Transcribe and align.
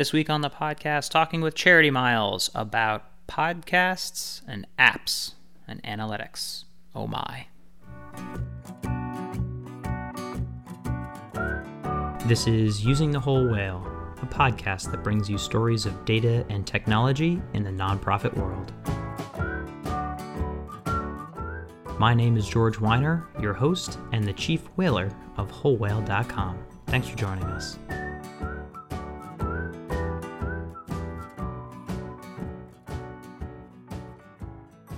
This 0.00 0.14
week 0.14 0.30
on 0.30 0.40
the 0.40 0.48
podcast, 0.48 1.10
talking 1.10 1.42
with 1.42 1.54
Charity 1.54 1.90
Miles 1.90 2.48
about 2.54 3.04
podcasts 3.28 4.40
and 4.48 4.66
apps 4.78 5.34
and 5.68 5.82
analytics. 5.82 6.64
Oh 6.94 7.06
my. 7.06 7.48
This 12.26 12.46
is 12.46 12.82
Using 12.82 13.10
the 13.10 13.20
Whole 13.20 13.46
Whale, 13.46 13.86
a 14.22 14.26
podcast 14.26 14.90
that 14.90 15.04
brings 15.04 15.28
you 15.28 15.36
stories 15.36 15.84
of 15.84 16.06
data 16.06 16.46
and 16.48 16.66
technology 16.66 17.42
in 17.52 17.62
the 17.62 17.70
nonprofit 17.70 18.34
world. 18.38 18.72
My 21.98 22.14
name 22.14 22.38
is 22.38 22.48
George 22.48 22.80
Weiner, 22.80 23.28
your 23.38 23.52
host 23.52 23.98
and 24.12 24.24
the 24.24 24.32
chief 24.32 24.62
whaler 24.76 25.10
of 25.36 25.52
WholeWhale.com. 25.52 26.58
Thanks 26.86 27.06
for 27.06 27.18
joining 27.18 27.44
us. 27.44 27.76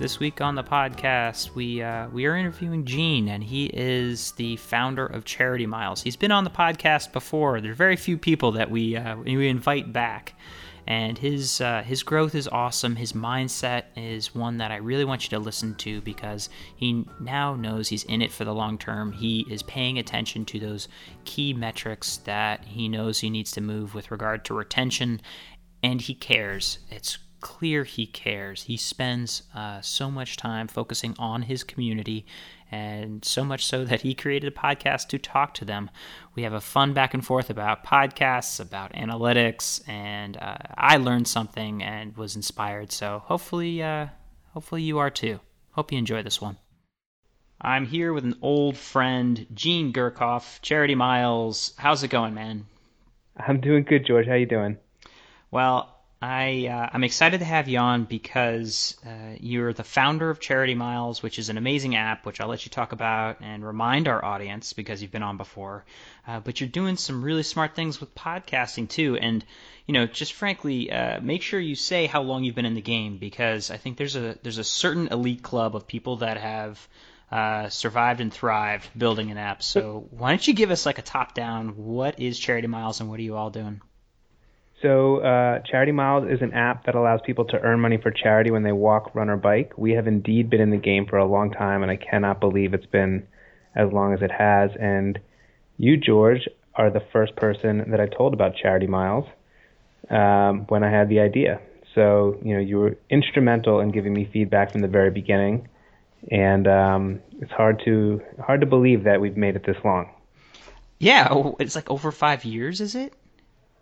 This 0.03 0.19
week 0.19 0.41
on 0.41 0.55
the 0.55 0.65
podcast, 0.65 1.55
we 1.55 1.81
uh, 1.81 2.09
we 2.09 2.25
are 2.25 2.35
interviewing 2.35 2.83
Gene, 2.83 3.29
and 3.29 3.41
he 3.41 3.67
is 3.67 4.33
the 4.33 4.57
founder 4.57 5.05
of 5.05 5.23
Charity 5.23 5.65
Miles. 5.65 6.01
He's 6.01 6.17
been 6.17 6.29
on 6.29 6.43
the 6.43 6.49
podcast 6.49 7.13
before. 7.13 7.61
There 7.61 7.71
are 7.71 7.73
very 7.73 7.95
few 7.95 8.17
people 8.17 8.51
that 8.51 8.69
we 8.69 8.97
uh, 8.97 9.15
we 9.15 9.47
invite 9.47 9.93
back 9.93 10.33
and 10.87 11.17
his 11.17 11.61
uh, 11.61 11.83
his 11.83 12.03
growth 12.03 12.35
is 12.35 12.49
awesome. 12.49 12.97
His 12.97 13.13
mindset 13.13 13.83
is 13.95 14.35
one 14.35 14.57
that 14.57 14.71
I 14.71 14.75
really 14.75 15.05
want 15.05 15.23
you 15.23 15.29
to 15.37 15.39
listen 15.39 15.73
to 15.75 16.01
because 16.01 16.49
he 16.75 17.05
now 17.21 17.55
knows 17.55 17.87
he's 17.87 18.03
in 18.03 18.21
it 18.21 18.33
for 18.33 18.43
the 18.43 18.53
long 18.53 18.77
term. 18.77 19.13
He 19.13 19.45
is 19.49 19.63
paying 19.63 19.99
attention 19.99 20.43
to 20.47 20.59
those 20.59 20.89
key 21.23 21.53
metrics 21.53 22.17
that 22.25 22.65
he 22.65 22.89
knows 22.89 23.21
he 23.21 23.29
needs 23.29 23.51
to 23.51 23.61
move 23.61 23.95
with 23.95 24.11
regard 24.11 24.43
to 24.43 24.53
retention, 24.53 25.21
and 25.81 26.01
he 26.01 26.13
cares. 26.13 26.79
It's 26.91 27.19
clear 27.43 27.83
he 27.83 28.07
cares. 28.07 28.63
He 28.63 28.77
spends 28.77 29.43
uh, 29.53 29.81
so 29.81 30.09
much 30.09 30.37
time 30.37 30.69
focusing 30.69 31.13
on 31.19 31.41
his 31.41 31.63
community, 31.63 32.25
and 32.71 33.23
so 33.23 33.43
much 33.43 33.65
so 33.65 33.83
that 33.83 34.01
he 34.01 34.15
created 34.15 34.47
a 34.47 34.59
podcast 34.59 35.09
to 35.09 35.19
talk 35.19 35.53
to 35.55 35.65
them. 35.65 35.91
We 36.35 36.43
have 36.43 36.53
a 36.53 36.61
fun 36.61 36.93
back 36.93 37.13
and 37.13 37.23
forth 37.23 37.49
about 37.49 37.85
podcasts, 37.85 38.61
about 38.61 38.93
analytics, 38.93 39.87
and 39.89 40.37
uh, 40.37 40.55
I 40.77 40.95
learned 40.95 41.27
something 41.27 41.83
and 41.83 42.15
was 42.15 42.37
inspired. 42.37 42.93
So 42.93 43.21
hopefully, 43.25 43.83
uh, 43.83 44.07
hopefully 44.53 44.83
you 44.83 44.97
are 44.99 45.11
too. 45.11 45.41
Hope 45.71 45.91
you 45.91 45.97
enjoy 45.97 46.23
this 46.23 46.39
one. 46.39 46.57
I'm 47.59 47.85
here 47.85 48.13
with 48.13 48.23
an 48.23 48.39
old 48.41 48.77
friend, 48.77 49.45
Gene 49.53 49.91
Gurkoff, 49.91 50.61
Charity 50.61 50.95
Miles. 50.95 51.73
How's 51.77 52.03
it 52.03 52.09
going, 52.09 52.33
man? 52.33 52.65
I'm 53.35 53.59
doing 53.59 53.83
good, 53.83 54.05
George. 54.05 54.27
How 54.27 54.35
you 54.35 54.45
doing? 54.45 54.77
Well, 55.51 55.92
I 56.23 56.67
uh, 56.67 56.89
I'm 56.93 57.03
excited 57.03 57.39
to 57.39 57.45
have 57.45 57.67
you 57.67 57.79
on 57.79 58.05
because 58.05 58.95
uh, 59.05 59.35
you're 59.41 59.73
the 59.73 59.83
founder 59.83 60.29
of 60.29 60.39
Charity 60.39 60.73
Miles, 60.73 61.21
which 61.21 61.37
is 61.37 61.49
an 61.49 61.57
amazing 61.57 61.97
app, 61.97 62.25
which 62.25 62.39
I'll 62.39 62.47
let 62.47 62.65
you 62.65 62.69
talk 62.69 62.93
about 62.93 63.41
and 63.41 63.65
remind 63.65 64.07
our 64.07 64.23
audience 64.23 64.71
because 64.71 65.01
you've 65.01 65.11
been 65.11 65.21
on 65.21 65.35
before. 65.35 65.83
Uh, 66.25 66.39
but 66.39 66.61
you're 66.61 66.69
doing 66.69 66.95
some 66.95 67.25
really 67.25 67.43
smart 67.43 67.75
things 67.75 67.99
with 67.99 68.15
podcasting 68.15 68.87
too, 68.87 69.17
and 69.17 69.43
you 69.85 69.93
know, 69.93 70.05
just 70.05 70.31
frankly, 70.31 70.89
uh, 70.89 71.19
make 71.19 71.41
sure 71.41 71.59
you 71.59 71.75
say 71.75 72.05
how 72.05 72.21
long 72.21 72.45
you've 72.45 72.55
been 72.55 72.65
in 72.65 72.75
the 72.75 72.81
game 72.81 73.17
because 73.17 73.69
I 73.69 73.75
think 73.75 73.97
there's 73.97 74.15
a 74.15 74.37
there's 74.43 74.59
a 74.59 74.63
certain 74.63 75.09
elite 75.09 75.43
club 75.43 75.75
of 75.75 75.87
people 75.87 76.17
that 76.17 76.37
have. 76.37 76.87
Uh, 77.31 77.67
survived 77.67 78.21
and 78.21 78.31
thrived 78.31 78.87
building 78.95 79.31
an 79.31 79.39
app. 79.39 79.63
So 79.63 80.05
why 80.11 80.29
don't 80.29 80.47
you 80.47 80.53
give 80.53 80.69
us 80.69 80.85
like 80.85 80.99
a 80.99 81.01
top 81.01 81.33
down? 81.33 81.69
What 81.69 82.19
is 82.19 82.37
Charity 82.37 82.67
Miles 82.67 82.99
and 82.99 83.09
what 83.09 83.19
are 83.19 83.23
you 83.23 83.35
all 83.35 83.49
doing? 83.49 83.81
So, 84.83 85.19
uh, 85.19 85.59
Charity 85.59 85.93
Miles 85.93 86.29
is 86.29 86.41
an 86.41 86.51
app 86.51 86.85
that 86.85 86.95
allows 86.95 87.21
people 87.25 87.45
to 87.45 87.59
earn 87.61 87.79
money 87.79 87.97
for 87.97 88.11
charity 88.11 88.51
when 88.51 88.63
they 88.63 88.73
walk, 88.73 89.15
run, 89.15 89.29
or 89.29 89.37
bike. 89.37 89.71
We 89.77 89.93
have 89.93 90.07
indeed 90.07 90.49
been 90.49 90.59
in 90.59 90.71
the 90.71 90.77
game 90.77 91.05
for 91.05 91.17
a 91.17 91.25
long 91.25 91.51
time, 91.51 91.83
and 91.83 91.89
I 91.89 91.95
cannot 91.95 92.41
believe 92.41 92.73
it's 92.73 92.85
been 92.85 93.25
as 93.75 93.93
long 93.93 94.13
as 94.13 94.21
it 94.21 94.29
has. 94.29 94.71
And 94.77 95.19
you, 95.77 95.95
George, 95.95 96.49
are 96.75 96.89
the 96.89 97.01
first 97.13 97.37
person 97.37 97.91
that 97.91 98.01
I 98.01 98.07
told 98.07 98.33
about 98.33 98.57
Charity 98.57 98.87
Miles 98.87 99.25
um, 100.09 100.65
when 100.67 100.83
I 100.83 100.91
had 100.91 101.07
the 101.07 101.21
idea. 101.21 101.61
So, 101.95 102.37
you 102.43 102.53
know, 102.53 102.59
you 102.59 102.77
were 102.77 102.97
instrumental 103.09 103.79
in 103.79 103.91
giving 103.91 104.13
me 104.13 104.29
feedback 104.33 104.73
from 104.73 104.81
the 104.81 104.89
very 104.89 105.11
beginning, 105.11 105.69
and 106.29 106.67
um, 106.67 107.21
it's 107.39 107.53
hard 107.53 107.81
to 107.85 108.19
hard 108.45 108.59
to 108.59 108.67
believe 108.67 109.05
that 109.05 109.21
we've 109.21 109.37
made 109.37 109.55
it 109.55 109.65
this 109.65 109.77
long. 109.85 110.09
Yeah, 110.99 111.29
oh, 111.31 111.55
it's 111.57 111.75
like 111.75 111.89
over 111.89 112.11
five 112.11 112.43
years, 112.43 112.81
is 112.81 112.95
it? 112.95 113.13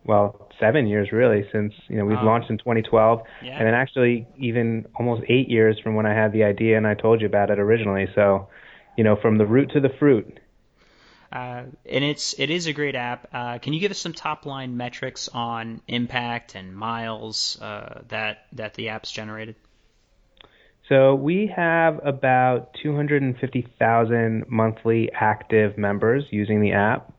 well, 0.04 0.50
seven 0.62 0.88
years 0.88 1.12
really 1.12 1.46
since 1.52 1.74
you 1.90 1.98
know 1.98 2.06
we've 2.06 2.18
Wow. 2.20 2.28
launched 2.28 2.50
in 2.50 2.58
2012, 2.58 3.22
Yeah. 3.44 3.58
and 3.58 3.68
then 3.68 3.74
actually 3.74 4.26
even 4.38 4.86
almost 4.98 5.24
eight 5.28 5.50
years 5.50 5.78
from 5.84 5.96
when 5.96 6.06
I 6.06 6.14
had 6.14 6.32
the 6.32 6.44
idea 6.46 6.78
and 6.78 6.88
I 6.88 6.94
told 6.94 7.20
you 7.20 7.28
about 7.28 7.50
it 7.50 7.60
originally. 7.60 8.08
So, 8.16 8.48
you 8.98 9.04
know, 9.04 9.18
from 9.18 9.38
the 9.38 9.46
root 9.46 9.72
to 9.72 9.82
the 9.82 9.90
fruit. 10.00 10.40
Uh, 11.34 11.64
and 11.90 12.04
it's 12.04 12.36
it 12.40 12.50
is 12.50 12.68
a 12.68 12.74
great 12.74 12.96
app. 12.96 13.28
Uh, 13.34 13.58
can 13.58 13.74
you 13.74 13.80
give 13.80 13.92
us 13.92 13.98
some 13.98 14.14
top 14.14 14.46
line 14.46 14.76
metrics 14.78 15.30
on 15.34 15.82
impact 15.88 16.56
and 16.56 16.76
miles 16.76 17.58
uh, 17.62 18.02
that 18.10 18.46
that 18.54 18.74
the 18.76 18.90
app's 18.90 19.12
generated? 19.12 19.56
So 20.90 21.16
we 21.16 21.48
have 21.56 22.06
about 22.06 22.74
250,000 22.84 24.46
monthly 24.50 25.10
active 25.14 25.78
members 25.78 26.26
using 26.32 26.60
the 26.62 26.74
app. 26.74 27.14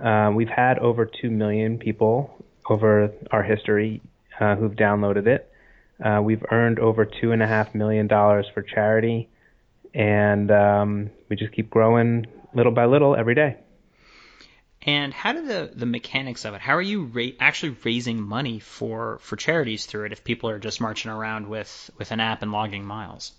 Um, 0.00 0.34
we've 0.34 0.48
had 0.48 0.78
over 0.80 1.06
2 1.06 1.30
million 1.30 1.78
people 1.78 2.37
over 2.68 3.12
our 3.30 3.42
history 3.42 4.00
uh, 4.40 4.56
who've 4.56 4.74
downloaded 4.74 5.26
it. 5.26 5.50
Uh, 6.02 6.20
we've 6.22 6.44
earned 6.50 6.78
over 6.78 7.04
$2.5 7.04 7.74
million 7.74 8.08
for 8.08 8.62
charity, 8.62 9.28
and 9.94 10.50
um, 10.50 11.10
we 11.28 11.36
just 11.36 11.52
keep 11.52 11.70
growing 11.70 12.26
little 12.54 12.72
by 12.72 12.86
little 12.86 13.16
every 13.16 13.34
day. 13.34 13.56
And 14.82 15.12
how 15.12 15.32
do 15.32 15.44
the 15.44 15.72
the 15.74 15.86
mechanics 15.86 16.44
of 16.44 16.54
it? 16.54 16.60
How 16.60 16.76
are 16.76 16.82
you 16.82 17.06
ra- 17.06 17.36
actually 17.40 17.76
raising 17.84 18.22
money 18.22 18.60
for 18.60 19.18
for 19.20 19.34
charities 19.34 19.86
through 19.86 20.06
it 20.06 20.12
if 20.12 20.22
people 20.22 20.50
are 20.50 20.60
just 20.60 20.80
marching 20.80 21.10
around 21.10 21.48
with 21.48 21.90
with 21.98 22.12
an 22.12 22.20
app 22.20 22.42
and 22.42 22.52
logging 22.52 22.84
miles? 22.84 23.32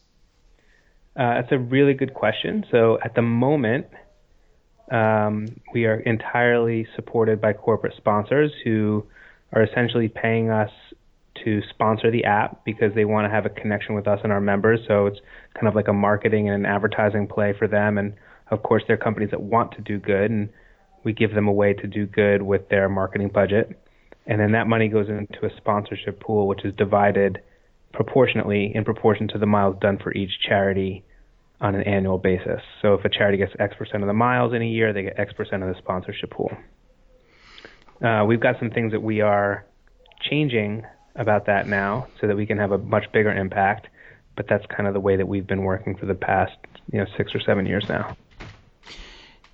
Uh, 1.15 1.35
that's 1.35 1.51
a 1.51 1.57
really 1.57 1.93
good 1.93 2.13
question. 2.13 2.65
So 2.71 2.99
at 3.03 3.15
the 3.15 3.21
moment, 3.21 3.87
um, 4.91 5.47
we 5.73 5.85
are 5.85 5.99
entirely 5.99 6.87
supported 6.95 7.39
by 7.39 7.53
corporate 7.53 7.95
sponsors 7.97 8.51
who 8.63 9.05
are 9.53 9.63
essentially 9.63 10.07
paying 10.07 10.49
us 10.49 10.71
to 11.43 11.61
sponsor 11.69 12.11
the 12.11 12.25
app 12.25 12.63
because 12.65 12.93
they 12.95 13.05
want 13.05 13.25
to 13.25 13.29
have 13.29 13.45
a 13.45 13.49
connection 13.49 13.95
with 13.95 14.07
us 14.07 14.19
and 14.23 14.31
our 14.31 14.41
members. 14.41 14.79
So 14.87 15.07
it's 15.07 15.19
kind 15.53 15.67
of 15.67 15.75
like 15.75 15.87
a 15.87 15.93
marketing 15.93 16.49
and 16.49 16.65
an 16.65 16.71
advertising 16.71 17.27
play 17.27 17.53
for 17.57 17.67
them. 17.67 17.97
And 17.97 18.13
of 18.51 18.63
course, 18.63 18.83
they're 18.87 18.97
companies 18.97 19.31
that 19.31 19.41
want 19.41 19.71
to 19.73 19.81
do 19.81 19.99
good, 19.99 20.31
and 20.31 20.49
we 21.03 21.13
give 21.13 21.33
them 21.33 21.47
a 21.47 21.51
way 21.51 21.73
to 21.73 21.87
do 21.87 22.05
good 22.05 22.41
with 22.41 22.67
their 22.69 22.89
marketing 22.89 23.29
budget. 23.29 23.79
And 24.25 24.39
then 24.39 24.51
that 24.51 24.67
money 24.67 24.89
goes 24.89 25.07
into 25.07 25.45
a 25.45 25.55
sponsorship 25.57 26.19
pool, 26.19 26.47
which 26.47 26.65
is 26.65 26.73
divided 26.75 27.39
proportionately 27.93 28.71
in 28.75 28.83
proportion 28.83 29.27
to 29.29 29.37
the 29.37 29.45
miles 29.45 29.75
done 29.81 29.97
for 29.97 30.13
each 30.13 30.31
charity 30.47 31.03
on 31.61 31.75
an 31.75 31.83
annual 31.83 32.17
basis. 32.17 32.61
So 32.81 32.93
if 32.93 33.05
a 33.05 33.09
charity 33.09 33.37
gets 33.37 33.53
X 33.59 33.75
percent 33.77 34.03
of 34.03 34.07
the 34.07 34.13
miles 34.13 34.53
in 34.53 34.61
a 34.61 34.67
year, 34.67 34.93
they 34.93 35.03
get 35.03 35.19
X 35.19 35.33
percent 35.33 35.63
of 35.63 35.69
the 35.69 35.75
sponsorship 35.79 36.31
pool. 36.31 36.51
Uh, 38.01 38.23
we've 38.25 38.39
got 38.39 38.57
some 38.59 38.69
things 38.69 38.91
that 38.91 39.01
we 39.01 39.21
are 39.21 39.65
changing 40.29 40.85
about 41.15 41.45
that 41.47 41.67
now 41.67 42.07
so 42.21 42.27
that 42.27 42.35
we 42.35 42.45
can 42.45 42.57
have 42.57 42.71
a 42.71 42.77
much 42.77 43.11
bigger 43.11 43.31
impact, 43.31 43.87
but 44.35 44.47
that's 44.47 44.65
kind 44.67 44.87
of 44.87 44.93
the 44.93 44.99
way 44.99 45.17
that 45.17 45.27
we've 45.27 45.47
been 45.47 45.63
working 45.63 45.95
for 45.95 46.05
the 46.05 46.15
past, 46.15 46.55
you 46.91 46.99
know, 46.99 47.05
six 47.17 47.35
or 47.35 47.41
seven 47.41 47.65
years 47.65 47.85
now. 47.89 48.15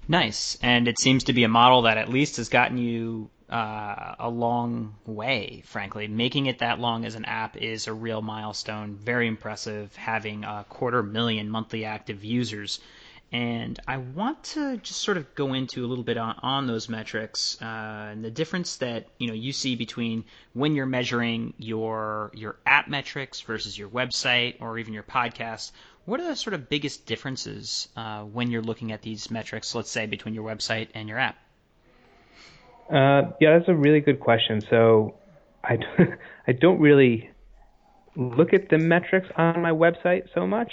Nice, 0.08 0.58
and 0.62 0.88
it 0.88 1.00
seems 1.00 1.24
to 1.26 1.34
be 1.34 1.44
a 1.44 1.48
model 1.48 1.84
that 1.84 1.98
at 1.98 2.10
least 2.10 2.38
has 2.38 2.50
gotten 2.50 2.78
you 2.78 3.32
uh, 3.50 4.16
a 4.20 4.30
long 4.30 4.96
way. 5.06 5.64
Frankly, 5.66 6.08
making 6.08 6.46
it 6.46 6.60
that 6.60 6.80
long 6.80 7.06
as 7.06 7.16
an 7.16 7.26
app 7.26 7.58
is 7.58 7.88
a 7.88 7.94
real 7.94 8.22
milestone. 8.22 8.96
Very 8.96 9.28
impressive. 9.28 9.96
Having 9.96 10.44
a 10.44 10.66
quarter 10.70 11.02
million 11.02 11.50
monthly 11.50 11.86
active 11.86 12.24
users, 12.24 12.80
and 13.32 13.80
I 13.88 13.98
want 13.98 14.44
to 14.56 14.78
just 14.78 15.02
sort 15.02 15.18
of 15.18 15.34
go 15.36 15.54
into 15.54 15.84
a 15.84 15.88
little 15.88 16.04
bit 16.04 16.18
on, 16.18 16.36
on 16.42 16.68
those 16.68 16.88
metrics 16.88 17.58
uh, 17.62 18.10
and 18.12 18.24
the 18.24 18.32
difference 18.32 18.78
that 18.78 19.08
you 19.18 19.28
know 19.28 19.34
you 19.34 19.52
see 19.52 19.76
between 19.76 20.26
when 20.54 20.76
you're 20.76 20.86
measuring 20.86 21.54
your 21.58 22.32
your 22.34 22.58
app 22.66 22.88
metrics 22.88 23.42
versus 23.42 23.78
your 23.78 23.90
website 23.90 24.62
or 24.62 24.78
even 24.78 24.94
your 24.94 25.04
podcast. 25.04 25.72
What 26.06 26.20
are 26.20 26.28
the 26.28 26.36
sort 26.36 26.54
of 26.54 26.70
biggest 26.70 27.08
differences 27.08 27.88
uh, 27.98 28.22
when 28.22 28.52
you're 28.52 28.62
looking 28.62 28.92
at 28.92 29.02
these 29.02 29.32
metrics, 29.32 29.74
let's 29.74 29.90
say, 29.90 30.06
between 30.06 30.36
your 30.36 30.44
website 30.44 30.90
and 30.94 31.10
your 31.10 31.18
app? 31.18 31.36
Uh, 32.90 33.32
yeah, 33.42 33.58
that's 33.58 33.68
a 33.68 33.74
really 33.74 34.02
good 34.02 34.20
question. 34.20 34.62
So 34.70 35.16
I, 35.64 35.80
I 36.48 36.52
don't 36.52 36.80
really 36.80 37.32
look 38.16 38.54
at 38.54 38.70
the 38.70 38.78
metrics 38.78 39.28
on 39.36 39.62
my 39.62 39.72
website 39.72 40.28
so 40.34 40.46
much, 40.46 40.72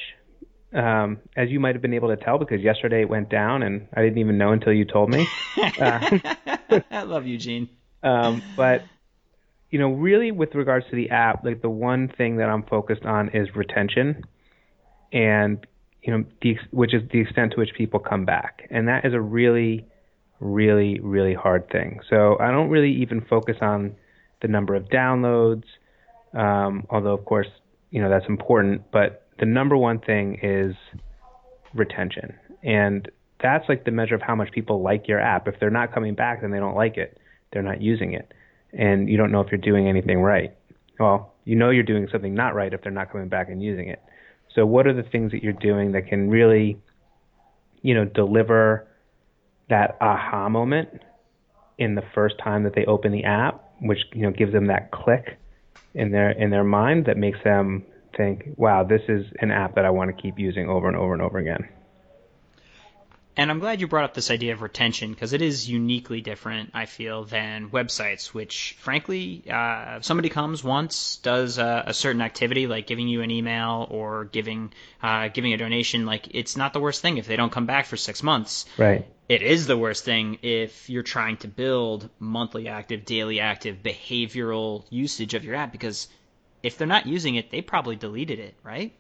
um, 0.75 1.19
as 1.37 1.51
you 1.51 1.61
might 1.61 1.75
have 1.75 1.83
been 1.83 1.95
able 1.95 2.09
to 2.09 2.17
tell 2.17 2.39
because 2.39 2.61
yesterday 2.61 3.03
it 3.03 3.09
went 3.09 3.29
down 3.29 3.63
and 3.63 3.89
I 3.95 4.03
didn't 4.03 4.19
even 4.19 4.39
know 4.39 4.53
until 4.53 4.73
you 4.73 4.85
told 4.85 5.11
me. 5.11 5.27
Uh, 5.79 6.19
I 6.91 7.03
love 7.03 7.27
you, 7.27 7.39
Gene. 7.39 7.69
um, 8.03 8.43
but 8.57 8.83
you 9.71 9.79
know, 9.79 9.91
really 9.91 10.31
with 10.31 10.55
regards 10.55 10.87
to 10.91 10.97
the 10.97 11.11
app, 11.11 11.45
like 11.45 11.63
the 11.63 11.71
one 11.71 12.09
thing 12.09 12.37
that 12.37 12.49
I'm 12.49 12.63
focused 12.63 13.05
on 13.05 13.31
is 13.31 13.55
retention, 13.57 14.25
and 15.13 15.67
you 16.03 16.13
know, 16.13 16.25
the, 16.43 16.59
which 16.71 16.95
is 16.95 17.03
the 17.11 17.21
extent 17.21 17.53
to 17.53 17.59
which 17.59 17.71
people 17.77 17.99
come 17.99 18.25
back, 18.25 18.67
and 18.71 18.89
that 18.89 19.05
is 19.05 19.15
a 19.15 19.21
really, 19.21 19.87
really, 20.41 21.01
really 21.01 21.35
hard 21.35 21.71
thing. 21.71 22.01
So 22.11 22.37
I 22.39 22.51
don't 22.51 22.69
really 22.69 22.93
even 23.03 23.23
focus 23.23 23.57
on 23.61 23.97
the 24.43 24.49
number 24.49 24.75
of 24.75 24.85
downloads, 24.85 25.65
um, 26.35 26.87
although 26.91 27.15
of 27.15 27.25
course, 27.25 27.49
you 27.91 28.03
know, 28.03 28.11
that's 28.11 28.27
important. 28.29 28.91
But 28.91 29.22
the 29.38 29.46
number 29.46 29.76
one 29.76 29.99
thing 29.99 30.38
is 30.43 30.75
retention, 31.75 32.34
and 32.62 33.11
that's 33.43 33.69
like 33.69 33.84
the 33.84 33.90
measure 33.90 34.14
of 34.14 34.23
how 34.23 34.34
much 34.34 34.52
people 34.52 34.82
like 34.82 35.08
your 35.08 35.20
app. 35.20 35.49
If 35.49 35.58
they're 35.58 35.70
not 35.70 35.93
coming 35.93 36.14
back, 36.14 36.43
then 36.43 36.50
they 36.50 36.58
don't 36.58 36.76
like 36.76 36.96
it. 36.96 37.19
They're 37.52 37.62
not 37.62 37.82
using 37.82 38.12
it 38.12 38.32
and 38.73 39.08
you 39.08 39.17
don't 39.17 39.31
know 39.31 39.40
if 39.40 39.50
you're 39.50 39.61
doing 39.61 39.88
anything 39.88 40.20
right. 40.20 40.55
Well, 40.99 41.34
you 41.44 41.56
know 41.56 41.70
you're 41.70 41.82
doing 41.82 42.08
something 42.11 42.34
not 42.34 42.55
right 42.55 42.73
if 42.73 42.82
they're 42.82 42.93
not 42.93 43.11
coming 43.11 43.29
back 43.29 43.49
and 43.49 43.62
using 43.62 43.88
it. 43.88 44.02
So 44.55 44.67
what 44.67 44.87
are 44.87 44.94
the 44.94 45.02
things 45.02 45.32
that 45.32 45.43
you're 45.43 45.52
doing 45.52 45.93
that 45.93 46.06
can 46.08 46.31
really, 46.31 46.79
you 47.82 47.94
know, 47.94 48.05
deliver 48.05 48.87
that 49.69 49.96
aha 50.00 50.49
moment 50.49 50.88
in 51.79 51.94
the 51.94 52.02
first 52.14 52.37
time 52.43 52.64
that 52.64 52.75
they 52.75 52.84
open 52.84 53.12
the 53.12 53.25
app, 53.25 53.64
which 53.81 53.99
you 54.12 54.23
know 54.23 54.31
gives 54.31 54.52
them 54.52 54.67
that 54.67 54.90
click 54.90 55.38
in 55.94 56.11
their 56.11 56.31
in 56.31 56.50
their 56.50 56.64
mind 56.64 57.06
that 57.06 57.17
makes 57.17 57.38
them 57.44 57.84
think, 58.17 58.55
"Wow, 58.56 58.85
this 58.85 59.03
is 59.09 59.26
an 59.41 59.50
app 59.50 59.75
that 59.75 59.85
I 59.85 59.91
want 59.91 60.14
to 60.14 60.23
keep 60.23 60.38
using 60.38 60.69
over 60.69 60.88
and 60.88 60.97
over 60.97 61.12
and 61.12 61.23
over 61.23 61.38
again." 61.38 61.69
And 63.35 63.50
I'm 63.50 63.61
glad 63.61 63.81
you 63.81 63.88
brought 63.88 64.05
up 64.05 64.12
this 64.12 64.31
idea 64.31 64.53
of 64.53 64.61
retention 64.61 65.11
because 65.11 65.32
it 65.32 65.41
is 65.41 65.69
uniquely 65.69 66.20
different, 66.20 66.70
I 66.75 66.85
feel, 66.85 67.25
than 67.25 67.70
websites, 67.70 68.26
which, 68.26 68.76
frankly, 68.79 69.43
uh, 69.50 69.97
if 69.97 70.05
somebody 70.05 70.29
comes 70.29 70.62
once, 70.62 71.17
does 71.17 71.56
a, 71.56 71.85
a, 71.87 71.94
certain 71.94 72.20
activity 72.20 72.67
like 72.67 72.87
giving 72.87 73.09
you 73.09 73.23
an 73.23 73.31
email 73.31 73.87
or 73.91 74.26
giving 74.26 74.75
uh, 75.03 75.29
giving 75.29 75.55
a 75.55 75.56
donation, 75.56 76.05
like 76.05 76.29
it's 76.32 76.58
not 76.58 76.75
the 76.75 76.81
worst 76.81 77.00
thing 77.00 77.17
if 77.17 77.26
they 77.26 77.37
don't 77.37 77.53
come 77.53 77.65
back 77.65 77.87
for 77.87 77.97
six 77.97 78.23
months. 78.23 78.67
Right. 78.76 79.06
It 79.31 79.41
is 79.41 79.67
the 79.67 79.79
worst 79.79 80.05
thing 80.05 80.38
if 80.43 80.91
you're 80.91 81.03
trying 81.03 81.38
to 81.38 81.49
build 81.49 82.11
monthly 82.19 82.69
active, 82.69 83.06
daily 83.06 83.41
active, 83.41 83.79
behavioral 83.82 84.85
usage 84.91 85.32
of 85.32 85.43
your 85.43 85.55
app 85.55 85.73
because 85.73 86.08
if 86.62 86.79
they're 86.79 86.87
not 86.87 87.06
using 87.06 87.35
it, 87.35 87.50
they 87.50 87.61
probably 87.61 87.97
deleted 87.97 88.38
it, 88.38 88.55
right? 88.62 88.93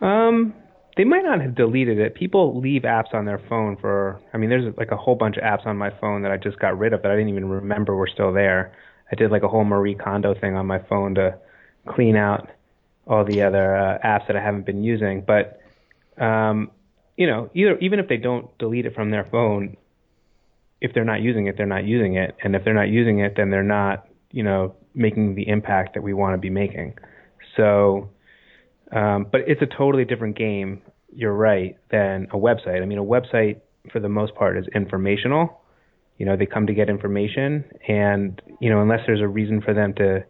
Um, 0.00 0.54
they 0.96 1.04
might 1.04 1.24
not 1.24 1.40
have 1.40 1.54
deleted 1.54 1.98
it. 1.98 2.14
People 2.14 2.60
leave 2.60 2.82
apps 2.82 3.14
on 3.14 3.24
their 3.24 3.38
phone 3.48 3.76
for. 3.76 4.20
I 4.34 4.38
mean, 4.38 4.50
there's 4.50 4.74
like 4.76 4.90
a 4.90 4.96
whole 4.96 5.14
bunch 5.14 5.36
of 5.36 5.42
apps 5.42 5.66
on 5.66 5.76
my 5.76 5.90
phone 5.90 6.22
that 6.22 6.32
I 6.32 6.36
just 6.36 6.58
got 6.58 6.78
rid 6.78 6.92
of 6.92 7.02
that 7.02 7.10
I 7.10 7.14
didn't 7.14 7.30
even 7.30 7.48
remember 7.48 7.94
were 7.94 8.08
still 8.12 8.32
there. 8.32 8.74
I 9.10 9.14
did 9.14 9.30
like 9.30 9.42
a 9.42 9.48
whole 9.48 9.64
Marie 9.64 9.94
Kondo 9.94 10.34
thing 10.34 10.56
on 10.56 10.66
my 10.66 10.78
phone 10.78 11.14
to 11.14 11.38
clean 11.86 12.16
out 12.16 12.48
all 13.06 13.24
the 13.24 13.42
other 13.42 13.76
uh, 13.76 13.98
apps 14.04 14.26
that 14.26 14.36
I 14.36 14.42
haven't 14.42 14.66
been 14.66 14.84
using. 14.84 15.22
But 15.22 15.60
um, 16.18 16.70
you 17.16 17.26
know, 17.26 17.50
either 17.54 17.78
even 17.78 17.98
if 17.98 18.08
they 18.08 18.16
don't 18.16 18.56
delete 18.58 18.86
it 18.86 18.94
from 18.94 19.10
their 19.10 19.24
phone, 19.24 19.76
if 20.80 20.92
they're 20.92 21.04
not 21.04 21.22
using 21.22 21.46
it, 21.46 21.56
they're 21.56 21.66
not 21.66 21.84
using 21.84 22.16
it, 22.16 22.36
and 22.42 22.56
if 22.56 22.64
they're 22.64 22.74
not 22.74 22.88
using 22.88 23.20
it, 23.20 23.36
then 23.36 23.50
they're 23.50 23.62
not, 23.62 24.08
you 24.30 24.42
know, 24.42 24.74
making 24.94 25.34
the 25.34 25.48
impact 25.48 25.94
that 25.94 26.02
we 26.02 26.14
want 26.14 26.34
to 26.34 26.38
be 26.38 26.50
making. 26.50 26.94
So 27.56 28.10
um, 28.92 29.26
but 29.30 29.42
it's 29.46 29.62
a 29.62 29.66
totally 29.66 30.04
different 30.04 30.36
game. 30.36 30.82
You're 31.14 31.32
right 31.32 31.76
than 31.90 32.28
a 32.30 32.36
website. 32.36 32.82
I 32.82 32.86
mean, 32.86 32.98
a 32.98 33.04
website 33.04 33.60
for 33.90 34.00
the 34.00 34.08
most 34.08 34.34
part 34.34 34.56
is 34.58 34.66
informational. 34.74 35.60
You 36.18 36.26
know, 36.26 36.36
they 36.36 36.46
come 36.46 36.66
to 36.66 36.74
get 36.74 36.88
information, 36.88 37.64
and 37.88 38.40
you 38.60 38.70
know, 38.70 38.80
unless 38.80 39.00
there's 39.06 39.20
a 39.20 39.26
reason 39.26 39.62
for 39.62 39.74
them 39.74 39.94
to 39.94 40.24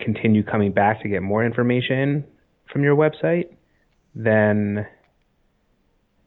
continue 0.00 0.42
coming 0.42 0.72
back 0.72 1.02
to 1.02 1.08
get 1.08 1.22
more 1.22 1.44
information 1.44 2.24
from 2.72 2.82
your 2.82 2.96
website, 2.96 3.54
then 4.14 4.86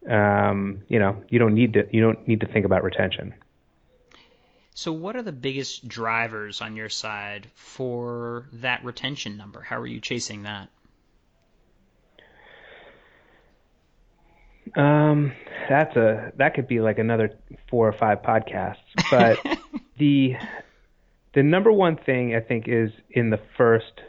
um, 0.10 0.82
you 0.88 1.00
know 1.00 1.22
you 1.30 1.40
don't 1.40 1.56
need 1.56 1.74
to 1.74 1.84
you 1.92 2.02
don't 2.02 2.28
need 2.28 2.42
to 2.42 2.48
think 2.48 2.66
about 2.66 2.84
retention. 2.84 3.34
So, 4.78 4.92
what 4.92 5.16
are 5.16 5.22
the 5.22 5.32
biggest 5.32 5.88
drivers 5.88 6.60
on 6.60 6.76
your 6.76 6.90
side 6.90 7.48
for 7.56 8.46
that 8.52 8.84
retention 8.84 9.38
number? 9.38 9.62
How 9.62 9.80
are 9.80 9.88
you 9.88 10.02
chasing 10.02 10.44
that? 10.44 10.68
Um, 14.76 15.32
that's 15.70 15.96
a 15.96 16.34
that 16.36 16.56
could 16.56 16.68
be 16.68 16.82
like 16.82 17.00
another 17.00 17.40
four 17.70 17.88
or 17.88 17.94
five 17.94 18.22
podcasts. 18.22 18.76
But 19.10 19.40
the 19.98 20.34
the 21.34 21.42
number 21.42 21.72
one 21.72 21.96
thing 21.96 22.36
I 22.36 22.42
think 22.42 22.66
is 22.68 22.90
in 23.10 23.30
the 23.30 23.40
first. 23.58 24.02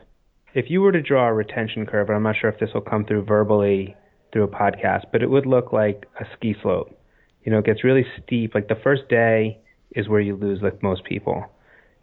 If 0.53 0.69
you 0.69 0.81
were 0.81 0.91
to 0.91 1.01
draw 1.01 1.29
a 1.29 1.33
retention 1.33 1.87
curve, 1.87 2.09
and 2.09 2.17
I'm 2.17 2.25
not 2.25 2.35
sure 2.41 2.51
if 2.51 2.59
this 2.59 2.71
will 2.75 2.81
come 2.81 3.05
through 3.05 3.25
verbally 3.25 3.95
through 4.33 4.43
a 4.43 4.49
podcast, 4.49 5.05
but 5.13 5.23
it 5.23 5.31
would 5.31 5.47
look 5.47 5.73
like 5.73 6.09
a 6.19 6.25
ski 6.37 6.57
slope. 6.61 6.99
You 7.45 7.53
know, 7.53 7.59
it 7.59 7.67
gets 7.67 7.85
really 7.85 8.05
steep. 8.21 8.53
Like 8.53 8.67
the 8.67 8.81
first 8.83 9.09
day 9.09 9.61
is 9.93 10.09
where 10.09 10.21
you 10.21 10.37
lose 10.37 10.61
like 10.63 10.83
most 10.83 11.05
people, 11.05 11.45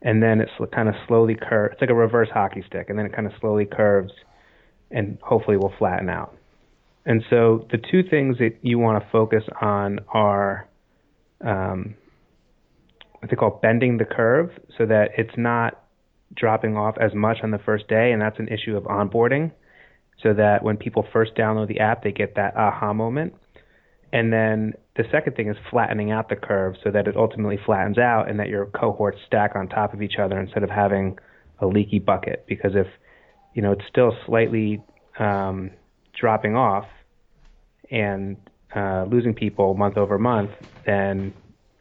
and 0.02 0.22
then 0.22 0.42
it's 0.42 0.52
kind 0.74 0.90
of 0.90 0.96
slowly 1.08 1.36
curve. 1.36 1.72
It's 1.74 1.82
like 1.82 1.90
a 1.90 1.96
reverse 1.96 2.30
hockey 2.34 2.64
stick, 2.68 2.90
and 2.90 2.98
then 2.98 3.06
it 3.06 3.14
kind 3.14 3.28
of 3.28 3.34
slowly 3.40 3.66
curves, 3.66 4.12
and 4.92 5.18
hopefully 5.22 5.58
will 5.58 5.74
flatten 5.78 6.10
out. 6.10 6.38
And 7.06 7.24
so 7.30 7.68
the 7.72 7.78
two 7.78 8.04
things 8.10 8.38
that 8.38 8.58
you 8.62 8.80
want 8.80 9.04
to 9.04 9.10
focus 9.12 9.44
on 9.62 10.00
are 10.14 10.68
um, 11.42 11.96
what 13.20 13.30
they 13.30 13.36
call 13.36 13.60
bending 13.62 13.98
the 13.98 14.06
curve 14.06 14.52
so 14.78 14.86
that 14.86 15.10
it's 15.18 15.38
not 15.38 15.82
dropping 16.34 16.78
off 16.78 16.96
as 17.00 17.14
much 17.14 17.38
on 17.44 17.52
the 17.52 17.60
first 17.60 17.88
day, 17.88 18.12
and 18.12 18.22
that's 18.22 18.40
an 18.40 18.48
issue 18.48 18.76
of 18.78 18.84
onboarding. 18.84 19.52
So 20.22 20.34
that 20.36 20.64
when 20.64 20.78
people 20.78 21.06
first 21.12 21.36
download 21.36 21.68
the 21.68 21.80
app, 21.80 22.04
they 22.04 22.12
get 22.12 22.36
that 22.36 22.56
aha 22.56 22.94
moment. 22.94 23.34
And 24.14 24.32
then 24.32 24.74
the 24.96 25.04
second 25.12 25.36
thing 25.36 25.50
is 25.50 25.58
flattening 25.72 26.12
out 26.12 26.30
the 26.30 26.36
curve 26.36 26.76
so 26.84 26.92
that 26.92 27.08
it 27.08 27.18
ultimately 27.18 27.58
flattens 27.66 27.98
out 27.98 28.30
and 28.30 28.40
that 28.40 28.48
your 28.48 28.68
cohorts 28.68 29.18
stack 29.26 29.56
on 29.56 29.68
top 29.68 29.94
of 29.94 30.02
each 30.02 30.18
other 30.20 30.40
instead 30.40 30.64
of 30.64 30.70
having 30.70 31.18
a 31.60 31.66
leaky 31.66 32.00
bucket. 32.00 32.46
Because 32.48 32.76
if 32.76 32.88
you 33.54 33.62
know 33.62 33.72
it's 33.72 33.86
still 33.90 34.16
slightly 34.26 34.82
um, 35.18 35.72
dropping 36.20 36.56
off 36.56 36.86
and 37.90 38.38
uh, 38.76 39.06
losing 39.10 39.34
people 39.34 39.74
month 39.74 39.98
over 39.98 40.20
month, 40.20 40.52
then 40.86 41.34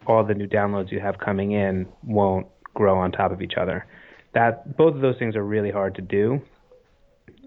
all 0.06 0.24
the 0.24 0.34
new 0.34 0.48
downloads 0.48 0.90
you 0.90 1.00
have 1.00 1.18
coming 1.18 1.52
in 1.52 1.86
won't 2.02 2.46
grow 2.74 2.98
on 2.98 3.12
top 3.12 3.30
of 3.30 3.42
each 3.42 3.54
other. 3.60 3.86
That 4.34 4.76
both 4.76 4.94
of 4.94 5.02
those 5.02 5.18
things 5.18 5.36
are 5.36 5.44
really 5.44 5.70
hard 5.70 5.94
to 5.96 6.02
do, 6.02 6.40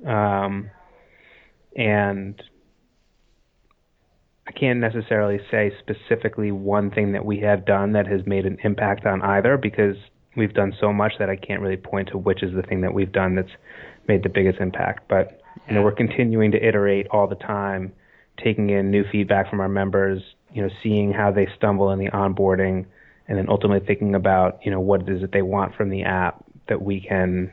um, 0.08 0.70
and 1.76 2.42
can't 4.60 4.80
necessarily 4.80 5.40
say 5.52 5.72
specifically 5.80 6.52
one 6.52 6.92
thing 6.92 7.12
that 7.14 7.26
we 7.26 7.40
have 7.40 7.66
done 7.66 7.94
that 7.94 8.08
has 8.08 8.26
made 8.26 8.46
an 8.46 8.58
impact 8.64 9.06
on 9.06 9.22
either 9.22 9.58
because 9.58 9.96
we've 10.36 10.54
done 10.54 10.74
so 10.80 10.92
much 10.92 11.14
that 11.20 11.30
I 11.30 11.36
can't 11.36 11.62
really 11.62 11.78
point 11.78 12.10
to 12.10 12.18
which 12.18 12.44
is 12.44 12.54
the 12.54 12.62
thing 12.62 12.82
that 12.82 12.94
we've 12.94 13.12
done 13.12 13.36
that's 13.36 13.52
made 14.08 14.24
the 14.24 14.30
biggest 14.30 14.60
impact. 14.60 15.08
But 15.08 15.42
you 15.68 15.76
know, 15.76 15.82
we're 15.82 15.92
continuing 15.92 16.52
to 16.52 16.64
iterate 16.64 17.08
all 17.12 17.28
the 17.28 17.36
time, 17.36 17.94
taking 18.44 18.70
in 18.70 18.92
new 18.92 19.04
feedback 19.12 19.50
from 19.50 19.60
our 19.60 19.70
members, 19.70 20.22
you 20.54 20.62
know, 20.62 20.70
seeing 20.84 21.12
how 21.12 21.32
they 21.32 21.48
stumble 21.56 21.92
in 21.92 22.00
the 22.00 22.10
onboarding, 22.12 22.86
and 23.28 23.38
then 23.38 23.48
ultimately 23.50 23.86
thinking 23.86 24.16
about, 24.16 24.60
you 24.64 24.72
know, 24.72 24.80
what 24.80 25.02
it 25.02 25.10
is 25.10 25.22
that 25.22 25.32
they 25.32 25.42
want 25.42 25.76
from 25.76 25.90
the 25.90 26.04
app 26.04 26.44
that 26.68 26.82
we 26.82 27.02
can 27.02 27.52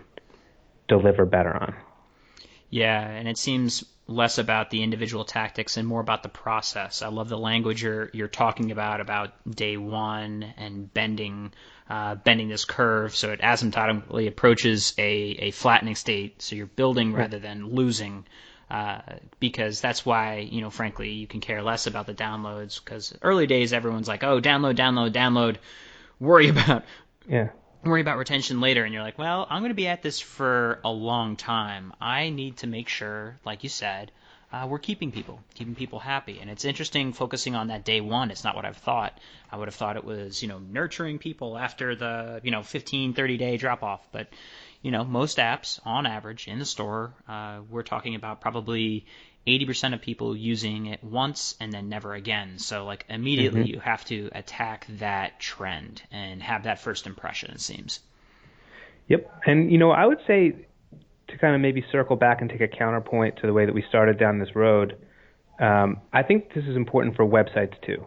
deliver 0.88 1.24
better 1.24 1.54
on. 1.54 1.74
Yeah, 2.70 3.06
and 3.06 3.28
it 3.28 3.38
seems 3.38 3.84
less 4.14 4.38
about 4.38 4.70
the 4.70 4.82
individual 4.82 5.24
tactics 5.24 5.76
and 5.76 5.86
more 5.86 6.00
about 6.00 6.22
the 6.22 6.28
process. 6.28 7.02
I 7.02 7.08
love 7.08 7.28
the 7.28 7.38
language 7.38 7.82
you're 7.82 8.10
you're 8.12 8.28
talking 8.28 8.70
about 8.70 9.00
about 9.00 9.32
day 9.48 9.76
one 9.76 10.42
and 10.56 10.92
bending 10.92 11.52
uh, 11.88 12.14
bending 12.14 12.48
this 12.48 12.64
curve 12.64 13.14
so 13.14 13.32
it 13.32 13.40
asymptotically 13.40 14.28
approaches 14.28 14.94
a, 14.98 15.10
a 15.38 15.50
flattening 15.50 15.94
state. 15.94 16.40
So 16.42 16.56
you're 16.56 16.66
building 16.66 17.12
rather 17.12 17.38
than 17.38 17.74
losing. 17.74 18.26
Uh, 18.70 19.02
because 19.38 19.82
that's 19.82 20.06
why, 20.06 20.38
you 20.38 20.62
know, 20.62 20.70
frankly, 20.70 21.10
you 21.10 21.26
can 21.26 21.42
care 21.42 21.60
less 21.60 21.86
about 21.86 22.06
the 22.06 22.14
downloads 22.14 22.82
because 22.82 23.14
early 23.20 23.46
days 23.46 23.74
everyone's 23.74 24.08
like, 24.08 24.24
oh, 24.24 24.40
download, 24.40 24.76
download, 24.76 25.12
download, 25.12 25.56
worry 26.18 26.48
about 26.54 26.84
yeah 27.28 27.50
worry 27.84 28.00
about 28.00 28.18
retention 28.18 28.60
later 28.60 28.84
and 28.84 28.94
you're 28.94 29.02
like 29.02 29.18
well 29.18 29.46
i'm 29.50 29.60
going 29.60 29.70
to 29.70 29.74
be 29.74 29.88
at 29.88 30.02
this 30.02 30.20
for 30.20 30.78
a 30.84 30.90
long 30.90 31.36
time. 31.36 31.92
I 32.00 32.30
need 32.30 32.58
to 32.58 32.66
make 32.66 32.88
sure 32.88 33.38
like 33.44 33.62
you 33.62 33.68
said 33.68 34.12
uh, 34.52 34.66
we're 34.68 34.78
keeping 34.78 35.10
people 35.10 35.40
keeping 35.54 35.74
people 35.74 35.98
happy. 35.98 36.38
And 36.40 36.50
it's 36.50 36.64
interesting 36.64 37.14
focusing 37.14 37.54
on 37.54 37.68
that 37.68 37.84
day 37.84 38.02
one. 38.02 38.30
It's 38.30 38.44
not 38.44 38.54
what 38.54 38.64
i've 38.64 38.76
thought. 38.76 39.18
I 39.50 39.56
would 39.56 39.68
have 39.68 39.74
thought 39.74 39.96
it 39.96 40.04
was 40.04 40.42
you 40.42 40.48
know 40.48 40.58
nurturing 40.58 41.18
people 41.18 41.56
after 41.56 41.96
the 41.96 42.40
you 42.42 42.50
know 42.50 42.62
15 42.62 43.14
30 43.14 43.36
day 43.36 43.56
drop 43.56 43.82
off 43.82 44.06
but 44.12 44.28
you 44.82 44.90
know 44.90 45.04
most 45.04 45.38
apps 45.38 45.80
on 45.84 46.06
average 46.06 46.48
in 46.48 46.58
the 46.58 46.64
store 46.64 47.14
uh, 47.28 47.60
we're 47.70 47.82
talking 47.82 48.14
about 48.14 48.40
probably 48.40 49.06
80% 49.46 49.94
of 49.94 50.00
people 50.00 50.36
using 50.36 50.86
it 50.86 51.02
once 51.02 51.56
and 51.60 51.72
then 51.72 51.88
never 51.88 52.14
again. 52.14 52.58
So 52.58 52.84
like 52.84 53.04
immediately 53.08 53.62
mm-hmm. 53.62 53.74
you 53.74 53.80
have 53.80 54.04
to 54.06 54.30
attack 54.32 54.86
that 54.98 55.40
trend 55.40 56.02
and 56.12 56.42
have 56.42 56.64
that 56.64 56.80
first 56.80 57.06
impression 57.06 57.50
it 57.50 57.60
seems. 57.60 58.00
Yep. 59.08 59.30
And, 59.46 59.72
you 59.72 59.78
know, 59.78 59.90
I 59.90 60.06
would 60.06 60.20
say 60.26 60.54
to 61.28 61.38
kind 61.38 61.54
of 61.54 61.60
maybe 61.60 61.84
circle 61.90 62.14
back 62.14 62.40
and 62.40 62.48
take 62.48 62.60
a 62.60 62.68
counterpoint 62.68 63.36
to 63.38 63.46
the 63.46 63.52
way 63.52 63.66
that 63.66 63.74
we 63.74 63.82
started 63.88 64.18
down 64.18 64.38
this 64.38 64.54
road, 64.54 64.96
um, 65.58 66.00
I 66.12 66.22
think 66.22 66.54
this 66.54 66.64
is 66.64 66.76
important 66.76 67.16
for 67.16 67.26
websites 67.26 67.74
too. 67.84 68.06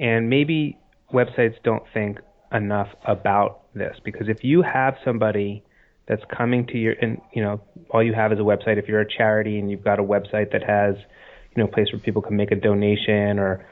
And 0.00 0.28
maybe 0.28 0.76
websites 1.12 1.54
don't 1.62 1.84
think 1.94 2.18
enough 2.52 2.88
about 3.04 3.62
this 3.74 3.96
because 4.04 4.28
if 4.28 4.42
you 4.42 4.62
have 4.62 4.96
somebody 5.04 5.62
that's 6.08 6.22
coming 6.36 6.66
to 6.66 6.78
your 6.78 6.94
and 7.00 7.20
you 7.34 7.42
know 7.42 7.60
all 7.90 8.02
you 8.02 8.14
have 8.14 8.32
is 8.32 8.38
a 8.38 8.42
website 8.42 8.78
if 8.78 8.88
you're 8.88 9.00
a 9.00 9.08
charity 9.08 9.58
and 9.58 9.70
you've 9.70 9.84
got 9.84 10.00
a 10.00 10.02
website 10.02 10.52
that 10.52 10.62
has 10.66 10.94
you 11.54 11.62
know 11.62 11.68
a 11.68 11.72
place 11.72 11.86
where 11.92 12.00
people 12.00 12.22
can 12.22 12.36
make 12.36 12.50
a 12.50 12.56
donation 12.56 13.38
or 13.38 13.66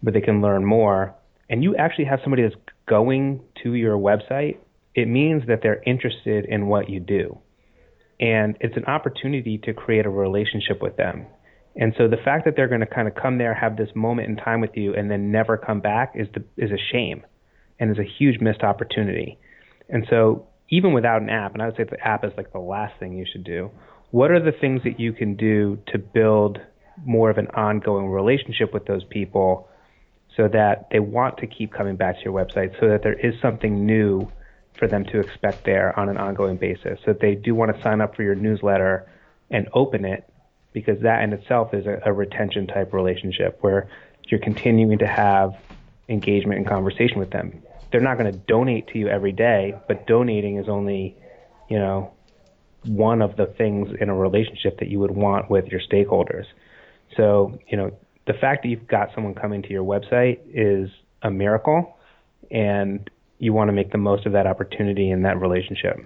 where 0.00 0.12
they 0.12 0.20
can 0.20 0.40
learn 0.40 0.64
more 0.64 1.14
and 1.50 1.62
you 1.62 1.74
actually 1.76 2.04
have 2.04 2.20
somebody 2.22 2.42
that's 2.42 2.54
going 2.86 3.42
to 3.62 3.74
your 3.74 3.96
website 3.96 4.58
it 4.98 5.06
means 5.06 5.44
that 5.46 5.60
they're 5.62 5.80
interested 5.86 6.44
in 6.46 6.66
what 6.66 6.90
you 6.90 6.98
do. 6.98 7.38
And 8.18 8.56
it's 8.60 8.76
an 8.76 8.86
opportunity 8.86 9.58
to 9.58 9.72
create 9.72 10.06
a 10.06 10.10
relationship 10.10 10.82
with 10.82 10.96
them. 10.96 11.26
And 11.76 11.94
so 11.96 12.08
the 12.08 12.16
fact 12.16 12.44
that 12.46 12.56
they're 12.56 12.66
going 12.66 12.80
to 12.80 12.86
kind 12.86 13.06
of 13.06 13.14
come 13.14 13.38
there, 13.38 13.54
have 13.54 13.76
this 13.76 13.90
moment 13.94 14.28
in 14.28 14.36
time 14.36 14.60
with 14.60 14.72
you, 14.74 14.94
and 14.94 15.08
then 15.08 15.30
never 15.30 15.56
come 15.56 15.80
back 15.80 16.14
is 16.16 16.26
the, 16.34 16.42
is 16.56 16.72
a 16.72 16.82
shame, 16.92 17.24
and 17.78 17.92
is 17.92 17.98
a 17.98 18.08
huge 18.18 18.40
missed 18.40 18.62
opportunity. 18.62 19.38
And 19.88 20.04
so 20.10 20.48
even 20.70 20.92
without 20.92 21.22
an 21.22 21.30
app, 21.30 21.54
and 21.54 21.62
I 21.62 21.66
would 21.66 21.76
say 21.76 21.84
the 21.84 22.00
app 22.06 22.24
is 22.24 22.32
like 22.36 22.52
the 22.52 22.58
last 22.58 22.98
thing 22.98 23.16
you 23.16 23.26
should 23.30 23.44
do. 23.44 23.70
What 24.10 24.30
are 24.30 24.40
the 24.40 24.52
things 24.52 24.82
that 24.84 24.98
you 24.98 25.12
can 25.12 25.34
do 25.34 25.78
to 25.88 25.98
build 25.98 26.60
more 27.04 27.30
of 27.30 27.38
an 27.38 27.48
ongoing 27.48 28.08
relationship 28.08 28.72
with 28.72 28.86
those 28.86 29.04
people, 29.04 29.68
so 30.36 30.46
that 30.48 30.88
they 30.90 31.00
want 31.00 31.38
to 31.38 31.46
keep 31.46 31.72
coming 31.72 31.96
back 31.96 32.16
to 32.18 32.24
your 32.24 32.32
website, 32.32 32.78
so 32.80 32.88
that 32.88 33.02
there 33.02 33.14
is 33.14 33.40
something 33.40 33.86
new 33.86 34.30
for 34.78 34.86
them 34.86 35.04
to 35.06 35.18
expect 35.18 35.64
there 35.64 35.98
on 35.98 36.08
an 36.08 36.16
ongoing 36.16 36.56
basis. 36.56 36.98
So 37.04 37.12
that 37.12 37.20
they 37.20 37.34
do 37.34 37.54
want 37.54 37.74
to 37.74 37.82
sign 37.82 38.00
up 38.00 38.14
for 38.14 38.22
your 38.22 38.36
newsletter 38.36 39.10
and 39.50 39.68
open 39.72 40.04
it, 40.04 40.28
because 40.72 41.00
that 41.00 41.22
in 41.22 41.32
itself 41.32 41.74
is 41.74 41.86
a, 41.86 42.00
a 42.04 42.12
retention 42.12 42.66
type 42.66 42.92
relationship 42.92 43.58
where 43.62 43.88
you're 44.28 44.40
continuing 44.40 44.98
to 44.98 45.06
have 45.06 45.56
engagement 46.08 46.58
and 46.58 46.68
conversation 46.68 47.18
with 47.18 47.30
them. 47.30 47.62
They're 47.90 48.00
not 48.00 48.18
going 48.18 48.32
to 48.32 48.38
donate 48.38 48.88
to 48.88 48.98
you 48.98 49.08
every 49.08 49.32
day, 49.32 49.74
but 49.88 50.06
donating 50.06 50.56
is 50.58 50.68
only, 50.68 51.16
you 51.68 51.78
know, 51.78 52.12
one 52.84 53.22
of 53.22 53.36
the 53.36 53.46
things 53.46 53.88
in 54.00 54.08
a 54.08 54.14
relationship 54.14 54.78
that 54.78 54.88
you 54.88 54.98
would 55.00 55.10
want 55.10 55.50
with 55.50 55.66
your 55.66 55.80
stakeholders. 55.80 56.44
So, 57.16 57.58
you 57.66 57.76
know, 57.76 57.92
the 58.26 58.34
fact 58.34 58.62
that 58.62 58.68
you've 58.68 58.86
got 58.86 59.14
someone 59.14 59.34
coming 59.34 59.62
to 59.62 59.70
your 59.70 59.84
website 59.84 60.40
is 60.52 60.90
a 61.22 61.30
miracle 61.30 61.96
and 62.50 63.08
you 63.38 63.52
want 63.52 63.68
to 63.68 63.72
make 63.72 63.90
the 63.90 63.98
most 63.98 64.26
of 64.26 64.32
that 64.32 64.46
opportunity 64.46 65.10
in 65.10 65.22
that 65.22 65.40
relationship. 65.40 65.96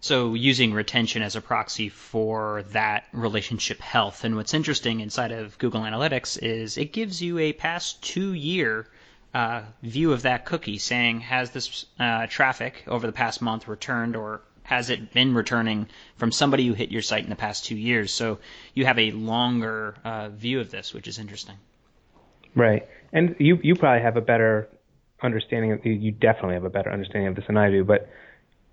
So 0.00 0.34
using 0.34 0.72
retention 0.72 1.22
as 1.22 1.34
a 1.34 1.40
proxy 1.40 1.88
for 1.88 2.62
that 2.70 3.06
relationship 3.12 3.80
health. 3.80 4.22
And 4.22 4.36
what's 4.36 4.54
interesting 4.54 5.00
inside 5.00 5.32
of 5.32 5.58
Google 5.58 5.80
Analytics 5.80 6.38
is 6.40 6.78
it 6.78 6.92
gives 6.92 7.20
you 7.20 7.38
a 7.38 7.52
past 7.52 8.02
two 8.02 8.32
year 8.32 8.86
uh, 9.34 9.62
view 9.82 10.12
of 10.12 10.22
that 10.22 10.44
cookie 10.44 10.78
saying, 10.78 11.20
has 11.20 11.50
this 11.50 11.86
uh, 11.98 12.26
traffic 12.26 12.84
over 12.86 13.06
the 13.06 13.12
past 13.12 13.42
month 13.42 13.68
returned 13.68 14.16
or 14.16 14.40
has 14.62 14.90
it 14.90 15.12
been 15.12 15.34
returning 15.34 15.88
from 16.16 16.30
somebody 16.30 16.66
who 16.66 16.74
hit 16.74 16.90
your 16.90 17.02
site 17.02 17.24
in 17.24 17.30
the 17.30 17.36
past 17.36 17.64
two 17.64 17.76
years? 17.76 18.12
So 18.12 18.38
you 18.74 18.84
have 18.84 18.98
a 18.98 19.10
longer 19.12 19.94
uh, 20.04 20.28
view 20.28 20.60
of 20.60 20.70
this, 20.70 20.92
which 20.92 21.08
is 21.08 21.18
interesting. 21.18 21.56
Right. 22.54 22.86
And 23.12 23.36
you, 23.38 23.58
you 23.62 23.74
probably 23.74 24.02
have 24.02 24.16
a 24.16 24.20
better 24.20 24.68
understanding 25.22 25.72
of 25.72 25.84
you 25.84 26.12
definitely 26.12 26.54
have 26.54 26.64
a 26.64 26.70
better 26.70 26.92
understanding 26.92 27.28
of 27.28 27.34
this 27.34 27.46
than 27.46 27.56
I 27.56 27.70
do, 27.70 27.84
but 27.84 28.08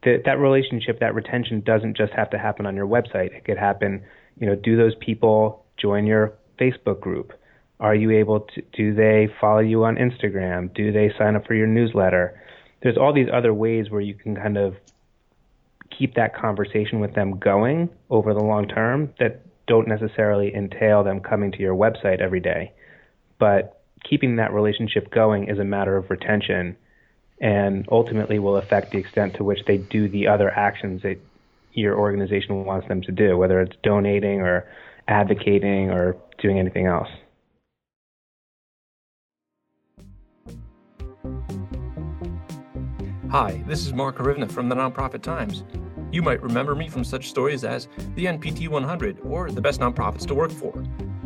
that 0.04 0.38
relationship, 0.38 1.00
that 1.00 1.16
retention 1.16 1.62
doesn't 1.62 1.98
just 1.98 2.14
have 2.14 2.30
to 2.30 2.38
happen 2.38 2.66
on 2.66 2.76
your 2.76 2.86
website. 2.86 3.34
It 3.36 3.44
could 3.44 3.58
happen, 3.58 4.04
you 4.40 4.46
know, 4.46 4.56
do 4.56 4.78
those 4.78 4.94
people 4.96 5.66
join 5.78 6.06
your 6.06 6.34
Facebook 6.60 7.00
group? 7.00 7.34
Are 7.80 7.96
you 7.96 8.12
able 8.12 8.42
to, 8.42 8.62
do 8.74 8.94
they 8.94 9.30
follow 9.40 9.60
you 9.60 9.84
on 9.84 9.98
Instagram? 9.98 10.74
Do 10.74 10.92
they 10.92 11.12
sign 11.18 11.36
up 11.36 11.46
for 11.46 11.56
your 11.56 11.68
newsletter? 11.68 12.42
There's 12.82 12.98
all 12.98 13.14
these 13.14 13.28
other 13.32 13.54
ways 13.54 13.90
where 13.90 14.02
you 14.02 14.14
can 14.14 14.36
kind 14.36 14.58
of 14.58 14.76
keep 15.98 16.16
that 16.16 16.36
conversation 16.36 17.00
with 17.00 17.14
them 17.14 17.38
going 17.40 17.90
over 18.10 18.34
the 18.34 18.44
long 18.44 18.68
term 18.68 19.14
that 19.20 19.42
don't 19.68 19.88
necessarily 19.88 20.54
entail 20.54 21.04
them 21.04 21.20
coming 21.20 21.52
to 21.52 21.60
your 21.60 21.76
website 21.76 22.22
every 22.22 22.40
day. 22.40 22.72
But 23.40 23.82
keeping 24.04 24.38
that 24.38 24.54
relationship 24.54 25.12
going 25.12 25.50
is 25.50 25.60
a 25.60 25.64
matter 25.64 25.98
of 25.98 26.10
retention 26.10 26.78
and 27.42 27.88
ultimately 27.92 28.40
will 28.40 28.58
affect 28.58 28.92
the 28.92 28.98
extent 28.98 29.36
to 29.36 29.44
which 29.44 29.60
they 29.66 29.78
do 29.78 30.08
the 30.08 30.28
other 30.28 30.50
actions 30.50 31.02
that 31.02 31.18
your 31.74 31.98
organization 31.98 32.64
wants 32.64 32.88
them 32.88 33.02
to 33.02 33.12
do, 33.12 33.38
whether 33.38 33.60
it's 33.60 33.76
donating 33.84 34.40
or 34.40 34.66
advocating 35.08 35.90
or 35.90 36.16
doing 36.40 36.60
anything 36.60 36.86
else. 36.86 37.10
Hi, 43.38 43.62
this 43.68 43.86
is 43.86 43.92
Mark 43.92 44.20
Hrywna 44.20 44.50
from 44.50 44.70
the 44.70 44.76
Nonprofit 44.76 45.22
Times. 45.22 45.66
You 46.10 46.22
might 46.22 46.42
remember 46.42 46.74
me 46.74 46.88
from 46.88 47.04
such 47.04 47.28
stories 47.28 47.66
as 47.66 47.90
the 48.16 48.28
NPT 48.28 48.70
100 48.70 49.20
or 49.26 49.52
the 49.52 49.60
best 49.60 49.82
nonprofits 49.82 50.26
to 50.28 50.34
work 50.34 50.52
for. 50.52 50.82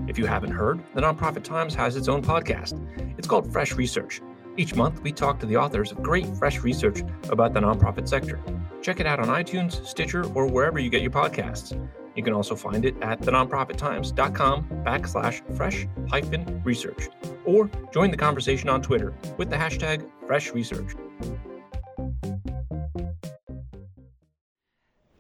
If 0.07 0.17
you 0.17 0.25
haven't 0.25 0.49
heard, 0.49 0.83
the 0.95 1.01
Nonprofit 1.01 1.43
Times 1.43 1.75
has 1.75 1.95
its 1.95 2.07
own 2.07 2.23
podcast. 2.23 2.73
It's 3.19 3.27
called 3.27 3.53
Fresh 3.53 3.73
Research. 3.73 4.21
Each 4.57 4.73
month, 4.73 5.03
we 5.03 5.11
talk 5.11 5.39
to 5.41 5.45
the 5.45 5.57
authors 5.57 5.91
of 5.91 6.01
great 6.01 6.25
fresh 6.37 6.61
research 6.61 7.03
about 7.29 7.53
the 7.53 7.59
nonprofit 7.59 8.09
sector. 8.09 8.39
Check 8.81 8.99
it 8.99 9.05
out 9.05 9.19
on 9.19 9.27
iTunes, 9.27 9.85
Stitcher, 9.85 10.25
or 10.33 10.47
wherever 10.47 10.79
you 10.79 10.89
get 10.89 11.03
your 11.03 11.11
podcasts. 11.11 11.79
You 12.15 12.23
can 12.23 12.33
also 12.33 12.55
find 12.55 12.85
it 12.85 12.99
at 13.03 13.19
thenonprofittimes.com 13.19 14.63
backslash 14.83 15.55
fresh 15.55 15.85
hyphen 16.09 16.59
research. 16.65 17.07
Or 17.45 17.69
join 17.93 18.09
the 18.09 18.17
conversation 18.17 18.67
on 18.67 18.81
Twitter 18.81 19.13
with 19.37 19.51
the 19.51 19.57
hashtag 19.57 20.09
fresh 20.25 20.49
research. 20.53 20.95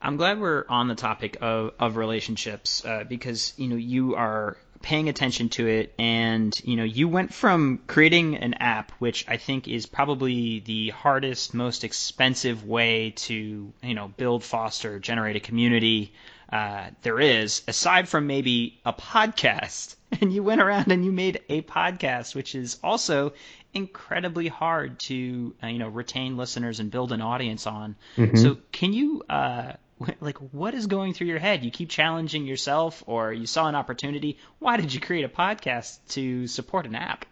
I'm 0.09 0.17
glad 0.17 0.41
we're 0.41 0.65
on 0.67 0.87
the 0.87 0.95
topic 0.95 1.37
of, 1.39 1.73
of 1.77 1.95
relationships 1.95 2.83
uh, 2.83 3.03
because 3.07 3.53
you 3.57 3.67
know 3.67 3.75
you 3.75 4.15
are 4.15 4.57
paying 4.81 5.07
attention 5.07 5.49
to 5.49 5.67
it 5.67 5.93
and 5.99 6.59
you 6.63 6.77
know 6.77 6.83
you 6.83 7.07
went 7.07 7.31
from 7.31 7.79
creating 7.85 8.35
an 8.37 8.55
app 8.55 8.91
which 8.93 9.23
i 9.27 9.37
think 9.37 9.67
is 9.67 9.85
probably 9.85 10.61
the 10.61 10.89
hardest 10.89 11.53
most 11.53 11.83
expensive 11.83 12.65
way 12.65 13.11
to 13.11 13.71
you 13.83 13.93
know 13.93 14.07
build 14.17 14.43
foster 14.43 14.97
generate 14.97 15.35
a 15.35 15.39
community 15.39 16.11
uh, 16.51 16.89
there 17.03 17.19
is 17.19 17.61
aside 17.67 18.09
from 18.09 18.25
maybe 18.25 18.79
a 18.87 18.93
podcast 18.93 19.95
and 20.21 20.33
you 20.33 20.41
went 20.41 20.59
around 20.59 20.91
and 20.91 21.05
you 21.05 21.11
made 21.11 21.39
a 21.49 21.61
podcast 21.61 22.33
which 22.33 22.55
is 22.55 22.79
also 22.83 23.31
incredibly 23.75 24.47
hard 24.47 24.97
to 24.97 25.53
uh, 25.61 25.67
you 25.67 25.77
know 25.77 25.89
retain 25.89 26.35
listeners 26.35 26.79
and 26.79 26.89
build 26.89 27.11
an 27.11 27.21
audience 27.21 27.67
on 27.67 27.95
mm-hmm. 28.17 28.35
so 28.37 28.57
can 28.71 28.91
you 28.91 29.21
uh, 29.29 29.73
like 30.21 30.37
what 30.37 30.73
is 30.73 30.87
going 30.87 31.13
through 31.13 31.27
your 31.27 31.39
head? 31.39 31.63
You 31.63 31.71
keep 31.71 31.89
challenging 31.89 32.45
yourself 32.45 33.03
or 33.05 33.33
you 33.33 33.45
saw 33.45 33.67
an 33.67 33.75
opportunity. 33.75 34.37
Why 34.59 34.77
did 34.77 34.93
you 34.93 34.99
create 34.99 35.25
a 35.25 35.29
podcast 35.29 35.99
to 36.09 36.47
support 36.47 36.85
an 36.85 36.95
app? 36.95 37.25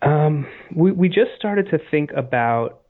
Um, 0.00 0.46
we, 0.74 0.92
we 0.92 1.08
just 1.08 1.32
started 1.36 1.70
to 1.70 1.78
think 1.90 2.10
about 2.12 2.80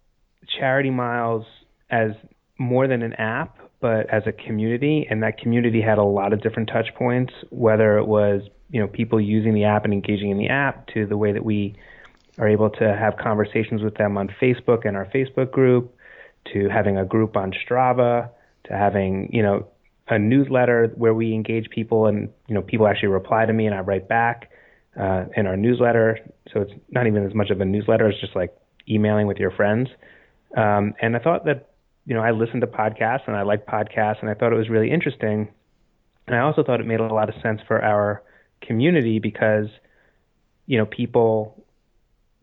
charity 0.59 0.91
miles 0.91 1.47
as 1.91 2.13
more 2.59 2.87
than 2.87 3.03
an 3.03 3.15
app 3.15 3.59
but 3.81 4.11
as 4.11 4.25
a 4.27 4.33
community 4.33 5.07
and 5.09 5.23
that 5.23 5.39
community 5.39 5.81
had 5.81 5.99
a 5.99 6.03
lot 6.03 6.33
of 6.33 6.43
different 6.43 6.69
touch 6.69 6.89
points 6.97 7.33
whether 7.51 7.99
it 7.99 8.07
was 8.07 8.43
you 8.71 8.81
know 8.81 8.89
people 8.89 9.21
using 9.21 9.55
the 9.55 9.65
app 9.65 9.85
and 9.85 9.93
engaging 9.93 10.31
in 10.31 10.39
the 10.39 10.49
app 10.49 10.87
to 10.89 11.07
the 11.07 11.17
way 11.17 11.33
that 11.33 11.45
we 11.45 11.75
are 12.39 12.49
able 12.49 12.71
to 12.71 12.85
have 12.97 13.17
conversations 13.17 13.83
with 13.83 13.95
them 13.97 14.17
on 14.17 14.29
Facebook 14.41 14.87
and 14.87 14.97
our 14.97 15.07
Facebook 15.07 15.51
group 15.51 15.95
to 16.53 16.69
having 16.69 16.97
a 16.97 17.05
group 17.05 17.37
on 17.37 17.53
Strava 17.53 18.31
to 18.65 18.73
having 18.73 19.31
you 19.33 19.43
know 19.43 19.67
a 20.09 20.19
newsletter 20.19 20.93
where 20.97 21.15
we 21.15 21.35
engage 21.35 21.69
people 21.71 22.07
and 22.07 22.31
you 22.47 22.55
know 22.55 22.63
people 22.63 22.87
actually 22.87 23.09
reply 23.09 23.47
to 23.47 23.53
me 23.53 23.67
and 23.67 23.75
I 23.75 23.81
write 23.81 24.09
back 24.09 24.51
uh, 24.99 25.25
in 25.37 25.47
our 25.47 25.57
newsletter. 25.57 26.19
So 26.53 26.63
it's 26.63 26.73
not 26.91 27.07
even 27.07 27.25
as 27.25 27.35
much 27.35 27.51
of 27.51 27.61
a 27.61 27.65
newsletter; 27.65 28.09
it's 28.09 28.21
just 28.21 28.35
like 28.35 28.57
emailing 28.89 29.27
with 29.27 29.39
your 29.39 29.51
friends. 29.51 29.89
Um, 30.57 30.95
and 31.01 31.15
I 31.17 31.19
thought 31.19 31.45
that 31.45 31.71
you 32.07 32.15
know 32.15 32.21
I 32.21 32.31
listened 32.31 32.63
to 32.63 32.67
podcasts 32.67 33.27
and 33.27 33.37
I 33.37 33.43
like 33.43 33.67
podcasts 33.67 34.21
and 34.21 34.31
I 34.31 34.35
thought 34.35 34.53
it 34.53 34.57
was 34.57 34.69
really 34.69 34.91
interesting. 34.91 35.49
And 36.27 36.37
I 36.37 36.41
also 36.41 36.63
thought 36.63 36.81
it 36.81 36.87
made 36.87 37.01
a 37.01 37.07
lot 37.07 37.29
of 37.29 37.35
sense 37.43 37.61
for 37.67 37.83
our 37.83 38.23
community 38.61 39.19
because 39.19 39.67
you 40.67 40.79
know 40.79 40.87
people 40.87 41.65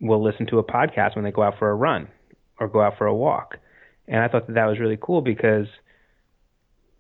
will 0.02 0.24
listen 0.24 0.46
to 0.48 0.60
a 0.60 0.64
podcast 0.64 1.16
when 1.16 1.24
they 1.24 1.32
go 1.32 1.42
out 1.42 1.58
for 1.58 1.70
a 1.70 1.76
run 1.76 2.08
or 2.60 2.68
go 2.68 2.82
out 2.82 2.98
for 2.98 3.08
a 3.08 3.16
walk. 3.16 3.58
And 4.08 4.22
I 4.22 4.28
thought 4.28 4.48
that 4.48 4.54
that 4.54 4.66
was 4.66 4.80
really 4.80 4.98
cool 5.02 5.22
because 5.22 5.68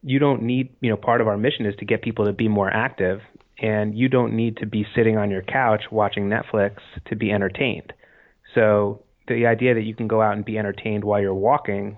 you 0.06 0.20
don't 0.20 0.44
need, 0.44 0.70
you 0.82 0.92
know, 0.92 0.98
part 0.98 1.20
of 1.20 1.28
our 1.28 1.36
mission 1.36 1.66
is 1.66 1.76
to 1.78 1.86
get 1.86 2.04
people 2.04 2.26
to 2.26 2.34
be 2.34 2.48
more 2.48 2.70
active, 2.72 3.22
and 3.58 3.98
you 3.98 4.08
don't 4.08 4.34
need 4.34 4.58
to 4.58 4.68
be 4.68 4.86
sitting 4.96 5.18
on 5.18 5.32
your 5.32 5.42
couch 5.42 5.86
watching 5.92 6.30
Netflix 6.30 6.78
to 7.08 7.16
be 7.16 7.32
entertained. 7.32 7.92
So 8.54 9.04
the 9.28 9.48
idea 9.48 9.74
that 9.74 9.82
you 9.82 9.96
can 9.96 10.08
go 10.08 10.22
out 10.22 10.36
and 10.36 10.46
be 10.46 10.60
entertained 10.60 11.04
while 11.04 11.20
you're 11.20 11.34
walking 11.34 11.98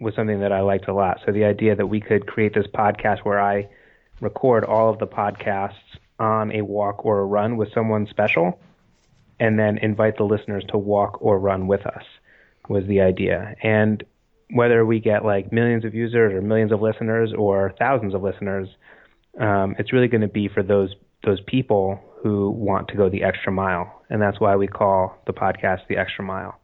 was 0.00 0.14
something 0.14 0.40
that 0.40 0.52
I 0.52 0.60
liked 0.60 0.86
a 0.86 0.92
lot. 0.92 1.20
So 1.24 1.32
the 1.32 1.44
idea 1.44 1.74
that 1.74 1.86
we 1.86 2.00
could 2.00 2.26
create 2.26 2.52
this 2.52 2.66
podcast 2.66 3.20
where 3.20 3.40
I 3.40 3.70
record 4.20 4.64
all 4.64 4.90
of 4.90 4.98
the 4.98 5.06
podcasts 5.06 5.72
on 6.18 6.52
a 6.52 6.60
walk 6.60 7.06
or 7.06 7.20
a 7.20 7.24
run 7.24 7.56
with 7.56 7.72
someone 7.72 8.06
special 8.10 8.60
and 9.40 9.58
then 9.58 9.78
invite 9.78 10.18
the 10.18 10.24
listeners 10.24 10.64
to 10.68 10.78
walk 10.78 11.22
or 11.22 11.38
run 11.38 11.66
with 11.68 11.86
us 11.86 12.04
was 12.68 12.84
the 12.86 13.00
idea. 13.00 13.54
And 13.62 14.04
whether 14.54 14.86
we 14.86 15.00
get 15.00 15.24
like 15.24 15.52
millions 15.52 15.84
of 15.84 15.94
users 15.94 16.32
or 16.32 16.40
millions 16.40 16.70
of 16.70 16.80
listeners 16.80 17.32
or 17.36 17.74
thousands 17.76 18.14
of 18.14 18.22
listeners, 18.22 18.68
um, 19.40 19.74
it's 19.80 19.92
really 19.92 20.06
going 20.06 20.20
to 20.20 20.28
be 20.28 20.48
for 20.48 20.62
those 20.62 20.94
those 21.24 21.40
people 21.46 21.98
who 22.22 22.50
want 22.50 22.88
to 22.88 22.96
go 22.96 23.08
the 23.08 23.24
extra 23.24 23.50
mile, 23.50 24.02
and 24.08 24.22
that's 24.22 24.38
why 24.38 24.54
we 24.54 24.68
call 24.68 25.18
the 25.26 25.32
podcast 25.32 25.80
the 25.88 25.96
Extra 25.96 26.24
Mile. 26.24 26.58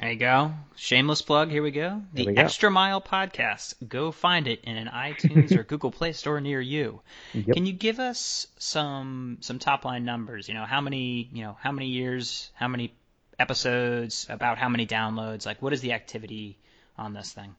There 0.00 0.10
you 0.10 0.18
go. 0.18 0.52
Shameless 0.74 1.22
plug. 1.22 1.50
Here 1.50 1.62
we 1.62 1.70
go. 1.70 2.02
The 2.14 2.26
we 2.26 2.34
go. 2.34 2.42
Extra 2.42 2.70
Mile 2.70 3.00
Podcast. 3.00 3.74
Go 3.86 4.10
find 4.10 4.48
it 4.48 4.60
in 4.64 4.76
an 4.76 4.88
iTunes 4.88 5.56
or 5.56 5.62
Google 5.70 5.90
Play 5.90 6.12
Store 6.12 6.40
near 6.40 6.60
you. 6.60 7.00
Yep. 7.32 7.54
Can 7.54 7.66
you 7.66 7.72
give 7.72 8.00
us 8.00 8.46
some 8.58 9.38
some 9.40 9.58
top 9.58 9.84
line 9.84 10.04
numbers? 10.04 10.48
You 10.48 10.54
know, 10.54 10.64
how 10.64 10.80
many 10.80 11.28
you 11.32 11.42
know 11.42 11.56
how 11.60 11.72
many 11.72 11.88
years, 11.88 12.50
how 12.54 12.68
many 12.68 12.94
episodes, 13.38 14.26
about 14.30 14.58
how 14.58 14.68
many 14.68 14.86
downloads? 14.86 15.44
Like, 15.44 15.60
what 15.60 15.72
is 15.72 15.80
the 15.80 15.92
activity 15.92 16.58
on 16.96 17.12
this 17.14 17.32
thing? 17.32 17.54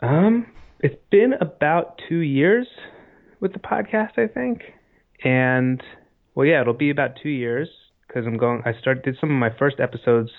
Um, 0.00 0.46
it's 0.80 1.00
been 1.10 1.34
about 1.40 2.00
two 2.08 2.20
years 2.20 2.66
with 3.40 3.52
the 3.52 3.58
podcast, 3.58 4.18
I 4.18 4.26
think, 4.26 4.62
and 5.24 5.82
well, 6.34 6.46
yeah, 6.46 6.60
it'll 6.60 6.74
be 6.74 6.90
about 6.90 7.18
two 7.22 7.28
years 7.28 7.68
because 8.06 8.26
I'm 8.26 8.36
going. 8.36 8.62
I 8.64 8.72
started 8.80 9.04
did 9.04 9.16
some 9.20 9.30
of 9.30 9.36
my 9.36 9.50
first 9.58 9.78
episodes 9.78 10.30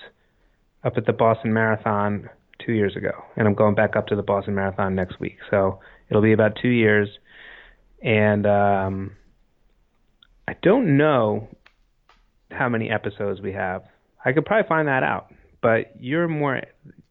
up 0.84 0.94
at 0.96 1.06
the 1.06 1.12
Boston 1.12 1.52
Marathon 1.52 2.28
two 2.64 2.72
years 2.72 2.96
ago, 2.96 3.12
and 3.36 3.46
I'm 3.46 3.54
going 3.54 3.74
back 3.74 3.96
up 3.96 4.08
to 4.08 4.16
the 4.16 4.22
Boston 4.22 4.54
Marathon 4.54 4.94
next 4.94 5.20
week. 5.20 5.36
So 5.50 5.80
it'll 6.08 6.22
be 6.22 6.32
about 6.32 6.58
two 6.60 6.68
years, 6.68 7.08
and 8.02 8.46
um, 8.46 9.12
I 10.48 10.56
don't 10.62 10.96
know 10.96 11.48
how 12.50 12.68
many 12.68 12.90
episodes 12.90 13.40
we 13.40 13.52
have. 13.52 13.82
I 14.24 14.32
could 14.32 14.44
probably 14.44 14.68
find 14.68 14.88
that 14.88 15.02
out, 15.02 15.32
but 15.62 15.92
you're 15.98 16.28
more 16.28 16.60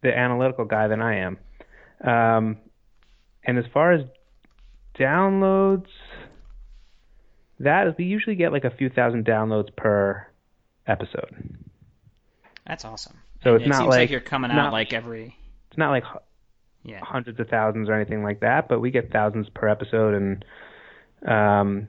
the 0.02 0.16
analytical 0.16 0.66
guy 0.66 0.88
than 0.88 1.02
I 1.02 1.18
am. 1.20 1.38
Um, 2.08 2.58
and 3.44 3.58
as 3.58 3.66
far 3.74 3.94
as 3.94 4.02
downloads, 5.00 5.88
that 7.60 7.88
is, 7.88 7.94
we 7.98 8.06
usually 8.06 8.36
get 8.36 8.52
like 8.52 8.64
a 8.66 8.72
few 8.72 8.90
thousand 8.90 9.26
downloads 9.26 9.76
per 9.76 10.26
episode. 10.88 11.58
That's 12.68 12.86
awesome. 12.86 13.18
So 13.44 13.52
And 13.56 13.62
it's 13.62 13.66
it 13.66 13.70
not 13.70 13.78
seems 13.80 13.90
like- 13.90 14.10
you're 14.10 14.20
coming 14.20 14.50
not- 14.54 14.68
out 14.68 14.74
like 14.74 14.94
every 14.94 15.36
It's 15.70 15.78
not 15.78 15.92
like 15.92 16.04
yeah. 16.84 17.00
hundreds 17.04 17.40
of 17.40 17.48
thousands 17.48 17.88
or 17.90 17.94
anything 17.94 18.24
like 18.24 18.42
that, 18.42 18.68
but 18.68 18.80
we 18.80 18.92
get 18.92 19.12
thousands 19.12 19.48
per 19.50 19.68
episode, 19.70 20.14
and 20.16 20.46
um, 21.26 21.88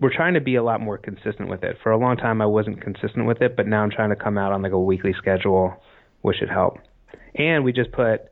we're 0.00 0.12
trying 0.14 0.34
to 0.34 0.40
be 0.40 0.56
a 0.56 0.62
lot 0.62 0.80
more 0.80 0.98
consistent 0.98 1.48
with 1.48 1.62
it. 1.62 1.76
For 1.82 1.92
a 1.92 1.96
long 1.98 2.16
time, 2.16 2.40
I 2.42 2.46
wasn't 2.46 2.80
consistent 2.80 3.26
with 3.26 3.40
it, 3.42 3.54
but 3.56 3.66
now 3.66 3.82
I'm 3.82 3.90
trying 3.90 4.10
to 4.10 4.16
come 4.16 4.36
out 4.38 4.52
on 4.52 4.62
like 4.62 4.72
a 4.72 4.80
weekly 4.80 5.12
schedule, 5.12 5.80
which 6.22 6.38
should 6.38 6.50
help. 6.50 6.78
And 7.34 7.64
we 7.64 7.72
just 7.72 7.92
put. 7.92 8.22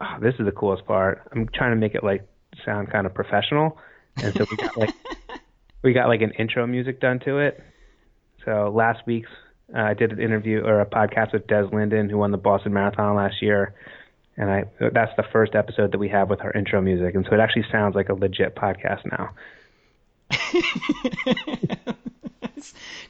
Oh, 0.00 0.16
this 0.20 0.34
is 0.38 0.44
the 0.44 0.52
coolest 0.52 0.84
part. 0.84 1.22
I'm 1.32 1.48
trying 1.54 1.70
to 1.70 1.76
make 1.76 1.94
it 1.94 2.02
like 2.02 2.26
sound 2.64 2.90
kind 2.90 3.06
of 3.06 3.14
professional, 3.14 3.78
and 4.16 4.34
so 4.34 4.46
we 4.50 4.56
got 4.56 4.76
like 4.76 4.94
we 5.82 5.92
got 5.92 6.08
like 6.08 6.22
an 6.22 6.32
intro 6.32 6.66
music 6.66 7.00
done 7.00 7.20
to 7.20 7.38
it. 7.38 7.62
So 8.44 8.72
last 8.74 9.06
week's 9.06 9.30
uh, 9.74 9.80
I 9.80 9.94
did 9.94 10.12
an 10.12 10.20
interview 10.20 10.60
or 10.64 10.80
a 10.80 10.86
podcast 10.86 11.32
with 11.32 11.46
Des 11.46 11.68
Linden, 11.72 12.10
who 12.10 12.18
won 12.18 12.30
the 12.30 12.36
Boston 12.36 12.72
Marathon 12.72 13.16
last 13.16 13.40
year, 13.40 13.74
and 14.36 14.50
I 14.50 14.64
that's 14.80 15.12
the 15.16 15.24
first 15.32 15.54
episode 15.54 15.92
that 15.92 15.98
we 15.98 16.08
have 16.08 16.28
with 16.28 16.40
our 16.42 16.52
intro 16.52 16.80
music, 16.80 17.14
and 17.14 17.24
so 17.28 17.34
it 17.34 17.40
actually 17.40 17.66
sounds 17.70 17.94
like 17.94 18.08
a 18.08 18.14
legit 18.14 18.54
podcast 18.54 19.02
now. 19.10 19.30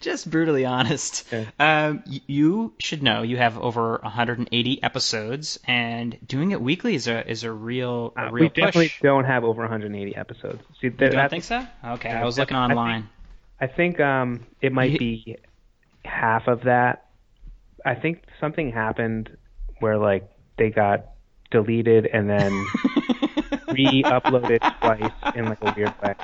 Just 0.02 0.28
brutally 0.30 0.64
honest. 0.66 1.24
Yeah. 1.32 1.46
Um, 1.58 2.02
you 2.06 2.74
should 2.78 3.02
know 3.02 3.22
you 3.22 3.36
have 3.38 3.56
over 3.58 3.98
180 4.02 4.82
episodes, 4.82 5.58
and 5.66 6.18
doing 6.26 6.50
it 6.50 6.60
weekly 6.60 6.94
is 6.94 7.06
a 7.08 7.28
is 7.30 7.44
a 7.44 7.50
real 7.52 8.12
a 8.16 8.26
Uh, 8.26 8.30
real 8.30 8.44
we 8.44 8.48
definitely 8.50 8.92
don't 9.00 9.24
have 9.24 9.44
over 9.44 9.62
180 9.62 10.14
episodes. 10.16 10.62
See, 10.80 10.88
You 10.88 10.90
don't 10.90 11.30
think 11.30 11.44
so? 11.44 11.66
Okay, 11.84 12.10
I 12.10 12.24
was 12.24 12.38
looking 12.38 12.56
I 12.56 12.66
think- 12.68 12.78
online. 12.78 13.08
I 13.60 13.68
think 13.68 14.00
um, 14.00 14.44
it 14.60 14.72
might 14.72 14.98
be 14.98 15.36
half 16.04 16.48
of 16.48 16.62
that. 16.64 17.06
I 17.86 17.94
think 17.94 18.24
something 18.40 18.72
happened 18.72 19.36
where 19.78 19.98
like 19.98 20.28
they 20.58 20.70
got 20.70 21.06
deleted 21.52 22.06
and 22.06 22.28
then 22.28 22.52
re-uploaded 23.68 24.60
twice 24.80 25.34
in 25.36 25.44
like 25.46 25.58
a 25.62 25.72
weird 25.76 25.94
way. 26.02 26.14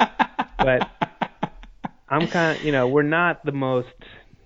But 0.59 0.91
I'm 2.11 2.29
kind 2.29 2.57
of, 2.57 2.64
you 2.64 2.73
know, 2.73 2.88
we're 2.88 3.03
not 3.03 3.44
the 3.44 3.53
most, 3.53 3.88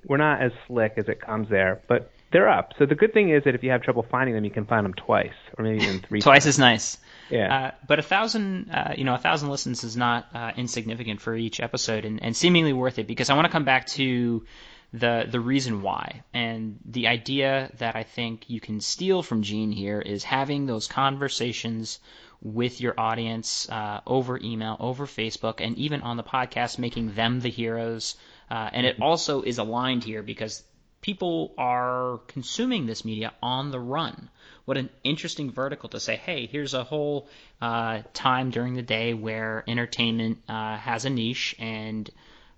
we're 0.07 0.17
not 0.17 0.43
as 0.43 0.53
slick 0.67 0.95
as 0.97 1.09
it 1.09 1.21
comes 1.21 1.49
there, 1.49 1.81
but 1.89 2.11
they're 2.33 2.49
up. 2.49 2.73
So 2.79 2.87
the 2.87 2.95
good 2.95 3.13
thing 3.13 3.31
is 3.31 3.45
that 3.45 3.55
if 3.55 3.63
you 3.63 3.71
have 3.71 3.83
trouble 3.83 4.05
finding 4.11 4.35
them, 4.35 4.45
you 4.45 4.51
can 4.51 4.65
find 4.65 4.85
them 4.85 4.95
twice 4.95 5.35
or 5.57 5.65
maybe 5.65 5.85
even 5.85 6.01
three. 6.01 6.21
Twice 6.21 6.47
as 6.47 6.59
nice. 6.59 6.99
Yeah. 7.31 7.55
Uh, 7.55 7.71
but 7.87 7.99
a 7.99 8.03
thousand, 8.03 8.71
uh, 8.71 8.95
you 8.97 9.05
know, 9.05 9.15
a 9.15 9.19
thousand 9.19 9.51
listens 9.51 9.85
is 9.85 9.97
not 9.97 10.27
uh, 10.35 10.53
insignificant 10.57 11.21
for 11.21 11.37
each 11.37 11.61
episode, 11.61 12.05
and, 12.05 12.23
and 12.23 12.37
seemingly 12.37 12.73
worth 12.73 12.99
it 12.99 13.07
because 13.07 13.31
I 13.31 13.35
want 13.35 13.47
to 13.47 13.53
come 13.53 13.65
back 13.65 13.87
to 13.89 14.45
the 14.93 15.27
the 15.31 15.41
reason 15.41 15.81
why 15.81 16.23
and 16.35 16.79
the 16.85 17.09
idea 17.09 17.71
that 17.79 17.97
I 17.97 18.03
think 18.03 18.51
you 18.51 18.61
can 18.61 18.81
steal 18.81 19.23
from 19.23 19.43
Gene 19.43 19.73
here 19.73 20.01
is 20.01 20.23
having 20.23 20.67
those 20.67 20.87
conversations 20.87 21.99
with 22.43 22.81
your 22.81 22.99
audience 22.99 23.69
uh, 23.71 24.01
over 24.07 24.39
email, 24.43 24.77
over 24.81 25.07
Facebook, 25.07 25.61
and 25.65 25.79
even 25.79 26.03
on 26.03 26.17
the 26.17 26.25
podcast, 26.25 26.79
making 26.79 27.15
them 27.15 27.41
the 27.41 27.49
heroes. 27.49 28.17
Uh, 28.51 28.69
and 28.73 28.85
it 28.85 29.01
also 29.01 29.43
is 29.43 29.59
aligned 29.59 30.03
here 30.05 30.23
because 30.23 30.63
people 31.01 31.55
are 31.57 32.21
consuming 32.27 32.87
this 32.87 33.05
media 33.05 33.33
on 33.43 33.71
the 33.71 33.79
run. 33.79 34.29
What 34.65 34.77
an 34.77 34.91
interesting 35.05 35.51
vertical 35.51 35.89
to 35.91 36.01
say, 36.01 36.17
hey, 36.17 36.47
here's 36.47 36.75
a 36.75 36.85
whole 36.85 37.29
uh, 37.61 38.03
time 38.13 38.51
during 38.51 38.75
the 38.75 38.83
day 38.83 39.15
where 39.15 39.65
entertainment 39.67 40.39
uh, 40.49 40.77
has 40.77 41.05
a 41.05 41.11
niche, 41.11 41.55
and 41.59 42.09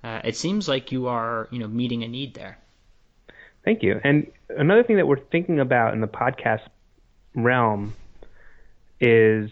uh, 0.03 0.21
it 0.25 0.37
seems 0.37 0.69
like 0.69 0.93
you 0.93 1.09
are, 1.09 1.49
you 1.51 1.59
know, 1.59 1.69
meeting 1.69 2.05
a 2.05 2.09
need 2.09 2.35
there. 2.35 2.59
Thank 3.65 3.83
you. 3.83 4.01
And 4.03 4.31
another 4.51 4.83
thing 4.83 4.97
that 4.97 5.07
we're 5.07 5.19
thinking 5.19 5.61
about 5.61 5.95
in 5.95 6.01
the 6.01 6.07
podcast 6.07 6.69
realm 7.35 7.95
is 9.01 9.51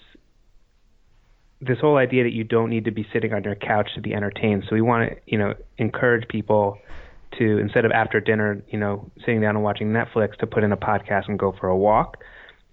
this 1.65 1.79
whole 1.81 1.97
idea 1.97 2.25
that 2.25 2.33
you 2.33 2.45
don't 2.45 2.71
need 2.71 2.85
to 2.85 2.91
be 2.91 3.07
sitting 3.13 3.33
on 3.33 3.45
your 3.45 3.55
couch 3.55 3.91
to 3.95 4.01
be 4.01 4.13
entertained. 4.13 4.65
So 4.69 4.75
we 4.75 4.83
want 4.83 5.11
to, 5.11 5.17
you 5.27 5.39
know, 5.39 5.55
encourage 5.79 6.29
people 6.29 6.79
to 7.39 7.59
instead 7.59 7.85
of 7.85 7.93
after 7.93 8.21
dinner, 8.21 8.63
you 8.69 8.79
know, 8.79 9.11
sitting 9.21 9.41
down 9.41 9.55
and 9.55 9.65
watching 9.65 9.93
Netflix 9.93 10.37
to 10.39 10.47
put 10.47 10.65
in 10.65 10.73
a 10.73 10.77
podcast 10.77 11.29
and 11.29 11.39
go 11.39 11.55
for 11.59 11.69
a 11.69 11.77
walk. 11.77 12.19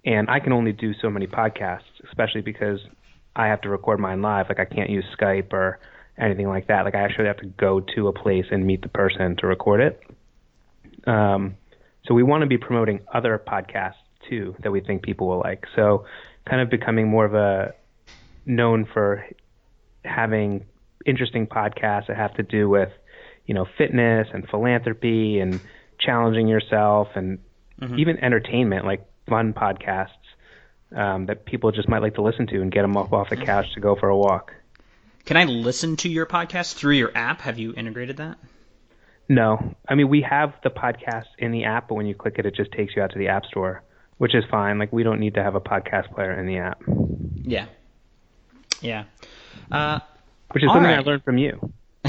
And 0.04 0.28
I 0.28 0.40
can 0.40 0.52
only 0.52 0.72
do 0.72 0.92
so 1.00 1.08
many 1.08 1.26
podcasts, 1.26 1.80
especially 2.08 2.40
because 2.40 2.80
I 3.36 3.46
have 3.46 3.60
to 3.62 3.68
record 3.68 4.00
mine 4.00 4.22
live. 4.22 4.46
Like 4.48 4.58
I 4.58 4.64
can't 4.64 4.90
use 4.90 5.04
Skype 5.18 5.52
or 5.52 5.78
anything 6.18 6.48
like 6.48 6.66
that. 6.66 6.84
Like 6.84 6.94
I 6.94 7.00
actually 7.00 7.26
have 7.26 7.38
to 7.38 7.46
go 7.46 7.80
to 7.94 8.08
a 8.08 8.12
place 8.12 8.46
and 8.50 8.66
meet 8.66 8.82
the 8.82 8.88
person 8.88 9.36
to 9.38 9.46
record 9.46 9.80
it. 9.80 10.02
Um, 11.08 11.54
so 12.06 12.14
we 12.14 12.22
want 12.22 12.42
to 12.42 12.46
be 12.46 12.58
promoting 12.58 13.00
other 13.12 13.40
podcasts 13.46 13.94
too 14.28 14.54
that 14.62 14.70
we 14.70 14.80
think 14.80 15.02
people 15.02 15.28
will 15.28 15.38
like. 15.38 15.64
So 15.76 16.04
kind 16.48 16.60
of 16.60 16.70
becoming 16.70 17.08
more 17.08 17.24
of 17.24 17.34
a 17.34 17.74
known 18.46 18.86
for 18.92 19.24
having 20.04 20.64
interesting 21.06 21.46
podcasts 21.46 22.06
that 22.08 22.16
have 22.16 22.34
to 22.34 22.42
do 22.42 22.68
with, 22.68 22.90
you 23.46 23.54
know, 23.54 23.66
fitness 23.78 24.28
and 24.32 24.48
philanthropy 24.48 25.38
and 25.40 25.60
challenging 25.98 26.48
yourself 26.48 27.08
and 27.14 27.38
even 27.98 28.18
entertainment, 28.22 28.84
like 28.84 29.06
fun 29.28 29.52
podcasts 29.54 30.08
um, 30.94 31.26
that 31.26 31.44
people 31.46 31.72
just 31.72 31.88
might 31.88 32.02
like 32.02 32.14
to 32.16 32.22
listen 32.22 32.46
to 32.48 32.60
and 32.60 32.70
get 32.72 32.82
them 32.82 32.96
off 32.96 33.12
off 33.12 33.30
the 33.30 33.36
couch 33.36 33.66
to 33.74 33.80
go 33.80 33.96
for 33.96 34.08
a 34.08 34.16
walk. 34.16 34.52
Can 35.24 35.36
I 35.36 35.44
listen 35.44 35.96
to 35.96 36.08
your 36.08 36.26
podcast 36.26 36.74
through 36.74 36.94
your 36.94 37.12
app? 37.14 37.40
Have 37.42 37.58
you 37.58 37.72
integrated 37.74 38.16
that? 38.18 38.38
No, 39.28 39.76
I 39.88 39.94
mean 39.94 40.08
we 40.08 40.22
have 40.28 40.54
the 40.64 40.70
podcast 40.70 41.26
in 41.38 41.52
the 41.52 41.64
app, 41.64 41.88
but 41.88 41.94
when 41.94 42.06
you 42.06 42.14
click 42.14 42.34
it, 42.38 42.46
it 42.46 42.54
just 42.54 42.72
takes 42.72 42.96
you 42.96 43.02
out 43.02 43.12
to 43.12 43.18
the 43.18 43.28
app 43.28 43.46
store, 43.46 43.82
which 44.18 44.34
is 44.34 44.44
fine. 44.50 44.78
Like 44.78 44.92
we 44.92 45.02
don't 45.02 45.20
need 45.20 45.34
to 45.34 45.42
have 45.42 45.54
a 45.54 45.60
podcast 45.60 46.12
player 46.14 46.32
in 46.38 46.46
the 46.46 46.58
app, 46.58 46.82
Yeah. 47.42 47.66
Yeah. 48.80 49.04
Uh, 49.70 50.00
which 50.52 50.64
is 50.64 50.70
something 50.70 50.90
I 50.90 51.00
learned 51.00 51.24
from 51.24 51.38
you 51.38 51.72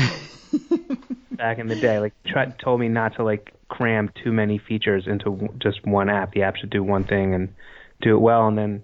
back 1.31 1.59
in 1.59 1.67
the 1.67 1.75
day. 1.75 1.99
Like 1.99 2.13
tried 2.25 2.57
told 2.59 2.79
me 2.79 2.87
not 2.87 3.15
to 3.17 3.23
like 3.23 3.53
cram 3.67 4.11
too 4.23 4.31
many 4.31 4.57
features 4.57 5.05
into 5.07 5.49
just 5.59 5.85
one 5.85 6.09
app. 6.09 6.33
The 6.33 6.43
app 6.43 6.55
should 6.55 6.69
do 6.69 6.83
one 6.83 7.03
thing 7.03 7.33
and 7.33 7.53
do 8.01 8.15
it 8.15 8.19
well, 8.19 8.47
and 8.47 8.57
then 8.57 8.83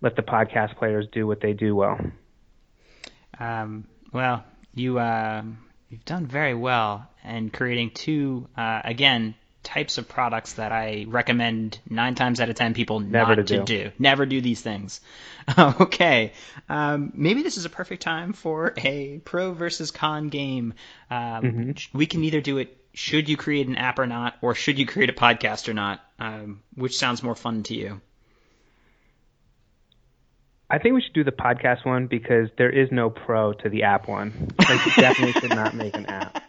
let 0.00 0.16
the 0.16 0.22
podcast 0.22 0.76
players 0.76 1.06
do 1.12 1.26
what 1.26 1.40
they 1.40 1.52
do 1.52 1.76
well. 1.76 1.98
Um, 3.38 3.86
well, 4.12 4.44
you 4.74 4.98
um 4.98 5.58
you've 5.88 6.04
done 6.04 6.26
very 6.26 6.54
well 6.54 7.08
in 7.24 7.50
creating 7.50 7.90
two 7.90 8.48
uh, 8.56 8.80
again 8.84 9.34
types 9.66 9.98
of 9.98 10.08
products 10.08 10.54
that 10.54 10.70
I 10.72 11.04
recommend 11.08 11.78
nine 11.90 12.14
times 12.14 12.40
out 12.40 12.48
of 12.48 12.54
ten 12.54 12.72
people 12.72 13.00
Never 13.00 13.36
not 13.36 13.46
to 13.46 13.58
to 13.58 13.64
do. 13.64 13.84
do. 13.84 13.90
Never 13.98 14.24
do 14.24 14.40
these 14.40 14.60
things. 14.62 15.00
okay, 15.58 16.32
um, 16.68 17.12
maybe 17.14 17.42
this 17.42 17.56
is 17.58 17.64
a 17.64 17.70
perfect 17.70 18.02
time 18.02 18.32
for 18.32 18.72
a 18.78 19.18
pro 19.24 19.52
versus 19.52 19.90
con 19.90 20.28
game. 20.28 20.74
Um, 21.10 21.74
We 21.92 22.06
can 22.06 22.24
either 22.24 22.40
do 22.40 22.58
it. 22.58 22.76
Should 22.94 23.28
you 23.28 23.36
create 23.36 23.66
an 23.66 23.76
app 23.76 23.98
or 23.98 24.06
not, 24.06 24.36
or 24.40 24.54
should 24.54 24.78
you 24.78 24.86
create 24.86 25.10
a 25.10 25.12
podcast 25.12 25.68
or 25.68 25.74
not? 25.74 26.00
Um, 26.18 26.62
which 26.74 26.96
sounds 26.96 27.22
more 27.22 27.34
fun 27.34 27.62
to 27.64 27.74
you? 27.74 28.00
I 30.68 30.78
think 30.78 30.94
we 30.94 31.02
should 31.02 31.12
do 31.12 31.22
the 31.22 31.30
podcast 31.30 31.84
one 31.86 32.06
because 32.06 32.48
there 32.58 32.70
is 32.70 32.90
no 32.90 33.10
pro 33.10 33.52
to 33.52 33.68
the 33.68 33.84
app 33.84 34.08
one. 34.08 34.48
Like, 34.58 34.84
you 34.86 34.92
definitely 34.94 35.40
should 35.40 35.50
not 35.54 35.74
make 35.74 35.94
an 35.96 36.06
app. 36.06 36.42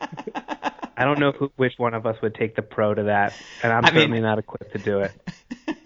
I 0.98 1.06
don't 1.06 1.20
know 1.20 1.32
who, 1.32 1.52
which 1.56 1.74
one 1.78 1.94
of 1.94 2.06
us 2.06 2.20
would 2.22 2.34
take 2.36 2.56
the 2.56 2.64
pro 2.64 2.94
to 2.94 3.04
that, 3.04 3.34
and 3.64 3.72
I'm 3.72 3.86
I 3.86 3.92
mean- 3.92 4.02
certainly 4.02 4.22
not 4.22 4.40
equipped 4.40 4.74
to 4.74 4.80
do 4.80 5.00
it. 5.02 5.12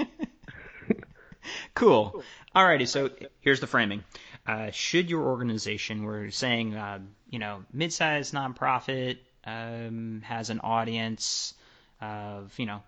Cool. 1.73 2.23
Alrighty, 2.55 2.87
so 2.87 3.09
here's 3.39 3.59
the 3.59 3.67
framing. 3.67 4.03
Uh, 4.45 4.71
should 4.71 5.09
your 5.09 5.23
organization, 5.23 6.03
we're 6.03 6.29
saying, 6.31 6.75
uh, 6.75 6.99
you 7.29 7.39
know, 7.39 7.63
mid-sized 7.71 8.33
nonprofit 8.33 9.17
um, 9.45 10.21
has 10.25 10.49
an 10.49 10.59
audience 10.59 11.53
of, 12.01 12.53
you 12.59 12.65
know, 12.65 12.81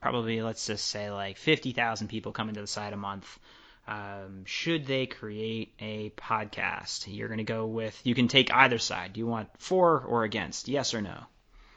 probably 0.00 0.42
let's 0.42 0.66
just 0.66 0.86
say 0.86 1.10
like 1.10 1.36
50,000 1.36 2.08
people 2.08 2.32
coming 2.32 2.54
to 2.54 2.60
the 2.60 2.66
site 2.66 2.92
a 2.92 2.96
month. 2.96 3.38
Um, 3.86 4.44
should 4.46 4.86
they 4.86 5.06
create 5.06 5.74
a 5.80 6.10
podcast? 6.10 7.04
You're 7.08 7.28
going 7.28 7.38
to 7.38 7.44
go 7.44 7.66
with, 7.66 8.00
you 8.04 8.14
can 8.14 8.28
take 8.28 8.52
either 8.52 8.78
side. 8.78 9.12
Do 9.12 9.20
you 9.20 9.26
want 9.26 9.48
for 9.58 10.00
or 10.00 10.24
against? 10.24 10.68
Yes 10.68 10.94
or 10.94 11.02
no? 11.02 11.18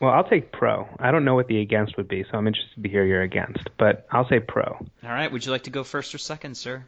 Well, 0.04 0.12
I'll 0.12 0.26
take 0.26 0.52
pro. 0.52 0.90
I 1.00 1.12
don't 1.12 1.24
know 1.24 1.34
what 1.34 1.48
the 1.48 1.62
against 1.62 1.96
would 1.96 2.10
be, 2.10 2.26
so 2.30 2.38
I'm 2.38 2.46
interested 2.46 2.84
to 2.84 2.90
hear 2.90 3.06
your 3.06 3.22
against, 3.22 3.70
but 3.78 4.06
I'll 4.12 4.28
say 4.28 4.42
pro. 4.42 4.66
All 4.66 5.10
right, 5.10 5.32
would 5.32 5.46
you 5.46 5.52
like 5.54 5.64
to 5.64 5.70
go 5.70 5.86
first 5.86 6.14
or 6.14 6.18
second, 6.18 6.58
sir? 6.58 6.84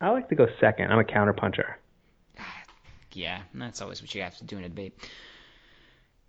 I 0.00 0.08
like 0.08 0.30
to 0.30 0.34
go 0.34 0.46
second. 0.58 0.90
I'm 0.90 0.98
a 0.98 1.04
counterpuncher. 1.04 1.74
Yeah, 3.12 3.40
that's 3.52 3.82
always 3.82 4.00
what 4.00 4.14
you 4.14 4.22
have 4.22 4.38
to 4.38 4.44
do 4.44 4.56
in 4.56 4.64
a 4.64 4.68
debate. 4.70 4.94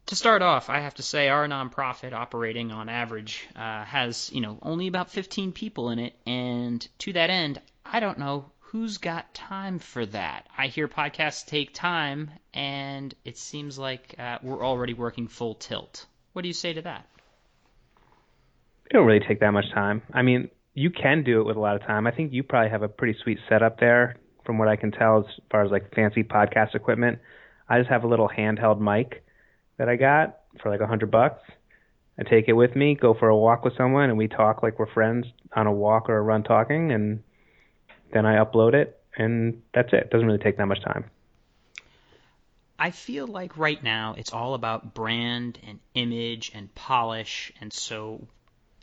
To 0.08 0.16
start 0.16 0.42
off, 0.42 0.70
I 0.70 0.80
have 0.80 0.96
to 0.96 1.04
say 1.04 1.30
our 1.30 1.48
nonprofit 1.48 2.12
operating 2.12 2.74
on 2.74 2.90
average 2.90 3.48
uh, 3.56 3.86
has, 3.86 4.30
you 4.34 4.42
know, 4.42 4.60
only 4.64 4.88
about 4.88 5.12
15 5.12 5.54
people 5.54 5.92
in 5.92 6.00
it, 6.00 6.14
and 6.26 6.86
to 7.00 7.14
that 7.14 7.30
end, 7.30 7.62
I 7.86 8.02
don't 8.02 8.18
know 8.18 8.52
who's 8.72 9.00
got 9.00 9.34
time 9.34 9.80
for 9.80 10.06
that. 10.06 10.46
I 10.56 10.68
hear 10.68 10.88
podcasts 10.88 11.44
take 11.46 11.74
time, 11.74 12.30
and 12.54 13.14
it 13.26 13.36
seems 13.36 13.80
like 13.80 14.14
uh, 14.20 14.38
we're 14.44 14.64
already 14.64 14.94
working 14.94 15.28
full 15.28 15.56
tilt. 15.56 16.06
What 16.34 16.44
do 16.44 16.48
you 16.48 16.54
say 16.54 16.74
to 16.74 16.82
that? 16.84 17.08
It 18.86 18.94
don't 18.94 19.08
really 19.08 19.26
take 19.28 19.40
that 19.40 19.52
much 19.52 19.66
time. 19.74 20.04
I 20.14 20.22
mean, 20.22 20.50
you 20.76 20.92
can 20.92 21.24
do 21.24 21.42
it 21.42 21.46
with 21.46 21.58
a 21.58 21.60
lot 21.60 21.76
of 21.76 21.82
time. 21.82 22.06
I 22.06 22.12
think 22.12 22.32
you 22.32 22.44
probably 22.44 22.70
have 22.70 22.84
a 22.84 22.88
pretty 22.88 23.18
sweet 23.24 23.40
setup 23.50 23.80
there, 23.80 24.18
from 24.46 24.60
what 24.60 24.68
I 24.68 24.76
can 24.76 24.92
tell, 24.92 25.20
as 25.20 25.26
far 25.52 25.64
as 25.64 25.72
like 25.72 25.94
fancy 25.96 26.24
podcast 26.24 26.76
equipment. 26.76 27.20
I 27.68 27.80
just 27.80 27.90
have 27.90 28.04
a 28.04 28.08
little 28.08 28.30
handheld 28.30 28.80
mic 28.80 29.24
that 29.78 29.90
I 29.90 29.96
got 29.96 30.42
for 30.62 30.70
like 30.70 30.82
a 30.82 30.88
hundred 30.88 31.10
bucks. 31.10 31.42
I 32.20 32.24
take 32.24 32.48
it 32.48 32.54
with 32.54 32.76
me, 32.76 32.96
go 32.96 33.16
for 33.16 33.30
a 33.30 33.38
walk 33.38 33.64
with 33.64 33.76
someone, 33.78 34.10
and 34.10 34.18
we 34.18 34.28
talk 34.28 34.62
like 34.62 34.78
we're 34.78 34.94
friends 34.94 35.26
on 35.56 35.66
a 35.66 35.72
walk 35.72 36.08
or 36.08 36.18
a 36.18 36.22
run 36.22 36.44
talking, 36.44 36.92
and 36.92 37.24
then 38.12 38.26
I 38.26 38.44
upload 38.44 38.74
it, 38.74 39.00
and 39.18 39.62
that's 39.74 39.92
it. 39.94 40.04
It 40.04 40.10
doesn't 40.10 40.26
really 40.26 40.40
take 40.40 40.58
that 40.58 40.66
much 40.66 40.82
time. 40.82 41.06
I 42.78 42.92
feel 42.92 43.28
like 43.28 43.58
right 43.58 43.84
now 43.84 44.16
it's 44.18 44.32
all 44.32 44.54
about 44.54 44.94
brand 44.94 45.60
and 45.68 45.80
image 45.94 46.52
and 46.56 46.74
polish, 46.74 47.52
and 47.60 47.74
so, 47.74 48.26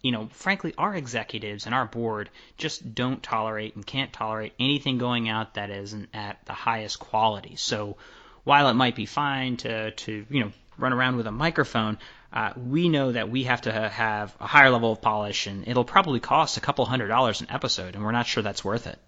you 0.03 0.13
know, 0.13 0.29
frankly, 0.33 0.75
our 0.77 0.95
executives 0.95 1.65
and 1.65 1.75
our 1.75 1.87
board 1.87 2.29
just 2.59 2.95
don't 2.95 3.23
tolerate 3.23 3.75
and 3.75 3.87
can't 3.87 4.13
tolerate 4.13 4.53
anything 4.61 4.99
going 4.99 5.31
out 5.31 5.55
that 5.55 5.71
isn't 5.71 6.11
at 6.13 6.45
the 6.45 6.53
highest 6.53 6.99
quality. 6.99 7.57
So, 7.57 7.97
while 8.45 8.69
it 8.69 8.75
might 8.75 8.97
be 8.97 9.07
fine 9.07 9.57
to, 9.59 9.91
to 9.93 10.27
you 10.29 10.41
know, 10.45 10.53
run 10.77 10.93
around 10.93 11.17
with 11.17 11.27
a 11.27 11.33
microphone, 11.33 11.99
uh, 12.33 12.53
we 12.55 12.91
know 12.91 13.13
that 13.13 13.31
we 13.31 13.45
have 13.45 13.63
to 13.63 13.73
have 13.73 14.37
a 14.39 14.47
higher 14.47 14.69
level 14.69 14.93
of 14.93 15.01
polish, 15.01 15.47
and 15.47 15.67
it'll 15.67 15.85
probably 15.85 16.21
cost 16.21 16.59
a 16.59 16.61
couple 16.61 16.85
hundred 16.85 17.09
dollars 17.09 17.41
an 17.41 17.47
episode, 17.49 17.95
and 17.95 18.05
we're 18.05 18.13
not 18.13 18.27
sure 18.27 18.43
that's 18.43 18.63
worth 18.63 18.87
it. 18.87 18.99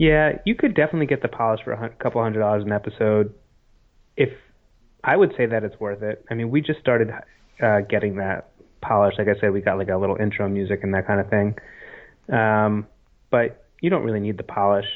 Yeah, 0.00 0.38
you 0.46 0.54
could 0.54 0.74
definitely 0.74 1.04
get 1.04 1.20
the 1.20 1.28
polish 1.28 1.60
for 1.62 1.74
a 1.74 1.90
couple 1.90 2.22
hundred 2.22 2.40
dollars 2.40 2.64
an 2.64 2.72
episode. 2.72 3.34
If 4.16 4.30
I 5.04 5.14
would 5.14 5.34
say 5.36 5.44
that 5.44 5.62
it's 5.62 5.78
worth 5.78 6.02
it. 6.02 6.24
I 6.30 6.34
mean, 6.34 6.48
we 6.48 6.62
just 6.62 6.80
started 6.80 7.10
uh, 7.62 7.80
getting 7.82 8.16
that 8.16 8.48
polish. 8.80 9.16
Like 9.18 9.28
I 9.28 9.38
said, 9.38 9.52
we 9.52 9.60
got 9.60 9.76
like 9.76 9.90
a 9.90 9.98
little 9.98 10.16
intro 10.16 10.48
music 10.48 10.80
and 10.84 10.94
that 10.94 11.06
kind 11.06 11.20
of 11.20 11.28
thing. 11.28 11.54
Um, 12.34 12.86
but 13.30 13.66
you 13.82 13.90
don't 13.90 14.02
really 14.02 14.20
need 14.20 14.38
the 14.38 14.42
polish. 14.42 14.86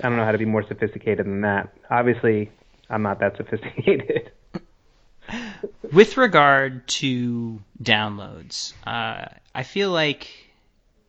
I 0.00 0.10
don't 0.10 0.18
know 0.18 0.26
how 0.26 0.32
to 0.32 0.38
be 0.38 0.44
more 0.44 0.68
sophisticated 0.68 1.24
than 1.24 1.40
that. 1.40 1.72
Obviously, 1.90 2.50
I'm 2.90 3.02
not 3.02 3.18
that 3.20 3.34
sophisticated. 3.38 4.30
With 5.90 6.18
regard 6.18 6.86
to 6.88 7.62
downloads, 7.82 8.74
uh, 8.86 9.24
I 9.54 9.62
feel 9.62 9.90
like 9.90 10.28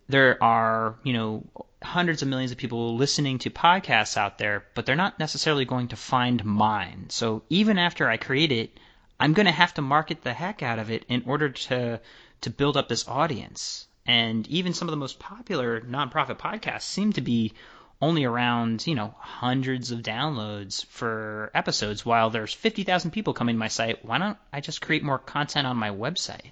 there 0.08 0.42
are, 0.42 0.96
you 1.04 1.12
know, 1.12 1.44
hundreds 1.82 2.22
of 2.22 2.28
millions 2.28 2.52
of 2.52 2.58
people 2.58 2.98
listening 2.98 3.40
to 3.40 3.50
podcasts 3.50 4.18
out 4.18 4.38
there, 4.38 4.66
but 4.76 4.86
they're 4.86 4.96
not 4.96 5.20
necessarily 5.20 5.66
going 5.66 5.88
to 5.90 5.96
find 5.96 6.44
mine. 6.44 7.06
So 7.10 7.44
even 7.50 7.78
after 7.78 8.10
I 8.10 8.18
create 8.18 8.52
it, 8.52 8.78
I'm 9.20 9.34
going 9.34 9.46
to 9.46 9.52
have 9.52 9.74
to 9.76 9.82
market 9.82 10.22
the 10.22 10.34
heck 10.34 10.62
out 10.62 10.80
of 10.80 10.92
it 10.92 11.06
in 11.10 11.24
order 11.26 11.50
to 11.50 12.00
to 12.42 12.50
build 12.50 12.78
up 12.78 12.88
this 12.88 13.08
audience. 13.08 13.88
And 14.06 14.48
even 14.48 14.74
some 14.74 14.88
of 14.88 14.92
the 14.92 14.98
most 14.98 15.20
popular 15.20 15.82
nonprofit 15.82 16.38
podcasts 16.38 16.84
seem 16.84 17.14
to 17.14 17.22
be 17.22 17.54
only 18.02 18.24
around, 18.24 18.88
you 18.88 18.96
know, 18.96 19.14
hundreds 19.20 19.92
of 19.92 20.00
downloads 20.00 20.86
for 20.86 21.52
episodes 21.54 22.06
while 22.06 22.30
there's 22.30 22.54
50,000 22.54 23.12
people 23.12 23.34
coming 23.34 23.56
to 23.56 23.60
my 23.60 23.68
site. 23.68 24.06
Why 24.06 24.18
don't 24.18 24.38
I 24.54 24.62
just 24.62 24.82
create 24.82 25.04
more 25.04 25.20
content 25.20 25.68
on 25.68 25.76
my 25.76 25.90
website? 25.90 26.52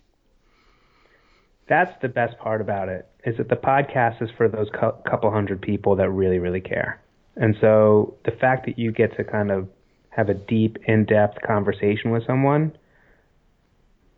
That's 1.70 1.92
the 2.02 2.08
best 2.08 2.38
part 2.40 2.62
about 2.62 2.90
it 2.90 3.08
is 3.26 3.38
that 3.38 3.50
the 3.50 3.56
podcast 3.56 4.22
is 4.22 4.30
for 4.38 4.48
those 4.48 4.68
cou- 4.74 4.96
couple 5.10 5.30
hundred 5.32 5.62
people 5.62 5.96
that 5.98 6.10
really, 6.10 6.40
really 6.40 6.62
care. 6.62 7.02
And 7.36 7.56
so 7.60 8.16
the 8.26 8.32
fact 8.32 8.66
that 8.66 8.80
you 8.80 8.92
get 8.92 9.16
to 9.18 9.24
kind 9.24 9.52
of 9.52 9.68
have 10.10 10.30
a 10.30 10.34
deep, 10.34 10.78
in-depth 10.88 11.42
conversation 11.46 12.12
with 12.12 12.26
someone 12.26 12.76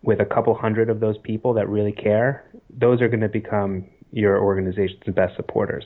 with 0.02 0.20
a 0.20 0.24
couple 0.24 0.54
hundred 0.54 0.88
of 0.88 1.00
those 1.00 1.18
people 1.18 1.54
that 1.54 1.68
really 1.68 1.92
care, 1.92 2.44
those 2.70 3.02
are 3.02 3.08
going 3.08 3.20
to 3.20 3.28
become 3.28 3.84
your 4.12 4.40
organization's 4.40 5.14
best 5.14 5.36
supporters. 5.36 5.84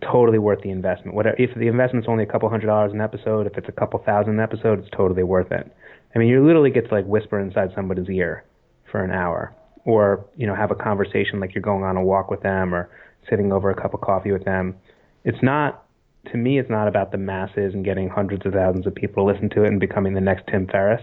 Totally 0.00 0.38
worth 0.38 0.62
the 0.62 0.70
investment. 0.70 1.14
Whatever, 1.14 1.36
if 1.38 1.54
the 1.54 1.66
investment's 1.66 2.08
only 2.08 2.24
a 2.24 2.26
couple 2.26 2.48
hundred 2.48 2.66
dollars 2.66 2.92
an 2.92 3.00
episode, 3.00 3.46
if 3.46 3.58
it's 3.58 3.68
a 3.68 3.72
couple 3.72 4.02
thousand 4.04 4.34
an 4.34 4.40
episode, 4.40 4.78
it's 4.78 4.88
totally 4.96 5.22
worth 5.22 5.52
it. 5.52 5.70
I 6.14 6.18
mean, 6.18 6.28
you 6.28 6.44
literally 6.44 6.70
get 6.70 6.88
to 6.88 6.94
like 6.94 7.04
whisper 7.04 7.38
inside 7.38 7.72
somebody's 7.74 8.08
ear 8.08 8.44
for 8.90 9.04
an 9.04 9.10
hour, 9.10 9.54
or 9.84 10.24
you 10.36 10.46
know, 10.46 10.54
have 10.54 10.70
a 10.70 10.74
conversation 10.74 11.40
like 11.40 11.54
you're 11.54 11.62
going 11.62 11.84
on 11.84 11.96
a 11.96 12.04
walk 12.04 12.30
with 12.30 12.42
them, 12.42 12.74
or 12.74 12.90
sitting 13.28 13.52
over 13.52 13.70
a 13.70 13.74
cup 13.74 13.94
of 13.94 14.00
coffee 14.00 14.32
with 14.32 14.44
them. 14.44 14.76
It's 15.24 15.42
not, 15.42 15.84
to 16.30 16.36
me, 16.36 16.58
it's 16.58 16.70
not 16.70 16.88
about 16.88 17.12
the 17.12 17.18
masses 17.18 17.74
and 17.74 17.84
getting 17.84 18.08
hundreds 18.08 18.44
of 18.44 18.52
thousands 18.52 18.86
of 18.86 18.94
people 18.94 19.24
to 19.24 19.32
listen 19.32 19.48
to 19.50 19.64
it 19.64 19.68
and 19.68 19.80
becoming 19.80 20.14
the 20.14 20.20
next 20.20 20.46
Tim 20.48 20.66
Ferriss. 20.66 21.02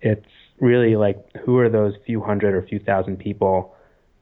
It's 0.00 0.26
really 0.60 0.96
like 0.96 1.18
who 1.44 1.58
are 1.58 1.68
those 1.68 1.94
few 2.06 2.20
hundred 2.22 2.54
or 2.54 2.62
few 2.62 2.78
thousand 2.78 3.18
people 3.18 3.74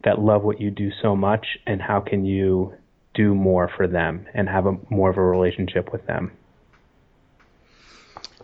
that 0.05 0.19
love 0.19 0.43
what 0.43 0.61
you 0.61 0.71
do 0.71 0.91
so 1.03 1.17
much, 1.17 1.47
and 1.67 1.81
how 1.81 2.01
can 2.01 2.25
you 2.25 2.75
do 3.17 3.35
more 3.35 3.69
for 3.77 3.89
them 3.89 4.27
and 4.35 4.49
have 4.49 4.67
a 4.67 4.77
more 4.91 5.11
of 5.11 5.17
a 5.17 5.23
relationship 5.23 5.91
with 5.91 6.07
them. 6.07 6.31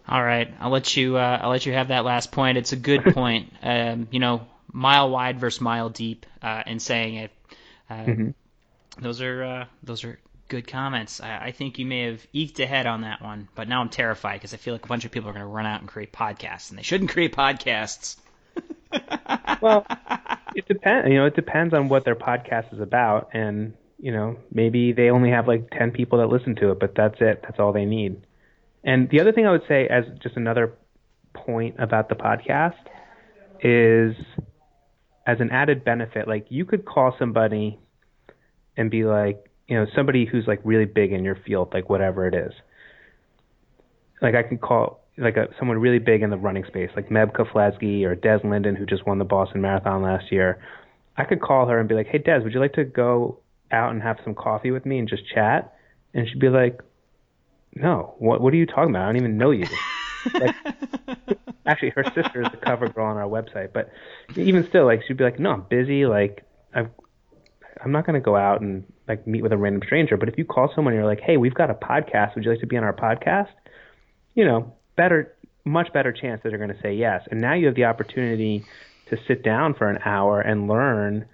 All 0.09 0.25
right, 0.25 0.53
I'll 0.59 0.71
let 0.71 0.97
you. 0.97 1.17
Uh, 1.17 1.39
I'll 1.43 1.51
let 1.51 1.65
you 1.65 1.75
have 1.75 1.89
that 1.89 2.05
last 2.05 2.33
point. 2.33 2.59
It's 2.59 2.73
a 2.73 2.77
good 2.77 3.05
point. 3.15 3.53
Um, 3.63 4.09
you 4.11 4.19
know, 4.19 4.47
mile 4.73 5.11
wide 5.11 5.39
versus 5.39 5.61
mile 5.61 5.91
deep, 5.91 6.27
uh, 6.43 6.63
in 6.67 6.81
saying 6.81 7.15
it. 7.17 7.31
Uh, 7.89 7.95
Mm-hmm. 7.95 8.31
Those 9.01 9.23
are 9.23 9.43
uh, 9.43 9.65
those 9.83 10.05
are 10.05 10.19
good 10.49 10.67
comments. 10.69 11.21
I, 11.21 11.47
I 11.47 11.53
think 11.53 11.79
you 11.79 11.87
may 11.87 12.03
have 12.11 12.27
eked 12.35 12.61
ahead 12.61 12.87
on 12.87 13.03
that 13.03 13.23
one, 13.23 13.49
but 13.55 13.69
now 13.69 13.81
I'm 13.81 13.89
terrified 13.89 14.35
because 14.35 14.53
I 14.53 14.59
feel 14.59 14.75
like 14.75 14.85
a 14.85 14.89
bunch 14.89 15.07
of 15.07 15.11
people 15.11 15.31
are 15.31 15.33
going 15.33 15.45
to 15.45 15.51
run 15.51 15.65
out 15.65 15.81
and 15.81 15.89
create 15.89 16.13
podcasts, 16.13 16.69
and 16.69 16.79
they 16.79 16.83
shouldn't 16.83 17.11
create 17.11 17.35
podcasts. 17.35 18.17
Well, 19.63 19.87
it 20.55 20.67
depends. 20.67 21.09
You 21.09 21.15
know, 21.15 21.27
it 21.27 21.37
depends 21.37 21.73
on 21.73 21.89
what 21.89 22.05
their 22.05 22.17
podcast 22.17 22.75
is 22.75 22.81
about, 22.81 23.31
and 23.33 23.75
you 23.99 24.13
know, 24.13 24.37
maybe 24.53 24.93
they 24.93 25.09
only 25.09 25.31
have 25.31 25.49
like 25.49 25.71
ten 25.71 25.93
people 25.93 26.19
that 26.19 26.27
listen 26.27 26.57
to 26.57 26.73
it, 26.73 26.81
but 26.81 26.95
that's 26.95 27.15
it. 27.21 27.41
That's 27.43 27.59
all 27.59 27.73
they 27.73 27.87
need. 27.87 28.27
And 28.85 29.09
the 29.09 29.21
other 29.21 29.33
thing 29.33 29.47
I 29.47 29.53
would 29.53 29.67
say, 29.69 29.87
as 29.87 30.05
just 30.23 30.37
another 30.37 30.75
point 31.33 31.77
about 31.79 32.09
the 32.09 32.17
podcast, 32.17 32.75
is 33.63 34.17
as 35.27 35.39
an 35.41 35.51
added 35.51 35.85
benefit, 35.85 36.27
like 36.27 36.47
you 36.49 36.65
could 36.65 36.85
call 36.85 37.15
somebody 37.19 37.79
and 38.77 38.91
be 38.91 39.05
like, 39.05 39.51
you 39.69 39.77
know, 39.77 39.87
somebody 39.95 40.27
who's 40.27 40.47
like 40.47 40.61
really 40.65 40.85
big 40.85 41.13
in 41.13 41.25
your 41.25 41.37
field, 41.47 41.73
like 41.73 41.89
whatever 41.89 42.27
it 42.27 42.35
is. 42.35 42.53
Like 44.21 44.35
I 44.35 44.43
can 44.43 44.59
call 44.59 45.01
like 45.19 45.37
a 45.37 45.49
someone 45.59 45.79
really 45.79 45.99
big 45.99 46.23
in 46.23 46.31
the 46.31 46.37
running 46.37 46.65
space, 46.67 46.91
like 46.97 47.09
Meb 47.09 47.33
Keflezighi 47.33 48.05
or 48.05 48.15
Des 48.15 48.41
Linden, 48.45 48.77
who 48.77 48.87
just 48.87 49.07
won 49.07 49.19
the 49.19 49.25
Boston 49.25 49.61
Marathon 49.61 50.03
last 50.03 50.33
year, 50.33 50.63
I 51.17 51.25
could 51.25 51.41
call 51.41 51.67
her 51.69 51.79
and 51.79 51.89
be 51.89 51.95
like, 51.95 52.07
"Hey, 52.07 52.19
Des, 52.19 52.41
would 52.41 52.53
you 52.53 52.61
like 52.61 52.73
to 52.75 52.85
go 52.85 53.39
out 53.71 53.93
and 53.93 54.03
have 54.03 54.19
some 54.25 54.35
coffee 54.35 54.71
with 54.71 54.87
me 54.87 54.99
and 54.99 55.09
just 55.09 55.23
chat?" 55.33 55.75
And 56.15 56.29
she'd 56.29 56.41
be 56.41 56.49
like, 56.49 56.81
"No, 57.75 58.15
what 58.19 58.41
what 58.41 58.53
are 58.55 58.57
you 58.57 58.67
talking 58.67 58.91
about? 58.91 59.03
I 59.03 59.07
don't 59.07 59.17
even 59.17 59.39
know 59.39 59.51
you." 59.51 59.67
like, 60.35 60.55
actually, 61.67 61.91
her 61.91 62.05
sister 62.15 62.43
is 62.43 62.51
the 62.51 62.59
cover 62.59 62.89
girl 62.89 63.07
on 63.07 63.17
our 63.17 63.29
website, 63.29 63.73
but 63.73 63.91
even 64.37 64.67
still, 64.69 64.87
like 64.87 65.03
she'd 65.07 65.17
be 65.17 65.25
like, 65.25 65.39
"No, 65.39 65.51
I'm 65.51 65.63
busy. 65.69 66.07
Like, 66.07 66.45
I've 66.75 66.89
I'm 67.85 67.93
not 67.93 68.07
going 68.07 68.15
to 68.15 68.25
go 68.25 68.37
out 68.37 68.61
and 68.61 68.85
like 69.09 69.27
meet 69.27 69.43
with 69.43 69.53
a 69.53 69.57
random 69.57 69.83
stranger. 69.85 70.17
But 70.17 70.29
if 70.29 70.39
you 70.39 70.45
call 70.45 70.71
someone 70.75 70.95
and 70.95 71.01
you're 71.01 71.09
like, 71.09 71.21
"Hey, 71.21 71.37
we've 71.37 71.55
got 71.55 71.71
a 71.71 71.75
podcast. 71.75 72.35
Would 72.35 72.45
you 72.45 72.51
like 72.51 72.61
to 72.61 72.67
be 72.67 72.77
on 72.77 72.85
our 72.85 72.95
podcast?" 72.95 73.51
You 74.35 74.45
know, 74.45 74.73
better, 74.97 75.35
much 75.65 75.93
better 75.93 76.13
chance 76.13 76.41
that 76.43 76.51
they're 76.51 76.59
going 76.59 76.75
to 76.75 76.81
say 76.83 76.95
yes. 76.95 77.23
And 77.31 77.41
now 77.41 77.55
you 77.55 77.67
have 77.67 77.75
the 77.75 77.85
opportunity 77.85 78.65
to 79.11 79.19
sit 79.29 79.43
down 79.43 79.75
for 79.75 79.91
an 79.91 79.99
hour 80.05 80.41
and 80.41 80.69
learn 80.69 81.27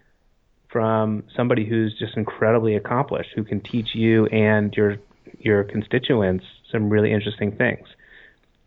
from 0.71 1.25
somebody 1.37 1.67
who's 1.67 1.97
just 1.99 2.17
incredibly 2.17 2.77
accomplished, 2.77 3.31
who 3.35 3.45
can 3.45 3.61
teach 3.61 3.95
you 3.95 4.27
and 4.27 4.75
your 4.75 4.97
your 5.39 5.65
constituents 5.65 6.45
some 6.73 6.91
really 6.91 7.13
interesting 7.13 7.53
things. 7.53 7.87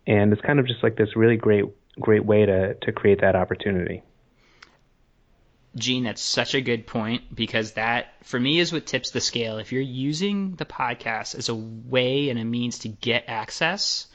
And 0.08 0.34
it's 0.34 0.42
kind 0.42 0.60
of 0.60 0.68
just 0.68 0.84
like 0.84 0.96
this 0.96 1.16
really 1.16 1.38
great 1.38 1.66
great 2.00 2.26
way 2.26 2.46
to 2.46 2.74
to 2.76 2.92
create 2.92 3.22
that 3.22 3.36
opportunity. 3.36 4.04
Gene, 5.76 6.04
that's 6.04 6.22
such 6.22 6.54
a 6.54 6.60
good 6.62 6.86
point 6.86 7.34
because 7.34 7.74
that, 7.74 8.14
for 8.24 8.38
me, 8.38 8.60
is 8.60 8.74
what 8.74 8.86
tips 8.86 9.12
the 9.12 9.22
scale. 9.22 9.58
If 9.58 9.72
you're 9.72 9.82
using 9.82 10.56
the 10.56 10.66
podcast 10.66 11.36
as 11.36 11.48
a 11.48 11.56
way 11.56 12.30
and 12.30 12.38
a 12.38 12.44
means 12.44 12.80
to 12.80 12.90
get 12.90 13.26
access 13.28 14.08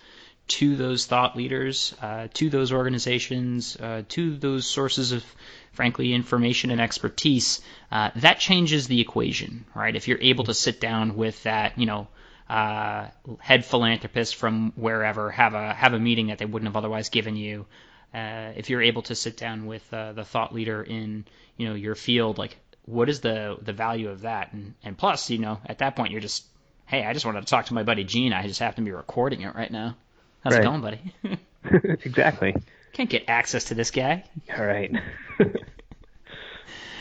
to 0.48 0.76
those 0.76 1.06
thought 1.06 1.34
leaders, 1.34 1.94
uh, 2.02 2.28
to 2.34 2.50
those 2.50 2.72
organizations, 2.72 3.76
uh, 3.76 4.02
to 4.10 4.36
those 4.36 4.66
sources 4.66 5.12
of, 5.12 5.24
frankly, 5.72 6.12
information 6.12 6.70
and 6.70 6.80
expertise, 6.80 7.62
uh, 7.90 8.10
that 8.16 8.38
changes 8.38 8.86
the 8.86 9.00
equation, 9.00 9.64
right? 9.74 9.96
If 9.96 10.08
you're 10.08 10.20
able 10.20 10.44
to 10.44 10.54
sit 10.54 10.78
down 10.78 11.16
with 11.16 11.42
that, 11.44 11.78
you 11.78 11.86
know, 11.86 12.06
uh, 12.48 13.08
head 13.38 13.64
philanthropist 13.64 14.36
from 14.36 14.72
wherever, 14.76 15.30
have 15.30 15.54
a 15.54 15.74
have 15.74 15.92
a 15.92 15.98
meeting 15.98 16.28
that 16.28 16.38
they 16.38 16.46
wouldn't 16.46 16.68
have 16.68 16.76
otherwise 16.76 17.08
given 17.08 17.36
you, 17.36 17.66
uh, 18.14 18.52
if 18.56 18.70
you're 18.70 18.82
able 18.82 19.02
to 19.02 19.14
sit 19.14 19.36
down 19.36 19.66
with 19.66 19.92
uh, 19.92 20.12
the 20.12 20.24
thought 20.24 20.54
leader 20.54 20.82
in 20.82 21.24
you 21.56 21.68
know 21.68 21.74
your 21.74 21.94
field, 21.94 22.38
like 22.38 22.56
what 22.84 23.08
is 23.08 23.20
the 23.20 23.58
the 23.60 23.72
value 23.72 24.08
of 24.08 24.22
that? 24.22 24.52
And 24.52 24.74
and 24.82 24.96
plus, 24.96 25.30
you 25.30 25.38
know, 25.38 25.60
at 25.66 25.78
that 25.78 25.96
point 25.96 26.12
you're 26.12 26.20
just, 26.20 26.44
hey, 26.86 27.04
I 27.04 27.12
just 27.12 27.26
wanted 27.26 27.40
to 27.40 27.46
talk 27.46 27.66
to 27.66 27.74
my 27.74 27.82
buddy 27.82 28.04
Gene. 28.04 28.32
I 28.32 28.46
just 28.46 28.60
happen 28.60 28.84
to 28.84 28.90
be 28.90 28.94
recording 28.94 29.42
it 29.42 29.54
right 29.54 29.70
now. 29.70 29.96
How's 30.42 30.54
right. 30.54 30.62
it 30.62 30.64
going, 30.64 30.80
buddy? 30.80 31.12
exactly. 32.04 32.54
Can't 32.92 33.10
get 33.10 33.24
access 33.28 33.64
to 33.64 33.74
this 33.74 33.90
guy. 33.90 34.24
All 34.56 34.64
right. 34.64 34.90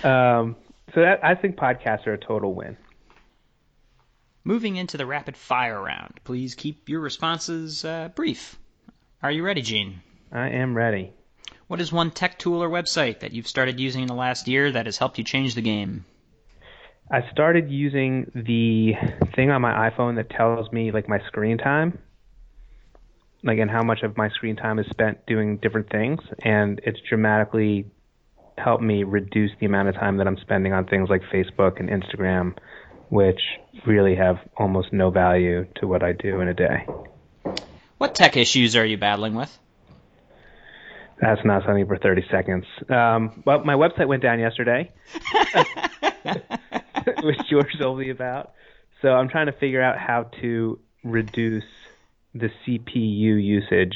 um, 0.03 0.55
so 0.93 1.01
that, 1.01 1.23
I 1.23 1.35
think 1.35 1.55
podcasts 1.55 2.07
are 2.07 2.13
a 2.13 2.17
total 2.17 2.53
win. 2.53 2.75
Moving 4.47 4.75
into 4.75 4.95
the 4.97 5.07
rapid 5.07 5.35
fire 5.35 5.81
round, 5.81 6.19
please 6.23 6.53
keep 6.53 6.87
your 6.87 6.99
responses 6.99 7.83
uh, 7.83 8.09
brief. 8.13 8.59
Are 9.23 9.31
you 9.31 9.43
ready, 9.43 9.63
Gene? 9.63 10.03
I 10.31 10.49
am 10.49 10.77
ready. 10.77 11.13
What 11.65 11.81
is 11.81 11.91
one 11.91 12.11
tech 12.11 12.37
tool 12.37 12.61
or 12.61 12.69
website 12.69 13.21
that 13.21 13.31
you've 13.31 13.47
started 13.47 13.79
using 13.79 14.03
in 14.03 14.07
the 14.07 14.13
last 14.13 14.47
year 14.47 14.71
that 14.71 14.85
has 14.85 14.99
helped 14.99 15.17
you 15.17 15.23
change 15.23 15.55
the 15.55 15.63
game? 15.63 16.05
I 17.09 17.27
started 17.31 17.71
using 17.71 18.31
the 18.35 18.93
thing 19.35 19.49
on 19.49 19.63
my 19.63 19.89
iPhone 19.89 20.17
that 20.17 20.29
tells 20.29 20.71
me 20.71 20.91
like 20.91 21.09
my 21.09 21.25
screen 21.25 21.57
time, 21.57 21.97
like 23.41 23.57
and 23.57 23.71
how 23.71 23.81
much 23.81 24.03
of 24.03 24.15
my 24.15 24.29
screen 24.29 24.57
time 24.57 24.77
is 24.77 24.85
spent 24.91 25.25
doing 25.25 25.57
different 25.57 25.89
things, 25.89 26.19
and 26.43 26.79
it's 26.83 26.99
dramatically 27.09 27.87
helped 28.59 28.83
me 28.83 29.03
reduce 29.03 29.51
the 29.59 29.65
amount 29.65 29.89
of 29.89 29.95
time 29.95 30.17
that 30.17 30.27
I'm 30.27 30.37
spending 30.37 30.71
on 30.71 30.85
things 30.85 31.09
like 31.09 31.23
Facebook 31.33 31.79
and 31.79 31.89
Instagram, 31.89 32.55
which 33.15 33.39
really 33.87 34.15
have 34.15 34.37
almost 34.57 34.91
no 34.91 35.09
value 35.09 35.65
to 35.77 35.87
what 35.87 36.03
I 36.03 36.11
do 36.11 36.41
in 36.41 36.49
a 36.49 36.53
day. 36.53 36.85
What 37.97 38.13
tech 38.13 38.35
issues 38.35 38.75
are 38.75 38.85
you 38.85 38.97
battling 38.97 39.35
with? 39.35 39.57
That's 41.21 41.39
not 41.45 41.63
something 41.65 41.87
for 41.87 41.97
30 41.97 42.25
seconds. 42.29 42.65
Um, 42.89 43.41
well, 43.45 43.63
my 43.63 43.75
website 43.75 44.09
went 44.09 44.21
down 44.21 44.39
yesterday, 44.39 44.91
which 47.23 47.37
George 47.49 47.71
told 47.79 47.99
me 47.99 48.09
about. 48.09 48.51
So 49.01 49.07
I'm 49.09 49.29
trying 49.29 49.45
to 49.45 49.53
figure 49.53 49.81
out 49.81 49.97
how 49.97 50.29
to 50.41 50.77
reduce 51.05 51.63
the 52.33 52.49
CPU 52.67 53.41
usage 53.41 53.95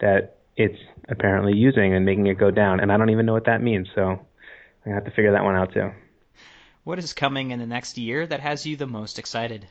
that 0.00 0.38
it's 0.56 0.78
apparently 1.10 1.54
using 1.54 1.94
and 1.94 2.06
making 2.06 2.26
it 2.28 2.38
go 2.38 2.50
down. 2.50 2.80
And 2.80 2.90
I 2.90 2.96
don't 2.96 3.10
even 3.10 3.26
know 3.26 3.34
what 3.34 3.44
that 3.44 3.60
means. 3.60 3.88
So 3.94 4.02
I'm 4.02 4.16
going 4.16 4.20
to 4.86 4.94
have 4.94 5.04
to 5.04 5.10
figure 5.10 5.32
that 5.32 5.44
one 5.44 5.54
out 5.54 5.74
too. 5.74 5.90
What 6.88 6.98
is 6.98 7.12
coming 7.12 7.50
in 7.50 7.58
the 7.58 7.66
next 7.66 7.98
year 7.98 8.26
that 8.26 8.40
has 8.40 8.64
you 8.64 8.74
the 8.74 8.86
most 8.86 9.18
excited? 9.18 9.66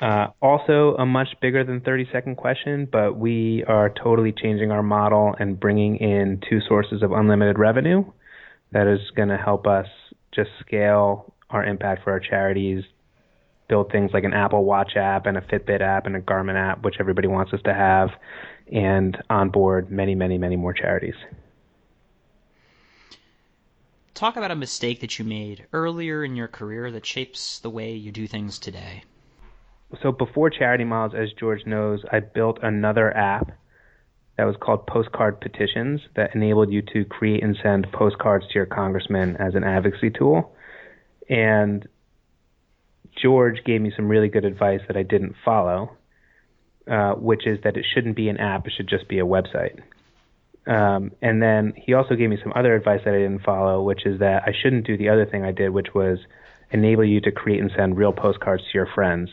Uh, 0.00 0.28
also, 0.40 0.94
a 0.96 1.04
much 1.04 1.28
bigger 1.42 1.62
than 1.62 1.82
30 1.82 2.08
second 2.10 2.36
question, 2.36 2.88
but 2.90 3.18
we 3.18 3.62
are 3.68 3.90
totally 3.90 4.32
changing 4.32 4.70
our 4.70 4.82
model 4.82 5.34
and 5.38 5.60
bringing 5.60 5.96
in 5.96 6.40
two 6.48 6.62
sources 6.66 7.02
of 7.02 7.12
unlimited 7.12 7.58
revenue 7.58 8.02
that 8.72 8.86
is 8.86 9.10
going 9.14 9.28
to 9.28 9.36
help 9.36 9.66
us 9.66 9.84
just 10.34 10.48
scale 10.60 11.34
our 11.50 11.62
impact 11.62 12.04
for 12.04 12.12
our 12.12 12.20
charities, 12.20 12.82
build 13.68 13.92
things 13.92 14.12
like 14.14 14.24
an 14.24 14.32
Apple 14.32 14.64
Watch 14.64 14.96
app 14.96 15.26
and 15.26 15.36
a 15.36 15.42
Fitbit 15.42 15.82
app 15.82 16.06
and 16.06 16.16
a 16.16 16.20
Garmin 16.22 16.56
app, 16.56 16.82
which 16.82 16.94
everybody 16.98 17.28
wants 17.28 17.52
us 17.52 17.60
to 17.66 17.74
have, 17.74 18.08
and 18.72 19.18
onboard 19.28 19.90
many, 19.90 20.14
many, 20.14 20.38
many 20.38 20.56
more 20.56 20.72
charities. 20.72 21.16
Talk 24.16 24.36
about 24.36 24.50
a 24.50 24.56
mistake 24.56 25.00
that 25.00 25.18
you 25.18 25.24
made 25.24 25.66
earlier 25.72 26.24
in 26.24 26.34
your 26.34 26.48
career 26.48 26.90
that 26.90 27.06
shapes 27.06 27.60
the 27.60 27.70
way 27.70 27.92
you 27.92 28.10
do 28.10 28.26
things 28.26 28.58
today 28.58 29.04
so 30.02 30.12
before 30.12 30.50
Charity 30.50 30.84
Miles, 30.84 31.12
as 31.14 31.32
George 31.32 31.64
knows, 31.66 32.04
I 32.10 32.20
built 32.20 32.58
another 32.62 33.16
app 33.16 33.50
that 34.36 34.44
was 34.44 34.56
called 34.60 34.86
Postcard 34.86 35.40
Petitions 35.40 36.00
that 36.14 36.34
enabled 36.34 36.72
you 36.72 36.82
to 36.92 37.04
create 37.04 37.42
and 37.42 37.56
send 37.62 37.90
postcards 37.92 38.46
to 38.48 38.54
your 38.54 38.66
congressman 38.66 39.36
as 39.36 39.54
an 39.54 39.64
advocacy 39.64 40.10
tool. 40.10 40.54
And 41.28 41.86
George 43.22 43.64
gave 43.64 43.80
me 43.80 43.92
some 43.96 44.08
really 44.08 44.28
good 44.28 44.44
advice 44.44 44.80
that 44.88 44.96
I 44.96 45.02
didn't 45.02 45.36
follow, 45.44 45.96
uh, 46.90 47.14
which 47.14 47.46
is 47.46 47.58
that 47.64 47.76
it 47.76 47.86
shouldn't 47.94 48.16
be 48.16 48.28
an 48.28 48.36
app; 48.36 48.66
it 48.66 48.72
should 48.76 48.88
just 48.88 49.08
be 49.08 49.18
a 49.18 49.24
website. 49.24 49.80
Um, 50.66 51.12
and 51.22 51.40
then 51.40 51.74
he 51.76 51.94
also 51.94 52.14
gave 52.16 52.28
me 52.28 52.38
some 52.42 52.52
other 52.56 52.74
advice 52.74 53.00
that 53.04 53.14
I 53.14 53.18
didn't 53.18 53.44
follow, 53.44 53.82
which 53.82 54.04
is 54.04 54.18
that 54.18 54.42
I 54.46 54.52
shouldn't 54.62 54.86
do 54.86 54.96
the 54.96 55.10
other 55.10 55.24
thing 55.24 55.44
I 55.44 55.52
did, 55.52 55.70
which 55.70 55.94
was 55.94 56.18
enable 56.70 57.04
you 57.04 57.20
to 57.20 57.30
create 57.30 57.60
and 57.60 57.70
send 57.76 57.96
real 57.96 58.12
postcards 58.12 58.62
to 58.64 58.68
your 58.74 58.88
friends 58.92 59.30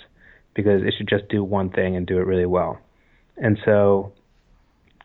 because 0.54 0.84
it 0.84 0.94
should 0.98 1.10
just 1.10 1.28
do 1.30 1.44
one 1.44 1.72
thing 1.72 1.96
and 1.96 2.06
do 2.06 2.20
it 2.20 2.28
really 2.28 2.46
well. 2.46 2.80
And 3.38 3.58
so, 3.66 4.14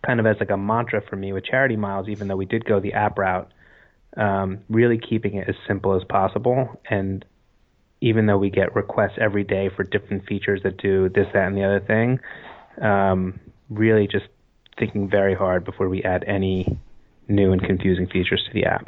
kind 0.04 0.20
of 0.20 0.26
as 0.26 0.36
like 0.38 0.50
a 0.50 0.56
mantra 0.56 1.00
for 1.08 1.16
me 1.16 1.32
with 1.32 1.44
Charity 1.44 1.76
Miles, 1.76 2.08
even 2.08 2.28
though 2.28 2.36
we 2.36 2.44
did 2.44 2.64
go 2.66 2.78
the 2.78 2.92
app 2.92 3.18
route, 3.18 3.50
um, 4.16 4.60
really 4.68 4.98
keeping 4.98 5.36
it 5.36 5.48
as 5.48 5.54
simple 5.66 5.96
as 5.96 6.02
possible. 6.04 6.78
And 6.90 7.24
even 8.00 8.26
though 8.26 8.38
we 8.38 8.50
get 8.50 8.74
requests 8.74 9.18
every 9.18 9.44
day 9.44 9.70
for 9.74 9.82
different 9.82 10.26
features 10.26 10.60
that 10.64 10.76
do 10.76 11.08
this, 11.08 11.26
that, 11.32 11.46
and 11.46 11.56
the 11.56 11.64
other 11.64 11.80
thing, 11.80 12.20
um, 12.80 13.40
really 13.70 14.06
just 14.06 14.26
thinking 14.78 15.08
very 15.08 15.34
hard 15.34 15.64
before 15.64 15.88
we 15.88 16.02
add 16.02 16.24
any 16.26 16.78
new 17.28 17.52
and 17.52 17.62
confusing 17.62 18.06
features 18.06 18.42
to 18.46 18.52
the 18.54 18.64
app. 18.64 18.86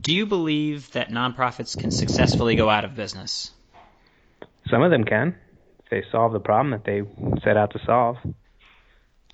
Do 0.00 0.14
you 0.14 0.26
believe 0.26 0.90
that 0.92 1.10
nonprofits 1.10 1.78
can 1.78 1.90
successfully 1.90 2.56
go 2.56 2.70
out 2.70 2.84
of 2.84 2.94
business? 2.94 3.50
Some 4.70 4.82
of 4.82 4.90
them 4.90 5.04
can. 5.04 5.36
If 5.84 5.90
they 5.90 6.02
solve 6.10 6.32
the 6.32 6.40
problem 6.40 6.70
that 6.70 6.84
they 6.84 7.02
set 7.42 7.56
out 7.56 7.72
to 7.72 7.80
solve. 7.84 8.16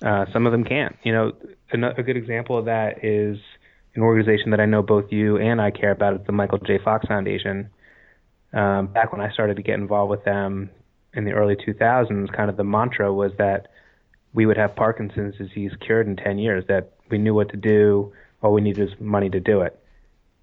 Uh, 0.03 0.27
some 0.33 0.47
of 0.47 0.53
them 0.53 0.65
can't. 0.65 0.97
You 1.03 1.13
know, 1.13 1.33
a, 1.73 2.01
a 2.01 2.03
good 2.03 2.17
example 2.17 2.59
of 2.59 2.65
that 2.65 3.05
is 3.05 3.39
an 3.95 4.03
organization 4.03 4.51
that 4.51 4.61
I 4.61 4.67
know 4.67 4.83
both 4.83 5.13
you 5.13 5.39
and 5.39 5.61
I 5.61 5.71
care 5.71 5.93
about. 5.93 6.15
It's 6.15 6.27
the 6.27 6.33
Michael 6.33 6.59
J. 6.59 6.79
Fox 6.83 7.07
Foundation. 7.07 7.71
Um, 8.53 8.89
back 8.89 9.13
when 9.13 9.21
I 9.21 9.33
started 9.33 9.57
to 9.57 9.63
get 9.63 9.75
involved 9.79 10.11
with 10.11 10.25
them 10.25 10.71
in 11.13 11.25
the 11.25 11.33
early 11.33 11.57
2000s, 11.57 12.33
kind 12.33 12.51
of 12.51 12.57
the 12.57 12.65
mantra 12.65 13.13
was 13.13 13.33
that 13.39 13.69
we 14.35 14.47
would 14.47 14.57
have 14.57 14.77
Parkinson's 14.77 15.37
disease 15.37 15.73
cured 15.81 16.07
in 16.07 16.17
10 16.17 16.39
years, 16.39 16.65
that 16.69 16.91
we 17.11 17.19
knew 17.19 17.35
what 17.35 17.49
to 17.51 17.57
do, 17.57 18.13
all 18.43 18.53
we 18.53 18.61
needed 18.61 18.91
was 18.91 19.01
money 19.01 19.31
to 19.31 19.41
do 19.41 19.63
it. 19.63 19.79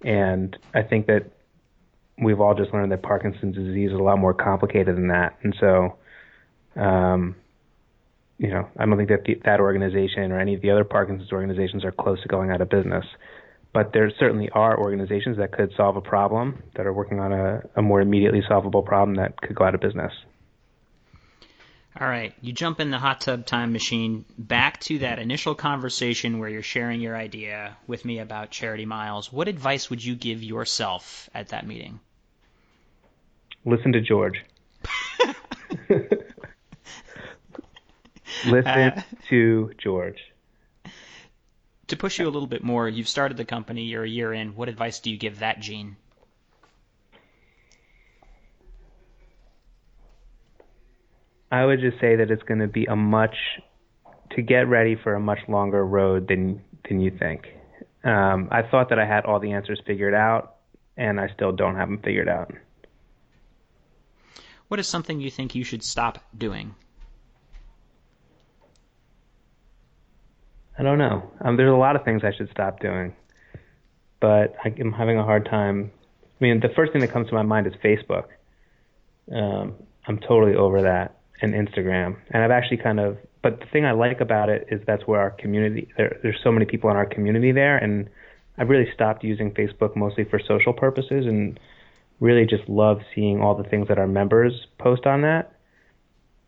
And 0.02 0.56
I 0.74 0.82
think 0.82 1.06
that 1.06 1.26
we've 2.20 2.40
all 2.40 2.54
just 2.54 2.72
learned 2.72 2.90
that 2.92 3.02
Parkinson's 3.02 3.54
disease 3.54 3.90
is 3.90 3.98
a 3.98 4.02
lot 4.02 4.18
more 4.18 4.34
complicated 4.34 4.96
than 4.96 5.08
that, 5.08 5.36
and 5.42 5.54
so, 5.60 5.96
um, 6.76 7.36
you 8.38 8.48
know, 8.48 8.66
I 8.76 8.86
don't 8.86 8.96
think 8.96 9.10
that 9.10 9.24
the, 9.24 9.40
that 9.44 9.60
organization 9.60 10.32
or 10.32 10.40
any 10.40 10.54
of 10.54 10.62
the 10.62 10.70
other 10.70 10.84
Parkinson's 10.84 11.30
organizations 11.30 11.84
are 11.84 11.92
close 11.92 12.20
to 12.22 12.28
going 12.28 12.50
out 12.50 12.60
of 12.60 12.68
business. 12.68 13.04
But 13.72 13.92
there 13.92 14.10
certainly 14.18 14.50
are 14.50 14.78
organizations 14.78 15.38
that 15.38 15.52
could 15.52 15.72
solve 15.76 15.96
a 15.96 16.00
problem 16.00 16.62
that 16.76 16.86
are 16.86 16.92
working 16.92 17.20
on 17.20 17.32
a, 17.32 17.62
a 17.76 17.82
more 17.82 18.00
immediately 18.00 18.42
solvable 18.46 18.82
problem 18.82 19.16
that 19.16 19.40
could 19.40 19.56
go 19.56 19.64
out 19.64 19.74
of 19.74 19.80
business. 19.80 20.12
All 22.00 22.08
right, 22.08 22.32
you 22.40 22.54
jump 22.54 22.80
in 22.80 22.90
the 22.90 22.98
hot 22.98 23.20
tub 23.20 23.44
time 23.44 23.72
machine 23.72 24.24
back 24.38 24.80
to 24.80 25.00
that 25.00 25.18
initial 25.18 25.54
conversation 25.54 26.38
where 26.38 26.48
you're 26.48 26.62
sharing 26.62 27.02
your 27.02 27.14
idea 27.14 27.76
with 27.86 28.06
me 28.06 28.18
about 28.18 28.50
Charity 28.50 28.86
Miles. 28.86 29.30
What 29.30 29.46
advice 29.46 29.90
would 29.90 30.02
you 30.02 30.14
give 30.14 30.42
yourself 30.42 31.28
at 31.34 31.48
that 31.48 31.66
meeting? 31.66 32.00
Listen 33.66 33.92
to 33.92 34.00
George. 34.00 34.42
Listen 38.46 38.66
uh, 38.66 39.02
to 39.28 39.72
George. 39.76 40.18
To 41.88 41.96
push 41.96 42.18
you 42.18 42.24
a 42.26 42.30
little 42.30 42.48
bit 42.48 42.64
more, 42.64 42.88
you've 42.88 43.08
started 43.08 43.36
the 43.36 43.44
company, 43.44 43.84
you're 43.84 44.04
a 44.04 44.08
year 44.08 44.32
in. 44.32 44.56
What 44.56 44.70
advice 44.70 45.00
do 45.00 45.10
you 45.10 45.18
give 45.18 45.40
that 45.40 45.60
Gene? 45.60 45.96
I 51.52 51.66
would 51.66 51.80
just 51.80 52.00
say 52.00 52.16
that 52.16 52.30
it's 52.30 52.42
going 52.44 52.60
to 52.60 52.66
be 52.66 52.86
a 52.86 52.96
much 52.96 53.36
to 54.30 54.40
get 54.40 54.68
ready 54.68 54.96
for 54.96 55.14
a 55.14 55.20
much 55.20 55.40
longer 55.48 55.84
road 55.84 56.26
than 56.26 56.62
than 56.88 56.98
you 56.98 57.10
think. 57.10 57.46
Um, 58.02 58.48
I 58.50 58.62
thought 58.62 58.88
that 58.88 58.98
I 58.98 59.04
had 59.04 59.26
all 59.26 59.38
the 59.38 59.52
answers 59.52 59.80
figured 59.86 60.14
out, 60.14 60.56
and 60.96 61.20
I 61.20 61.28
still 61.34 61.52
don't 61.52 61.76
have 61.76 61.88
them 61.88 61.98
figured 61.98 62.28
out. 62.28 62.52
What 64.68 64.80
is 64.80 64.88
something 64.88 65.20
you 65.20 65.30
think 65.30 65.54
you 65.54 65.62
should 65.62 65.84
stop 65.84 66.18
doing? 66.36 66.74
I 70.78 70.82
don't 70.82 70.98
know. 70.98 71.30
Um, 71.42 71.58
there's 71.58 71.70
a 71.70 71.76
lot 71.76 71.96
of 71.96 72.04
things 72.04 72.22
I 72.24 72.32
should 72.34 72.50
stop 72.50 72.80
doing, 72.80 73.14
but 74.20 74.56
I, 74.64 74.72
am 74.80 74.90
having 74.90 75.18
a 75.18 75.22
hard 75.22 75.44
time. 75.44 75.92
I 76.40 76.44
mean, 76.44 76.60
the 76.60 76.70
first 76.74 76.92
thing 76.92 77.02
that 77.02 77.12
comes 77.12 77.28
to 77.28 77.34
my 77.34 77.42
mind 77.42 77.66
is 77.66 77.74
Facebook. 77.84 78.28
Um, 79.30 79.74
I'm 80.08 80.18
totally 80.18 80.56
over 80.56 80.82
that 80.82 81.18
and 81.42 81.52
Instagram. 81.54 82.16
And 82.30 82.42
I've 82.42 82.50
actually 82.52 82.78
kind 82.78 83.00
of, 83.00 83.18
but 83.42 83.58
the 83.58 83.66
thing 83.66 83.84
I 83.84 83.92
like 83.92 84.20
about 84.20 84.48
it 84.48 84.68
is 84.70 84.80
that's 84.86 85.02
where 85.06 85.20
our 85.20 85.30
community, 85.30 85.88
there, 85.96 86.18
there's 86.22 86.38
so 86.42 86.52
many 86.52 86.64
people 86.64 86.88
in 86.90 86.96
our 86.96 87.04
community 87.04 87.50
there. 87.50 87.76
And 87.76 88.08
I've 88.56 88.68
really 88.68 88.88
stopped 88.94 89.24
using 89.24 89.50
Facebook 89.50 89.96
mostly 89.96 90.24
for 90.24 90.40
social 90.46 90.72
purposes 90.72 91.26
and 91.26 91.58
really 92.20 92.46
just 92.46 92.68
love 92.68 92.98
seeing 93.14 93.40
all 93.40 93.56
the 93.56 93.68
things 93.68 93.88
that 93.88 93.98
our 93.98 94.06
members 94.06 94.52
post 94.78 95.04
on 95.04 95.22
that. 95.22 95.56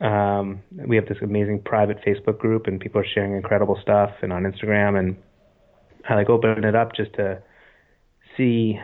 Um, 0.01 0.63
we 0.71 0.97
have 0.97 1.07
this 1.07 1.19
amazing 1.23 1.63
private 1.65 1.99
Facebook 2.07 2.39
group 2.39 2.67
and 2.67 2.81
people 2.81 3.01
are 3.01 3.07
sharing 3.15 3.35
incredible 3.35 3.79
stuff 3.83 4.11
and 4.23 4.33
on 4.33 4.45
Instagram 4.45 4.99
and 4.99 5.17
I 6.09 6.15
like 6.15 6.29
open 6.29 6.65
it 6.65 6.75
up 6.77 6.95
just 6.95 7.15
to 7.15 7.43
see, 8.37 8.79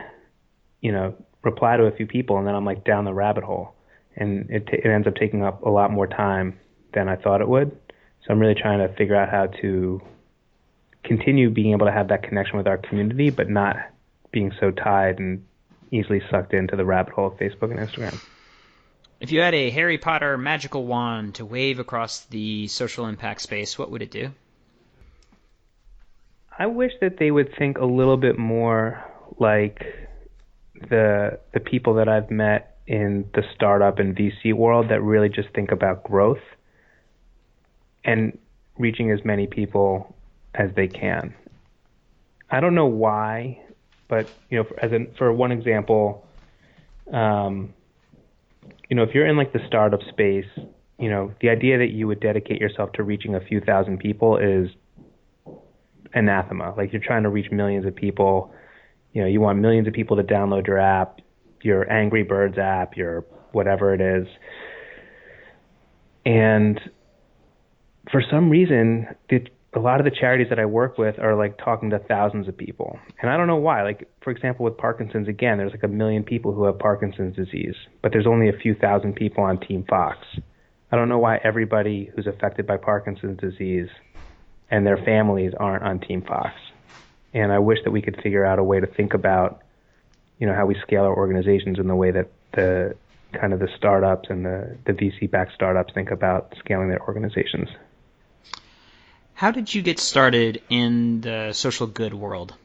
you 0.81 0.91
know, 0.91 1.13
reply 1.43 1.77
to 1.77 1.83
a 1.83 1.91
few 1.91 2.07
people 2.07 2.37
and 2.37 2.47
then 2.47 2.55
I'm 2.55 2.65
like 2.65 2.83
down 2.83 3.05
the 3.05 3.13
rabbit 3.13 3.43
hole 3.43 3.75
and 4.15 4.49
it, 4.49 4.67
t- 4.67 4.77
it 4.77 4.85
ends 4.85 5.07
up 5.07 5.15
taking 5.15 5.43
up 5.43 5.63
a 5.63 5.69
lot 5.69 5.91
more 5.91 6.07
time 6.07 6.59
than 6.93 7.07
I 7.07 7.15
thought 7.15 7.41
it 7.41 7.47
would. 7.47 7.71
So 8.25 8.33
I'm 8.33 8.39
really 8.39 8.55
trying 8.55 8.79
to 8.79 8.93
figure 8.95 9.15
out 9.15 9.29
how 9.29 9.47
to 9.61 10.01
continue 11.03 11.49
being 11.49 11.71
able 11.71 11.85
to 11.85 11.91
have 11.91 12.09
that 12.09 12.23
connection 12.23 12.57
with 12.57 12.67
our 12.67 12.77
community, 12.77 13.29
but 13.29 13.49
not 13.49 13.77
being 14.31 14.51
so 14.59 14.71
tied 14.71 15.19
and 15.19 15.45
easily 15.91 16.21
sucked 16.29 16.53
into 16.53 16.75
the 16.75 16.85
rabbit 16.85 17.13
hole 17.13 17.27
of 17.27 17.33
Facebook 17.33 17.71
and 17.71 17.79
Instagram. 17.79 18.19
If 19.19 19.31
you 19.31 19.41
had 19.41 19.53
a 19.53 19.69
Harry 19.69 19.97
Potter 19.97 20.37
magical 20.37 20.85
wand 20.85 21.35
to 21.35 21.45
wave 21.45 21.79
across 21.79 22.21
the 22.25 22.67
social 22.67 23.05
impact 23.05 23.41
space, 23.41 23.77
what 23.77 23.91
would 23.91 24.01
it 24.01 24.09
do? 24.09 24.31
I 26.57 26.67
wish 26.67 26.91
that 27.01 27.17
they 27.17 27.29
would 27.29 27.55
think 27.55 27.77
a 27.77 27.85
little 27.85 28.17
bit 28.17 28.37
more 28.37 29.03
like 29.39 29.85
the 30.89 31.39
the 31.53 31.59
people 31.59 31.95
that 31.95 32.09
I've 32.09 32.31
met 32.31 32.70
in 32.87 33.29
the 33.33 33.43
startup 33.55 33.99
and 33.99 34.15
VC 34.15 34.53
world 34.53 34.89
that 34.89 35.01
really 35.01 35.29
just 35.29 35.49
think 35.49 35.71
about 35.71 36.03
growth 36.03 36.41
and 38.03 38.37
reaching 38.77 39.11
as 39.11 39.23
many 39.23 39.47
people 39.47 40.15
as 40.55 40.71
they 40.75 40.87
can. 40.87 41.33
I 42.49 42.59
don't 42.59 42.75
know 42.75 42.87
why, 42.87 43.61
but 44.07 44.29
you 44.49 44.57
know, 44.57 44.63
for, 44.65 44.79
as 44.83 44.91
an, 44.91 45.13
for 45.17 45.31
one 45.31 45.51
example, 45.51 46.25
um, 47.13 47.73
you 48.89 48.95
know, 48.95 49.03
if 49.03 49.13
you're 49.13 49.27
in 49.27 49.37
like 49.37 49.53
the 49.53 49.61
startup 49.67 50.01
space, 50.09 50.47
you 50.99 51.09
know, 51.09 51.33
the 51.39 51.49
idea 51.49 51.77
that 51.77 51.91
you 51.91 52.07
would 52.07 52.19
dedicate 52.19 52.59
yourself 52.59 52.91
to 52.93 53.03
reaching 53.03 53.35
a 53.35 53.39
few 53.39 53.61
thousand 53.61 53.99
people 53.99 54.37
is 54.37 54.69
anathema. 56.13 56.73
Like 56.75 56.91
you're 56.91 57.01
trying 57.01 57.23
to 57.23 57.29
reach 57.29 57.51
millions 57.51 57.85
of 57.85 57.95
people. 57.95 58.53
You 59.13 59.21
know, 59.21 59.27
you 59.27 59.39
want 59.39 59.59
millions 59.59 59.87
of 59.87 59.93
people 59.93 60.17
to 60.17 60.23
download 60.23 60.67
your 60.67 60.77
app 60.77 61.21
your 61.63 61.91
Angry 61.91 62.23
Birds 62.23 62.57
app, 62.57 62.97
your 62.97 63.25
whatever 63.51 63.93
it 63.93 64.01
is. 64.01 64.27
And 66.25 66.79
for 68.11 68.23
some 68.29 68.49
reason, 68.49 69.07
the, 69.29 69.45
a 69.73 69.79
lot 69.79 69.99
of 69.99 70.05
the 70.05 70.11
charities 70.11 70.47
that 70.49 70.59
I 70.59 70.65
work 70.65 70.97
with 70.97 71.19
are 71.19 71.35
like 71.35 71.57
talking 71.57 71.89
to 71.91 71.99
thousands 71.99 72.47
of 72.47 72.57
people. 72.57 72.99
And 73.21 73.31
I 73.31 73.37
don't 73.37 73.47
know 73.47 73.57
why. 73.57 73.83
Like, 73.83 74.09
for 74.21 74.31
example, 74.31 74.65
with 74.65 74.77
Parkinson's, 74.77 75.27
again, 75.27 75.57
there's 75.57 75.71
like 75.71 75.83
a 75.83 75.87
million 75.87 76.23
people 76.23 76.53
who 76.53 76.65
have 76.65 76.79
Parkinson's 76.79 77.35
disease, 77.35 77.75
but 78.01 78.11
there's 78.11 78.27
only 78.27 78.49
a 78.49 78.53
few 78.53 78.75
thousand 78.75 79.13
people 79.15 79.43
on 79.43 79.59
Team 79.59 79.85
Fox. 79.87 80.19
I 80.91 80.97
don't 80.97 81.07
know 81.07 81.19
why 81.19 81.37
everybody 81.43 82.11
who's 82.13 82.27
affected 82.27 82.67
by 82.67 82.77
Parkinson's 82.77 83.39
disease 83.39 83.87
and 84.69 84.85
their 84.85 84.97
families 84.97 85.53
aren't 85.57 85.83
on 85.83 85.99
Team 85.99 86.21
Fox. 86.21 86.53
And 87.33 87.51
I 87.51 87.59
wish 87.59 87.79
that 87.85 87.91
we 87.91 88.01
could 88.01 88.21
figure 88.21 88.45
out 88.45 88.59
a 88.59 88.63
way 88.63 88.79
to 88.81 88.87
think 88.87 89.13
about 89.13 89.61
you 90.41 90.47
know 90.47 90.55
how 90.55 90.65
we 90.65 90.75
scale 90.81 91.03
our 91.03 91.15
organizations 91.15 91.77
in 91.77 91.87
the 91.87 91.95
way 91.95 92.09
that 92.09 92.27
the 92.53 92.95
kind 93.31 93.53
of 93.53 93.59
the 93.59 93.69
startups 93.77 94.29
and 94.29 94.43
the, 94.43 94.75
the 94.85 94.93
VC 94.93 95.29
backed 95.29 95.53
startups 95.53 95.93
think 95.93 96.09
about 96.09 96.53
scaling 96.59 96.89
their 96.89 97.01
organizations. 97.03 97.69
How 99.35 99.51
did 99.51 99.73
you 99.73 99.83
get 99.83 99.99
started 99.99 100.61
in 100.67 101.21
the 101.21 101.53
social 101.53 101.85
good 101.85 102.13
world? 102.13 102.55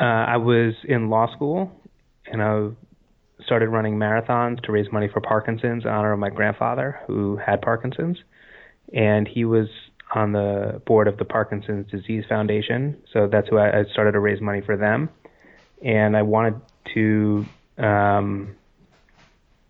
Uh, 0.00 0.04
I 0.04 0.38
was 0.38 0.74
in 0.84 1.10
law 1.10 1.30
school 1.34 1.70
and 2.26 2.42
I 2.42 2.70
started 3.44 3.68
running 3.68 3.96
marathons 3.98 4.62
to 4.62 4.72
raise 4.72 4.90
money 4.90 5.08
for 5.08 5.20
Parkinson's 5.20 5.84
in 5.84 5.90
honor 5.90 6.12
of 6.12 6.18
my 6.18 6.30
grandfather 6.30 7.00
who 7.06 7.36
had 7.36 7.60
Parkinson's. 7.60 8.18
And 8.94 9.28
he 9.28 9.44
was 9.44 9.68
on 10.12 10.32
the 10.32 10.82
board 10.86 11.08
of 11.08 11.16
the 11.18 11.24
Parkinson's 11.24 11.90
Disease 11.90 12.24
Foundation. 12.28 12.96
So 13.12 13.28
that's 13.28 13.48
who 13.48 13.58
I, 13.58 13.80
I 13.80 13.84
started 13.92 14.12
to 14.12 14.20
raise 14.20 14.40
money 14.40 14.60
for 14.60 14.76
them. 14.76 15.08
And 15.82 16.16
I 16.16 16.22
wanted 16.22 16.60
to, 16.94 17.46
um, 17.78 18.56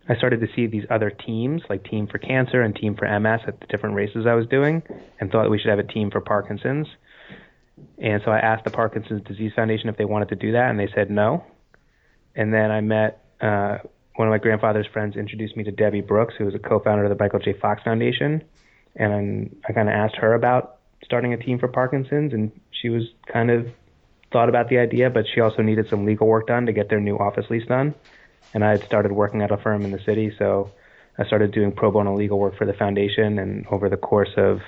I 0.09 0.17
started 0.17 0.41
to 0.41 0.49
see 0.57 0.67
these 0.67 0.85
other 0.91 1.11
teams, 1.11 1.63
like 1.69 1.85
Team 1.85 2.07
for 2.07 2.19
Cancer 2.19 2.63
and 2.63 2.75
Team 2.75 2.97
for 2.97 3.07
MS 3.21 3.41
at 3.47 3.61
the 3.61 3.67
different 3.67 3.95
races 3.95 4.27
I 4.27 4.35
was 4.35 4.47
doing, 4.47 4.83
and 5.21 5.31
thought 5.31 5.49
we 5.51 5.59
should 5.59 5.71
have 5.71 5.79
a 5.79 5.85
team 5.85 6.11
for 6.11 6.21
Parkinson's. 6.21 6.89
And 7.99 8.21
so 8.25 8.31
I 8.31 8.39
asked 8.39 8.65
the 8.65 8.71
Parkinson's 8.71 9.23
Disease 9.27 9.53
Foundation 9.55 9.89
if 9.89 9.97
they 9.97 10.05
wanted 10.05 10.31
to 10.31 10.37
do 10.37 10.53
that, 10.53 10.71
and 10.71 10.81
they 10.81 10.89
said 10.95 11.11
no. 11.11 11.45
And 12.35 12.53
then 12.53 12.71
I 12.71 12.81
met 12.81 13.25
uh, 13.41 13.79
one 14.17 14.27
of 14.27 14.33
my 14.33 14.39
grandfather's 14.39 14.87
friends 14.87 15.17
introduced 15.17 15.57
me 15.57 15.65
to 15.65 15.73
Debi 15.73 16.07
Brooks, 16.07 16.35
who 16.37 16.45
was 16.45 16.55
a 16.55 16.59
co-founder 16.59 17.05
of 17.05 17.11
the 17.11 17.23
Michael 17.23 17.39
J. 17.41 17.53
Fox 17.53 17.83
Foundation 17.83 18.43
and 18.97 19.55
I 19.69 19.73
kind 19.73 19.89
of 19.89 19.95
asked 19.95 20.17
her 20.17 20.35
about 20.35 20.77
starting 21.05 21.33
a 21.33 21.37
team 21.37 21.59
for 21.59 21.69
Parkinson's, 21.69 22.33
and 22.33 22.53
she 22.71 22.89
was 22.89 23.05
kind 23.27 23.51
of 23.51 23.67
thought 24.33 24.49
about 24.49 24.69
the 24.69 24.79
idea, 24.79 25.11
but 25.11 25.25
she 25.33 25.41
also 25.41 25.63
needed 25.63 25.89
some 25.89 26.05
legal 26.05 26.27
work 26.27 26.47
done 26.47 26.67
to 26.67 26.73
get 26.73 26.89
their 26.89 27.01
new 27.01 27.17
office 27.19 27.47
lease 27.51 27.67
done. 27.67 27.95
And 28.55 28.65
I 28.65 28.71
had 28.71 28.85
started 28.85 29.13
working 29.13 29.43
at 29.43 29.51
a 29.51 29.57
firm 29.57 29.85
in 29.85 29.91
the 29.91 30.01
city, 30.01 30.33
so 30.39 30.71
I 31.19 31.25
started 31.25 31.53
doing 31.53 31.73
pro 31.73 31.91
bono 31.91 32.17
legal 32.17 32.39
work 32.39 32.57
for 32.57 32.67
the 32.67 32.73
foundation. 32.73 33.39
And 33.39 33.67
over 33.69 33.89
the 33.89 33.97
course 33.97 34.31
of 34.37 34.61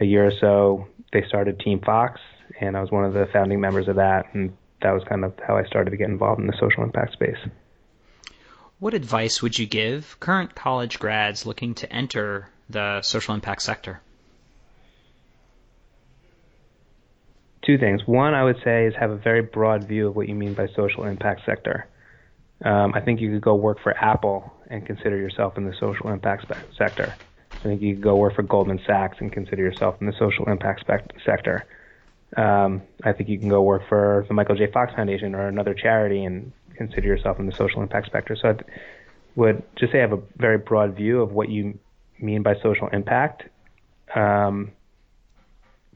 a 0.00 0.04
year 0.04 0.26
or 0.26 0.32
so, 0.32 0.88
they 1.12 1.24
started 1.26 1.58
Team 1.60 1.80
Fox, 1.80 2.20
and 2.60 2.76
I 2.76 2.80
was 2.80 2.90
one 2.90 3.04
of 3.04 3.14
the 3.14 3.26
founding 3.32 3.60
members 3.60 3.88
of 3.88 3.96
that. 3.96 4.26
And 4.34 4.56
that 4.82 4.92
was 4.92 5.02
kind 5.04 5.24
of 5.24 5.32
how 5.46 5.56
I 5.56 5.64
started 5.64 5.90
to 5.90 5.96
get 5.96 6.08
involved 6.08 6.40
in 6.40 6.46
the 6.46 6.56
social 6.58 6.82
impact 6.82 7.12
space. 7.12 7.38
What 8.78 8.92
advice 8.92 9.40
would 9.40 9.58
you 9.58 9.66
give 9.66 10.20
current 10.20 10.54
college 10.54 10.98
grads 10.98 11.46
looking 11.46 11.74
to 11.76 11.90
enter 11.90 12.50
the 12.68 13.02
social 13.02 13.34
impact 13.34 13.62
sector? 13.62 14.00
Two 17.64 17.78
things. 17.78 18.06
One, 18.06 18.34
I 18.34 18.44
would 18.44 18.58
say, 18.62 18.86
is 18.86 18.94
have 18.94 19.10
a 19.10 19.16
very 19.16 19.42
broad 19.42 19.84
view 19.84 20.08
of 20.08 20.16
what 20.16 20.28
you 20.28 20.34
mean 20.34 20.54
by 20.54 20.68
social 20.68 21.04
impact 21.04 21.42
sector. 21.44 21.86
Um, 22.64 22.94
I 22.94 23.00
think 23.00 23.20
you 23.20 23.30
could 23.32 23.42
go 23.42 23.54
work 23.54 23.80
for 23.82 23.96
Apple 23.96 24.52
and 24.68 24.86
consider 24.86 25.16
yourself 25.16 25.58
in 25.58 25.64
the 25.64 25.74
social 25.78 26.10
impact 26.10 26.42
spe- 26.42 26.76
sector. 26.78 27.14
I 27.52 27.62
think 27.62 27.82
you 27.82 27.94
could 27.94 28.02
go 28.02 28.16
work 28.16 28.34
for 28.34 28.42
Goldman 28.42 28.80
Sachs 28.86 29.18
and 29.20 29.32
consider 29.32 29.62
yourself 29.62 29.96
in 30.00 30.06
the 30.06 30.12
social 30.12 30.46
impact 30.46 30.80
spec- 30.80 31.10
sector. 31.24 31.64
Um, 32.36 32.82
I 33.02 33.12
think 33.12 33.28
you 33.28 33.38
can 33.38 33.48
go 33.48 33.62
work 33.62 33.82
for 33.88 34.24
the 34.28 34.34
Michael 34.34 34.56
J. 34.56 34.70
Fox 34.70 34.94
Foundation 34.94 35.34
or 35.34 35.48
another 35.48 35.74
charity 35.74 36.24
and 36.24 36.52
consider 36.76 37.08
yourself 37.08 37.38
in 37.38 37.46
the 37.46 37.52
social 37.52 37.82
impact 37.82 38.10
sector. 38.12 38.36
So 38.36 38.50
I 38.50 38.56
would 39.34 39.62
just 39.76 39.92
say 39.92 39.98
I 39.98 40.02
have 40.02 40.12
a 40.12 40.22
very 40.36 40.58
broad 40.58 40.94
view 40.94 41.20
of 41.20 41.32
what 41.32 41.48
you 41.48 41.78
mean 42.20 42.42
by 42.42 42.54
social 42.62 42.88
impact. 42.88 43.44
Um, 44.14 44.72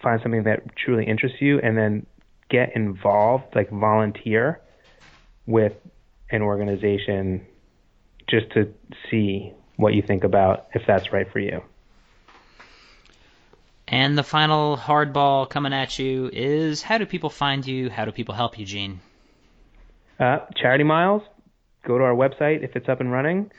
find 0.03 0.21
something 0.23 0.45
that 0.45 0.77
truly 0.77 1.07
interests 1.07 1.41
you, 1.41 1.61
and 1.61 1.77
then 1.77 2.07
get 2.49 2.75
involved, 2.75 3.55
like 3.55 3.71
volunteer 3.71 4.61
with 5.47 5.75
an 6.31 6.43
organization 6.43 7.47
just 8.29 8.51
to 8.53 8.73
see 9.11 9.53
what 9.77 9.95
you 9.95 10.03
think 10.03 10.25
about 10.25 10.69
if 10.75 10.83
that's 10.87 11.13
right 11.13 11.31
for 11.33 11.39
you. 11.39 11.63
And 13.89 14.17
the 14.17 14.23
final 14.23 14.77
hardball 14.77 15.51
coming 15.51 15.73
at 15.73 15.99
you 15.99 16.31
is 16.33 16.81
how 16.81 16.99
do 16.99 17.07
people 17.07 17.31
find 17.31 17.67
you? 17.67 17.91
How 17.91 18.05
do 18.05 18.13
people 18.13 18.35
help 18.35 18.57
you, 18.59 18.65
Gene? 18.65 19.01
Uh, 20.19 20.41
Charity 20.57 20.85
Miles. 20.85 21.23
Go 21.85 21.99
to 21.99 22.05
our 22.05 22.15
website 22.15 22.63
if 22.63 22.77
it's 22.77 22.89
up 22.89 23.01
and 23.01 23.11
running. 23.11 23.51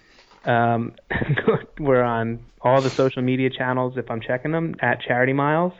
Um, 0.45 0.93
we're 1.79 2.01
on 2.01 2.39
all 2.61 2.81
the 2.81 2.89
social 2.89 3.21
media 3.21 3.49
channels 3.49 3.97
if 3.97 4.09
I'm 4.09 4.21
checking 4.21 4.51
them 4.51 4.75
at 4.81 5.01
Charity 5.01 5.33
Miles 5.33 5.73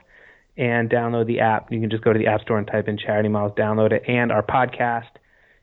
and 0.57 0.89
download 0.89 1.27
the 1.27 1.39
app. 1.39 1.71
You 1.71 1.79
can 1.79 1.89
just 1.89 2.03
go 2.03 2.13
to 2.13 2.19
the 2.19 2.27
App 2.27 2.41
Store 2.41 2.57
and 2.57 2.67
type 2.67 2.87
in 2.87 2.97
Charity 2.97 3.29
Miles, 3.29 3.53
download 3.53 3.91
it, 3.91 4.03
and 4.07 4.31
our 4.31 4.43
podcast. 4.43 5.09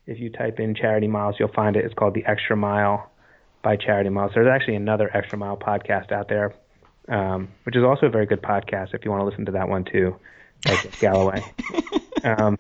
If 0.07 0.19
you 0.19 0.31
type 0.31 0.59
in 0.59 0.75
Charity 0.75 1.07
Miles, 1.07 1.37
you'll 1.39 1.53
find 1.53 1.77
it. 1.77 1.85
It's 1.85 1.95
called 1.95 2.15
The 2.15 2.25
Extra 2.25 2.57
Mile 2.57 3.11
by 3.63 3.77
Charity 3.77 4.11
Miles. 4.11 4.33
There's 4.35 4.49
actually 4.49 4.77
another 4.77 5.11
Extra 5.15 5.39
Mile 5.39 5.57
podcast 5.57 6.13
out 6.13 6.29
there, 6.29 6.55
um, 7.09 7.49
which 7.65 7.77
is 7.77 7.85
also 7.85 8.07
a 8.07 8.11
very 8.11 8.27
good 8.27 8.41
podcast 8.43 8.95
if 8.95 9.05
you 9.05 9.11
want 9.11 9.21
to 9.21 9.27
listen 9.27 9.45
to 9.47 9.53
that 9.53 9.69
one 9.69 9.85
too, 9.85 10.17
like 10.67 10.99
Galloway. 11.01 11.43
um, 12.25 12.57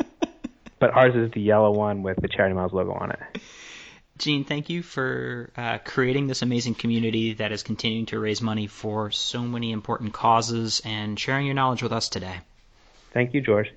but 0.78 0.90
ours 0.90 1.14
is 1.14 1.32
the 1.32 1.40
yellow 1.40 1.72
one 1.72 2.02
with 2.02 2.18
the 2.20 2.28
Charity 2.28 2.54
Miles 2.54 2.72
logo 2.72 2.92
on 2.92 3.12
it. 3.12 3.40
Gene, 4.18 4.44
thank 4.44 4.68
you 4.68 4.82
for 4.82 5.50
uh, 5.56 5.78
creating 5.78 6.26
this 6.26 6.42
amazing 6.42 6.74
community 6.74 7.34
that 7.34 7.52
is 7.52 7.62
continuing 7.62 8.06
to 8.06 8.18
raise 8.18 8.42
money 8.42 8.66
for 8.66 9.12
so 9.12 9.42
many 9.42 9.70
important 9.70 10.12
causes 10.12 10.82
and 10.84 11.18
sharing 11.18 11.46
your 11.46 11.54
knowledge 11.54 11.82
with 11.82 11.92
us 11.92 12.08
today. 12.08 12.40
Thank 13.12 13.32
you, 13.32 13.40
George. 13.40 13.72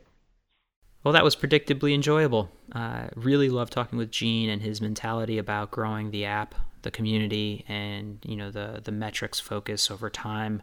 Well, 1.03 1.13
that 1.13 1.23
was 1.23 1.35
predictably 1.35 1.93
enjoyable. 1.93 2.49
Uh, 2.71 3.07
really 3.15 3.49
love 3.49 3.69
talking 3.69 3.97
with 3.97 4.11
Gene 4.11 4.49
and 4.49 4.61
his 4.61 4.81
mentality 4.81 5.37
about 5.37 5.71
growing 5.71 6.11
the 6.11 6.25
app, 6.25 6.55
the 6.81 6.91
community, 6.91 7.65
and 7.67 8.19
you 8.23 8.35
know 8.35 8.51
the 8.51 8.81
the 8.83 8.91
metrics 8.91 9.39
focus 9.39 9.89
over 9.89 10.09
time 10.09 10.61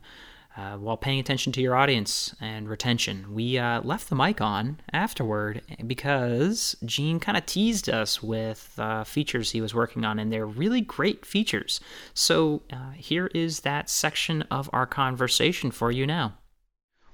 uh, 0.58 0.76
while 0.76 0.96
paying 0.96 1.20
attention 1.20 1.52
to 1.52 1.62
your 1.62 1.76
audience 1.76 2.34
and 2.40 2.68
retention. 2.68 3.32
We 3.32 3.58
uh, 3.58 3.80
left 3.82 4.08
the 4.08 4.16
mic 4.16 4.40
on 4.40 4.80
afterward 4.92 5.62
because 5.86 6.74
Gene 6.84 7.20
kind 7.20 7.38
of 7.38 7.46
teased 7.46 7.88
us 7.88 8.20
with 8.20 8.74
uh, 8.76 9.04
features 9.04 9.52
he 9.52 9.60
was 9.60 9.72
working 9.72 10.04
on, 10.04 10.18
and 10.18 10.32
they're 10.32 10.46
really 10.46 10.80
great 10.80 11.24
features. 11.24 11.78
So 12.12 12.62
uh, 12.72 12.90
here 12.96 13.30
is 13.34 13.60
that 13.60 13.88
section 13.88 14.42
of 14.50 14.68
our 14.72 14.84
conversation 14.84 15.70
for 15.70 15.92
you 15.92 16.06
now. 16.06 16.34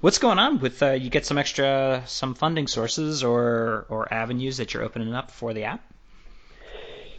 What's 0.01 0.19
going 0.19 0.39
on 0.39 0.61
with 0.61 0.83
uh, 0.83 0.93
you 0.93 1.11
get 1.11 1.27
some 1.27 1.37
extra 1.37 2.03
some 2.07 2.35
funding 2.35 2.67
sources 2.67 3.23
or 3.23 3.87
or 3.91 4.13
avenues 4.13 4.57
that 4.57 4.73
you're 4.73 4.83
opening 4.83 5.15
up 5.15 5.31
for 5.31 5.53
the 5.53 5.65
app? 5.65 5.83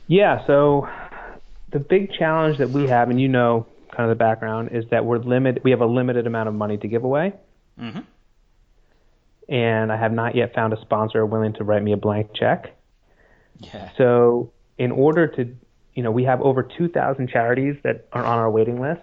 Yeah, 0.07 0.45
so 0.45 0.87
the 1.71 1.79
big 1.79 2.13
challenge 2.13 2.57
that 2.57 2.69
we 2.69 2.87
have, 2.87 3.09
and 3.09 3.21
you 3.21 3.27
know 3.27 3.67
kind 3.95 4.09
of 4.09 4.17
the 4.17 4.19
background 4.21 4.69
is 4.71 4.85
that 4.91 5.05
we're 5.05 5.17
limit 5.17 5.63
we 5.63 5.71
have 5.71 5.81
a 5.81 5.85
limited 5.85 6.27
amount 6.27 6.49
of 6.49 6.55
money 6.55 6.77
to 6.77 6.87
give 6.87 7.03
away. 7.03 7.33
Mm-hmm. 7.79 8.01
And 9.47 9.91
I 9.91 9.97
have 9.97 10.11
not 10.11 10.35
yet 10.35 10.55
found 10.55 10.73
a 10.73 10.81
sponsor 10.81 11.25
willing 11.25 11.53
to 11.53 11.63
write 11.63 11.83
me 11.83 11.91
a 11.91 11.97
blank 11.97 12.33
check. 12.33 12.75
Yeah. 13.59 13.89
So 13.97 14.51
in 14.77 14.91
order 14.91 15.27
to, 15.27 15.55
you 15.93 16.03
know, 16.03 16.11
we 16.11 16.23
have 16.23 16.41
over 16.41 16.63
2,000 16.63 17.29
charities 17.29 17.75
that 17.83 18.07
are 18.11 18.25
on 18.25 18.39
our 18.39 18.49
waiting 18.49 18.81
list, 18.81 19.01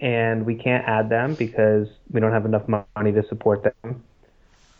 and 0.00 0.46
we 0.46 0.54
can't 0.54 0.84
add 0.86 1.08
them 1.08 1.34
because 1.34 1.88
we 2.10 2.20
don't 2.20 2.32
have 2.32 2.44
enough 2.44 2.68
money 2.68 3.12
to 3.12 3.26
support 3.28 3.64
them. 3.64 4.04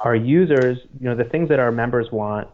Our 0.01 0.15
users, 0.15 0.79
you 1.01 1.09
know, 1.09 1.17
the 1.17 1.25
things 1.25 1.49
that 1.49 1.59
our 1.59 1.73
members 1.73 2.13
want 2.13 2.49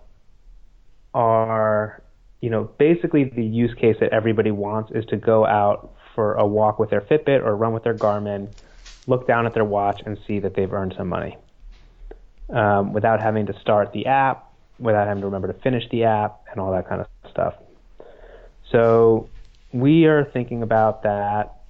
are 1.13 2.03
you 2.45 2.51
know, 2.51 2.65
basically 2.77 3.25
the 3.25 3.43
use 3.43 3.73
case 3.73 3.97
that 4.01 4.13
everybody 4.13 4.51
wants 4.51 4.93
is 4.95 5.07
to 5.07 5.17
go 5.17 5.47
out 5.47 5.95
for 6.15 6.35
a 6.35 6.47
walk 6.47 6.79
with 6.79 6.91
their 6.91 7.01
Fitbit 7.01 7.43
or 7.43 7.57
run 7.57 7.73
with 7.73 7.85
their 7.85 7.95
Garmin, 7.95 8.53
look 9.07 9.27
down 9.27 9.47
at 9.47 9.55
their 9.55 9.65
watch 9.65 10.03
and 10.05 10.19
see 10.27 10.41
that 10.41 10.55
they've 10.55 10.71
earned 10.71 10.93
some 10.95 11.09
money 11.09 11.39
um, 12.51 12.93
without 12.93 13.23
having 13.23 13.47
to 13.47 13.59
start 13.61 13.95
the 13.95 14.05
app, 14.05 14.53
without 14.79 15.09
having 15.09 15.23
to 15.23 15.27
remember 15.27 15.49
to 15.49 15.59
finish 15.61 15.85
the 15.91 16.05
app, 16.05 16.43
and 16.51 16.61
all 16.61 16.71
that 16.73 16.87
kind 16.87 17.01
of 17.01 17.07
stuff. 17.31 17.55
So 18.71 19.31
we 19.73 20.05
are 20.05 20.27
thinking 20.27 20.63
about 20.63 21.05
that 21.05 21.63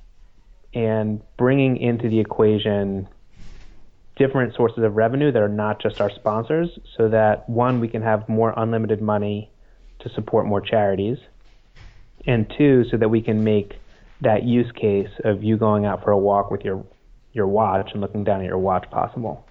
and 0.74 1.22
bringing 1.36 1.76
into 1.76 2.08
the 2.08 2.18
equation 2.18 3.06
different 4.16 4.56
sources 4.56 4.82
of 4.82 4.96
revenue 4.96 5.30
that 5.30 5.40
are 5.40 5.48
not 5.48 5.80
just 5.80 6.00
our 6.00 6.10
sponsors 6.10 6.68
so 6.96 7.08
that 7.10 7.48
one 7.48 7.78
we 7.78 7.86
can 7.86 8.02
have 8.02 8.28
more 8.28 8.52
unlimited 8.56 9.00
money 9.00 9.52
to 10.04 10.08
support 10.10 10.46
more 10.46 10.60
charities, 10.60 11.18
and 12.26 12.50
two, 12.56 12.84
so 12.90 12.96
that 12.96 13.08
we 13.08 13.20
can 13.20 13.44
make 13.44 13.74
that 14.20 14.44
use 14.44 14.70
case 14.72 15.10
of 15.24 15.42
you 15.42 15.56
going 15.56 15.84
out 15.84 16.04
for 16.04 16.12
a 16.12 16.18
walk 16.18 16.50
with 16.50 16.62
your 16.62 16.84
your 17.32 17.48
watch 17.48 17.90
and 17.92 18.00
looking 18.00 18.22
down 18.22 18.40
at 18.40 18.46
your 18.46 18.58
watch 18.58 18.88
possible. 18.90 19.46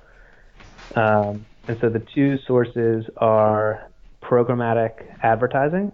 Um, 0.95 1.45
and 1.67 1.77
so 1.81 1.89
the 1.89 1.99
two 1.99 2.37
sources 2.47 3.05
are 3.17 3.89
programmatic 4.21 5.05
advertising 5.21 5.91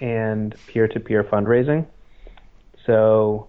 and 0.00 0.54
peer-to-peer 0.66 1.24
fundraising. 1.24 1.86
So 2.86 3.48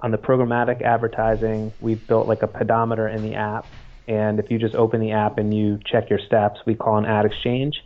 on 0.00 0.10
the 0.10 0.18
programmatic 0.18 0.82
advertising, 0.82 1.72
we've 1.80 2.04
built 2.06 2.28
like 2.28 2.42
a 2.42 2.46
pedometer 2.46 3.08
in 3.08 3.22
the 3.22 3.34
app. 3.34 3.66
And 4.08 4.38
if 4.38 4.50
you 4.50 4.58
just 4.58 4.74
open 4.74 5.00
the 5.00 5.12
app 5.12 5.38
and 5.38 5.54
you 5.54 5.78
check 5.84 6.10
your 6.10 6.18
steps, 6.18 6.60
we 6.66 6.74
call 6.74 6.98
an 6.98 7.04
ad 7.04 7.24
exchange. 7.24 7.82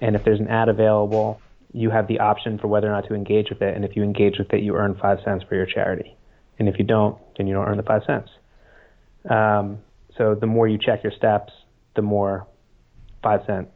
And 0.00 0.16
if 0.16 0.24
there's 0.24 0.40
an 0.40 0.48
ad 0.48 0.68
available, 0.68 1.40
you 1.72 1.90
have 1.90 2.08
the 2.08 2.20
option 2.20 2.58
for 2.58 2.68
whether 2.68 2.88
or 2.88 2.92
not 2.92 3.06
to 3.08 3.14
engage 3.14 3.50
with 3.50 3.62
it. 3.62 3.74
And 3.74 3.84
if 3.84 3.96
you 3.96 4.02
engage 4.02 4.38
with 4.38 4.52
it, 4.52 4.62
you 4.62 4.76
earn 4.76 4.96
five 5.00 5.18
cents 5.24 5.44
for 5.48 5.54
your 5.54 5.66
charity. 5.66 6.16
And 6.58 6.68
if 6.68 6.78
you 6.78 6.84
don't, 6.84 7.18
then 7.36 7.46
you 7.46 7.54
don't 7.54 7.66
earn 7.66 7.76
the 7.76 7.82
five 7.82 8.02
cents. 8.06 8.30
Um, 9.28 9.78
so 10.16 10.34
the 10.34 10.46
more 10.46 10.66
you 10.66 10.78
check 10.78 11.02
your 11.02 11.12
steps, 11.12 11.52
the 11.94 12.02
more 12.02 12.46
five 13.22 13.40
cent, 13.46 13.68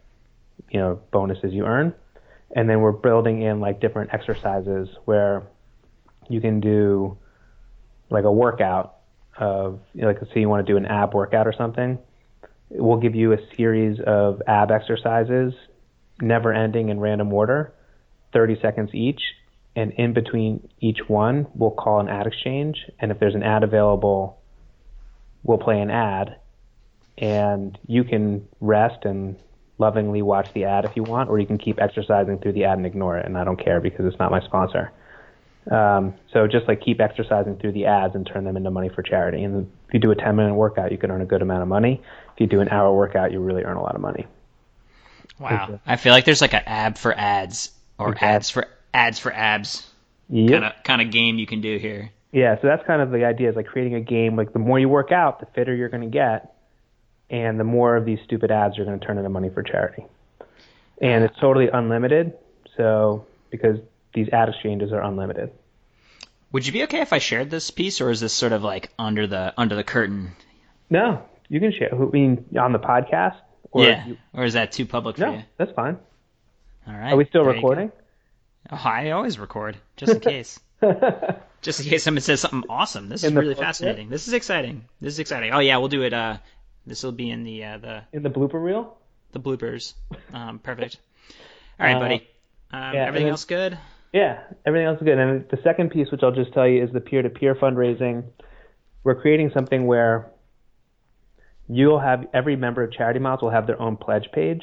you 0.70 0.80
know, 0.80 1.00
bonuses 1.12 1.52
you 1.52 1.64
earn. 1.64 1.94
And 2.54 2.68
then 2.68 2.80
we're 2.80 2.92
building 2.92 3.42
in 3.42 3.60
like 3.60 3.80
different 3.80 4.12
exercises 4.12 4.88
where 5.04 5.42
you 6.28 6.40
can 6.40 6.60
do 6.60 7.16
like 8.10 8.24
a 8.24 8.32
workout 8.32 8.96
of 9.38 9.80
you 9.94 10.02
know, 10.02 10.08
like 10.08 10.18
say 10.34 10.40
you 10.40 10.48
want 10.48 10.66
to 10.66 10.72
do 10.72 10.76
an 10.76 10.86
ab 10.86 11.14
workout 11.14 11.46
or 11.46 11.52
something. 11.52 11.98
We'll 12.70 13.00
give 13.00 13.14
you 13.14 13.32
a 13.32 13.38
series 13.56 13.98
of 14.06 14.42
ab 14.46 14.70
exercises 14.70 15.54
never 16.22 16.52
ending 16.52 16.88
in 16.88 17.00
random 17.00 17.32
order, 17.32 17.72
30 18.32 18.60
seconds 18.60 18.90
each. 18.94 19.20
And 19.74 19.92
in 19.92 20.12
between 20.12 20.68
each 20.80 20.98
one, 21.08 21.46
we'll 21.54 21.70
call 21.70 22.00
an 22.00 22.08
ad 22.08 22.26
exchange. 22.26 22.76
And 22.98 23.10
if 23.10 23.18
there's 23.18 23.34
an 23.34 23.42
ad 23.42 23.62
available, 23.62 24.38
we'll 25.42 25.58
play 25.58 25.80
an 25.80 25.90
ad. 25.90 26.36
And 27.18 27.78
you 27.86 28.04
can 28.04 28.48
rest 28.60 29.04
and 29.04 29.36
lovingly 29.78 30.22
watch 30.22 30.48
the 30.54 30.64
ad 30.64 30.84
if 30.84 30.94
you 30.94 31.02
want, 31.02 31.30
or 31.30 31.38
you 31.38 31.46
can 31.46 31.58
keep 31.58 31.80
exercising 31.80 32.38
through 32.38 32.52
the 32.52 32.64
ad 32.64 32.78
and 32.78 32.86
ignore 32.86 33.18
it. 33.18 33.26
And 33.26 33.36
I 33.36 33.44
don't 33.44 33.62
care 33.62 33.80
because 33.80 34.06
it's 34.06 34.18
not 34.18 34.30
my 34.30 34.40
sponsor. 34.40 34.92
Um, 35.70 36.14
so 36.32 36.46
just 36.48 36.66
like 36.66 36.80
keep 36.80 37.00
exercising 37.00 37.56
through 37.56 37.72
the 37.72 37.86
ads 37.86 38.14
and 38.14 38.26
turn 38.26 38.44
them 38.44 38.56
into 38.56 38.70
money 38.70 38.88
for 38.88 39.02
charity. 39.02 39.44
And 39.44 39.70
if 39.88 39.94
you 39.94 40.00
do 40.00 40.10
a 40.10 40.16
10 40.16 40.34
minute 40.34 40.54
workout, 40.54 40.90
you 40.90 40.98
can 40.98 41.10
earn 41.10 41.22
a 41.22 41.26
good 41.26 41.42
amount 41.42 41.62
of 41.62 41.68
money. 41.68 42.02
If 42.34 42.40
you 42.40 42.46
do 42.46 42.60
an 42.60 42.68
hour 42.68 42.92
workout, 42.92 43.32
you 43.32 43.40
really 43.40 43.62
earn 43.62 43.76
a 43.76 43.82
lot 43.82 43.94
of 43.94 44.00
money. 44.00 44.26
Wow. 45.42 45.80
I 45.86 45.96
feel 45.96 46.12
like 46.12 46.24
there's 46.24 46.40
like 46.40 46.54
an 46.54 46.62
ab 46.66 46.98
for 46.98 47.12
ads 47.12 47.70
or 47.98 48.12
exactly. 48.12 48.28
ads 48.28 48.50
for 48.50 48.68
ads 48.94 49.18
for 49.18 49.32
abs 49.32 49.86
kind 50.30 50.64
of 50.64 50.72
kind 50.84 51.02
of 51.02 51.10
game 51.10 51.38
you 51.38 51.46
can 51.46 51.60
do 51.60 51.78
here. 51.78 52.10
Yeah, 52.32 52.56
so 52.60 52.66
that's 52.66 52.86
kind 52.86 53.02
of 53.02 53.10
the 53.10 53.24
idea 53.24 53.50
is 53.50 53.56
like 53.56 53.66
creating 53.66 53.94
a 53.94 54.00
game 54.00 54.36
like 54.36 54.52
the 54.52 54.58
more 54.58 54.78
you 54.78 54.88
work 54.88 55.12
out, 55.12 55.40
the 55.40 55.46
fitter 55.46 55.74
you're 55.74 55.88
going 55.88 56.02
to 56.02 56.08
get 56.08 56.54
and 57.28 57.58
the 57.58 57.64
more 57.64 57.96
of 57.96 58.04
these 58.04 58.18
stupid 58.24 58.50
ads 58.50 58.78
are 58.78 58.84
going 58.84 58.98
to 58.98 59.04
turn 59.04 59.18
into 59.18 59.30
money 59.30 59.50
for 59.50 59.62
charity. 59.62 60.04
And 61.00 61.24
it's 61.24 61.36
totally 61.40 61.68
unlimited, 61.68 62.34
so 62.76 63.26
because 63.50 63.78
these 64.14 64.28
ad 64.28 64.48
exchanges 64.48 64.92
are 64.92 65.02
unlimited. 65.02 65.50
Would 66.52 66.66
you 66.66 66.72
be 66.72 66.84
okay 66.84 67.00
if 67.00 67.12
I 67.12 67.18
shared 67.18 67.50
this 67.50 67.70
piece 67.70 68.00
or 68.00 68.10
is 68.10 68.20
this 68.20 68.32
sort 68.32 68.52
of 68.52 68.62
like 68.62 68.90
under 68.98 69.26
the 69.26 69.54
under 69.56 69.74
the 69.74 69.84
curtain? 69.84 70.32
No, 70.90 71.22
you 71.48 71.60
can 71.60 71.72
share. 71.72 71.92
I 71.92 71.98
mean 72.06 72.44
on 72.58 72.72
the 72.72 72.78
podcast? 72.78 73.36
Or 73.72 73.84
yeah. 73.84 74.06
You... 74.06 74.16
Or 74.34 74.44
is 74.44 74.54
that 74.54 74.72
too 74.72 74.86
public 74.86 75.16
for 75.16 75.22
no, 75.22 75.32
you? 75.34 75.42
that's 75.56 75.72
fine. 75.72 75.98
All 76.86 76.94
right. 76.94 77.12
Are 77.12 77.16
we 77.16 77.24
still 77.24 77.44
there 77.44 77.54
recording? 77.54 77.90
Oh, 78.70 78.80
I 78.84 79.10
always 79.10 79.38
record, 79.38 79.76
just 79.96 80.12
in 80.12 80.20
case. 80.32 80.60
just 81.62 81.80
in 81.80 81.86
case 81.86 82.02
someone 82.02 82.22
says 82.22 82.40
something 82.40 82.64
awesome. 82.68 83.08
This 83.08 83.24
is 83.24 83.32
really 83.32 83.54
fascinating. 83.54 84.08
This 84.08 84.28
is 84.28 84.34
exciting. 84.34 84.84
This 85.00 85.14
is 85.14 85.18
exciting. 85.18 85.52
Oh 85.52 85.58
yeah, 85.58 85.78
we'll 85.78 85.88
do 85.88 86.02
it. 86.02 86.12
Uh, 86.12 86.38
this 86.86 87.02
will 87.02 87.12
be 87.12 87.30
in 87.30 87.44
the 87.44 87.64
uh, 87.64 87.78
the 87.78 88.02
in 88.12 88.22
the 88.22 88.30
blooper 88.30 88.62
reel. 88.62 88.96
The 89.32 89.40
bloopers. 89.40 89.94
Um, 90.32 90.58
perfect. 90.58 90.98
All 91.80 91.86
right, 91.86 91.96
uh, 91.96 92.00
buddy. 92.00 92.28
Um, 92.70 92.94
yeah, 92.94 93.06
everything 93.06 93.26
then, 93.26 93.32
else 93.32 93.44
good? 93.44 93.78
Yeah, 94.12 94.42
everything 94.66 94.86
else 94.86 94.98
is 94.98 95.04
good. 95.04 95.18
And 95.18 95.48
the 95.48 95.58
second 95.62 95.90
piece, 95.90 96.10
which 96.10 96.22
I'll 96.22 96.32
just 96.32 96.52
tell 96.52 96.68
you, 96.68 96.82
is 96.82 96.92
the 96.92 97.00
peer-to-peer 97.00 97.54
fundraising. 97.54 98.24
We're 99.04 99.20
creating 99.20 99.50
something 99.54 99.86
where 99.86 100.30
you'll 101.68 102.00
have 102.00 102.26
every 102.32 102.56
member 102.56 102.82
of 102.82 102.92
Charity 102.92 103.18
Miles 103.18 103.42
will 103.42 103.50
have 103.50 103.66
their 103.66 103.80
own 103.80 103.96
pledge 103.96 104.28
page, 104.32 104.62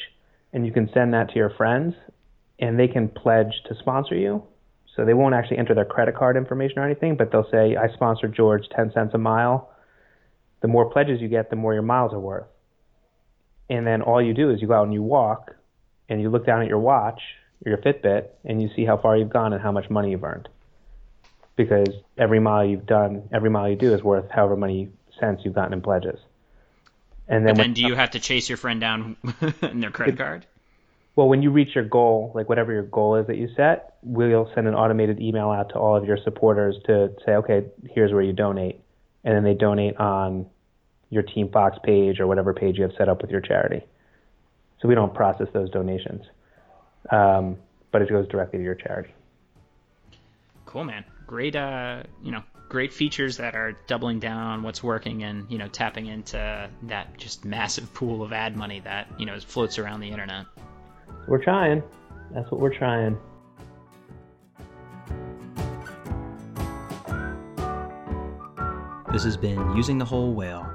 and 0.53 0.65
you 0.65 0.71
can 0.71 0.89
send 0.93 1.13
that 1.13 1.29
to 1.29 1.35
your 1.35 1.49
friends, 1.51 1.95
and 2.59 2.79
they 2.79 2.87
can 2.87 3.09
pledge 3.09 3.53
to 3.67 3.75
sponsor 3.79 4.15
you. 4.15 4.43
So 4.95 5.05
they 5.05 5.13
won't 5.13 5.35
actually 5.35 5.59
enter 5.59 5.73
their 5.73 5.85
credit 5.85 6.15
card 6.15 6.35
information 6.35 6.79
or 6.79 6.85
anything, 6.85 7.15
but 7.15 7.31
they'll 7.31 7.49
say, 7.49 7.75
I 7.75 7.93
sponsor 7.93 8.27
George 8.27 8.63
10 8.75 8.91
cents 8.93 9.13
a 9.13 9.17
mile. 9.17 9.69
The 10.61 10.67
more 10.67 10.91
pledges 10.91 11.21
you 11.21 11.29
get, 11.29 11.49
the 11.49 11.55
more 11.55 11.73
your 11.73 11.83
miles 11.83 12.11
are 12.11 12.19
worth. 12.19 12.47
And 13.69 13.87
then 13.87 14.01
all 14.01 14.21
you 14.21 14.33
do 14.33 14.49
is 14.49 14.61
you 14.61 14.67
go 14.67 14.73
out 14.73 14.83
and 14.83 14.93
you 14.93 15.03
walk 15.03 15.55
and 16.09 16.19
you 16.19 16.29
look 16.29 16.45
down 16.45 16.61
at 16.61 16.67
your 16.67 16.79
watch 16.79 17.21
your 17.65 17.77
Fitbit 17.77 18.27
and 18.45 18.61
you 18.61 18.69
see 18.75 18.85
how 18.85 18.97
far 18.97 19.17
you've 19.17 19.29
gone 19.29 19.53
and 19.53 19.61
how 19.61 19.71
much 19.71 19.89
money 19.89 20.11
you've 20.11 20.23
earned. 20.23 20.47
Because 21.55 21.89
every 22.17 22.39
mile 22.39 22.65
you've 22.65 22.85
done, 22.85 23.27
every 23.33 23.49
mile 23.49 23.69
you 23.69 23.75
do 23.75 23.93
is 23.93 24.01
worth 24.01 24.29
however 24.31 24.55
many 24.55 24.89
cents 25.19 25.41
you've 25.43 25.55
gotten 25.55 25.73
in 25.73 25.81
pledges. 25.81 26.19
And 27.29 27.45
then, 27.45 27.55
then 27.55 27.73
do 27.73 27.83
you 27.83 27.93
have 27.93 28.11
to 28.11 28.19
chase 28.19 28.49
your 28.49 28.57
friend 28.57 28.81
down 28.81 29.15
in 29.61 29.79
their 29.79 29.91
credit 29.91 30.17
card? 30.17 30.47
Well, 31.15 31.27
when 31.27 31.43
you 31.43 31.51
reach 31.51 31.75
your 31.75 31.83
goal, 31.83 32.31
like 32.33 32.49
whatever 32.49 32.73
your 32.73 32.83
goal 32.83 33.15
is 33.15 33.27
that 33.27 33.37
you 33.37 33.49
set, 33.55 33.97
we'll 34.01 34.51
send 34.55 34.67
an 34.67 34.73
automated 34.73 35.21
email 35.21 35.49
out 35.49 35.69
to 35.69 35.75
all 35.75 35.95
of 35.95 36.05
your 36.05 36.17
supporters 36.23 36.75
to 36.85 37.13
say, 37.25 37.33
okay, 37.33 37.65
here's 37.91 38.11
where 38.11 38.21
you 38.21 38.33
donate. 38.33 38.79
And 39.23 39.35
then 39.35 39.43
they 39.43 39.53
donate 39.53 39.97
on 39.97 40.47
your 41.09 41.23
Team 41.23 41.49
Fox 41.51 41.77
page 41.83 42.19
or 42.19 42.25
whatever 42.25 42.53
page 42.53 42.77
you 42.77 42.83
have 42.83 42.93
set 42.97 43.09
up 43.09 43.21
with 43.21 43.29
your 43.29 43.41
charity. 43.41 43.85
So 44.81 44.87
we 44.87 44.95
don't 44.95 45.13
process 45.13 45.47
those 45.53 45.69
donations, 45.69 46.23
um, 47.11 47.57
but 47.91 48.01
it 48.01 48.09
goes 48.09 48.27
directly 48.29 48.59
to 48.59 48.63
your 48.63 48.75
charity. 48.75 49.13
Cool, 50.65 50.85
man. 50.85 51.03
Great, 51.27 51.55
uh, 51.55 52.03
you 52.23 52.31
know, 52.31 52.43
great 52.69 52.93
features 52.93 53.37
that 53.37 53.55
are 53.55 53.73
doubling 53.87 54.19
down 54.19 54.37
on 54.37 54.63
what's 54.63 54.83
working 54.83 55.23
and 55.23 55.49
you 55.49 55.57
know 55.57 55.67
tapping 55.67 56.05
into 56.05 56.69
that 56.83 57.17
just 57.17 57.43
massive 57.43 57.91
pool 57.93 58.23
of 58.23 58.31
ad 58.31 58.55
money 58.55 58.79
that 58.81 59.07
you 59.17 59.25
know 59.25 59.37
floats 59.39 59.77
around 59.77 59.99
the 59.99 60.09
internet. 60.09 60.45
We're 61.27 61.43
trying. 61.43 61.83
That's 62.31 62.49
what 62.51 62.61
we're 62.61 62.73
trying. 62.73 63.17
This 69.11 69.23
has 69.23 69.35
been 69.35 69.75
Using 69.75 69.97
the 69.97 70.05
Whole 70.05 70.33
Whale. 70.33 70.71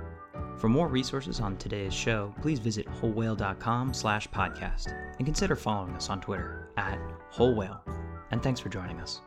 For 0.58 0.68
more 0.68 0.88
resources 0.88 1.40
on 1.40 1.56
today's 1.56 1.94
show, 1.94 2.34
please 2.42 2.58
visit 2.58 2.86
wholewhale.com 2.86 3.94
slash 3.94 4.28
podcast 4.28 4.88
and 5.18 5.26
consider 5.26 5.54
following 5.54 5.94
us 5.94 6.10
on 6.10 6.20
Twitter 6.20 6.68
at 6.76 6.98
Whole 7.30 7.54
Whale. 7.54 7.80
And 8.32 8.42
thanks 8.42 8.58
for 8.58 8.70
joining 8.70 8.98
us. 9.00 9.20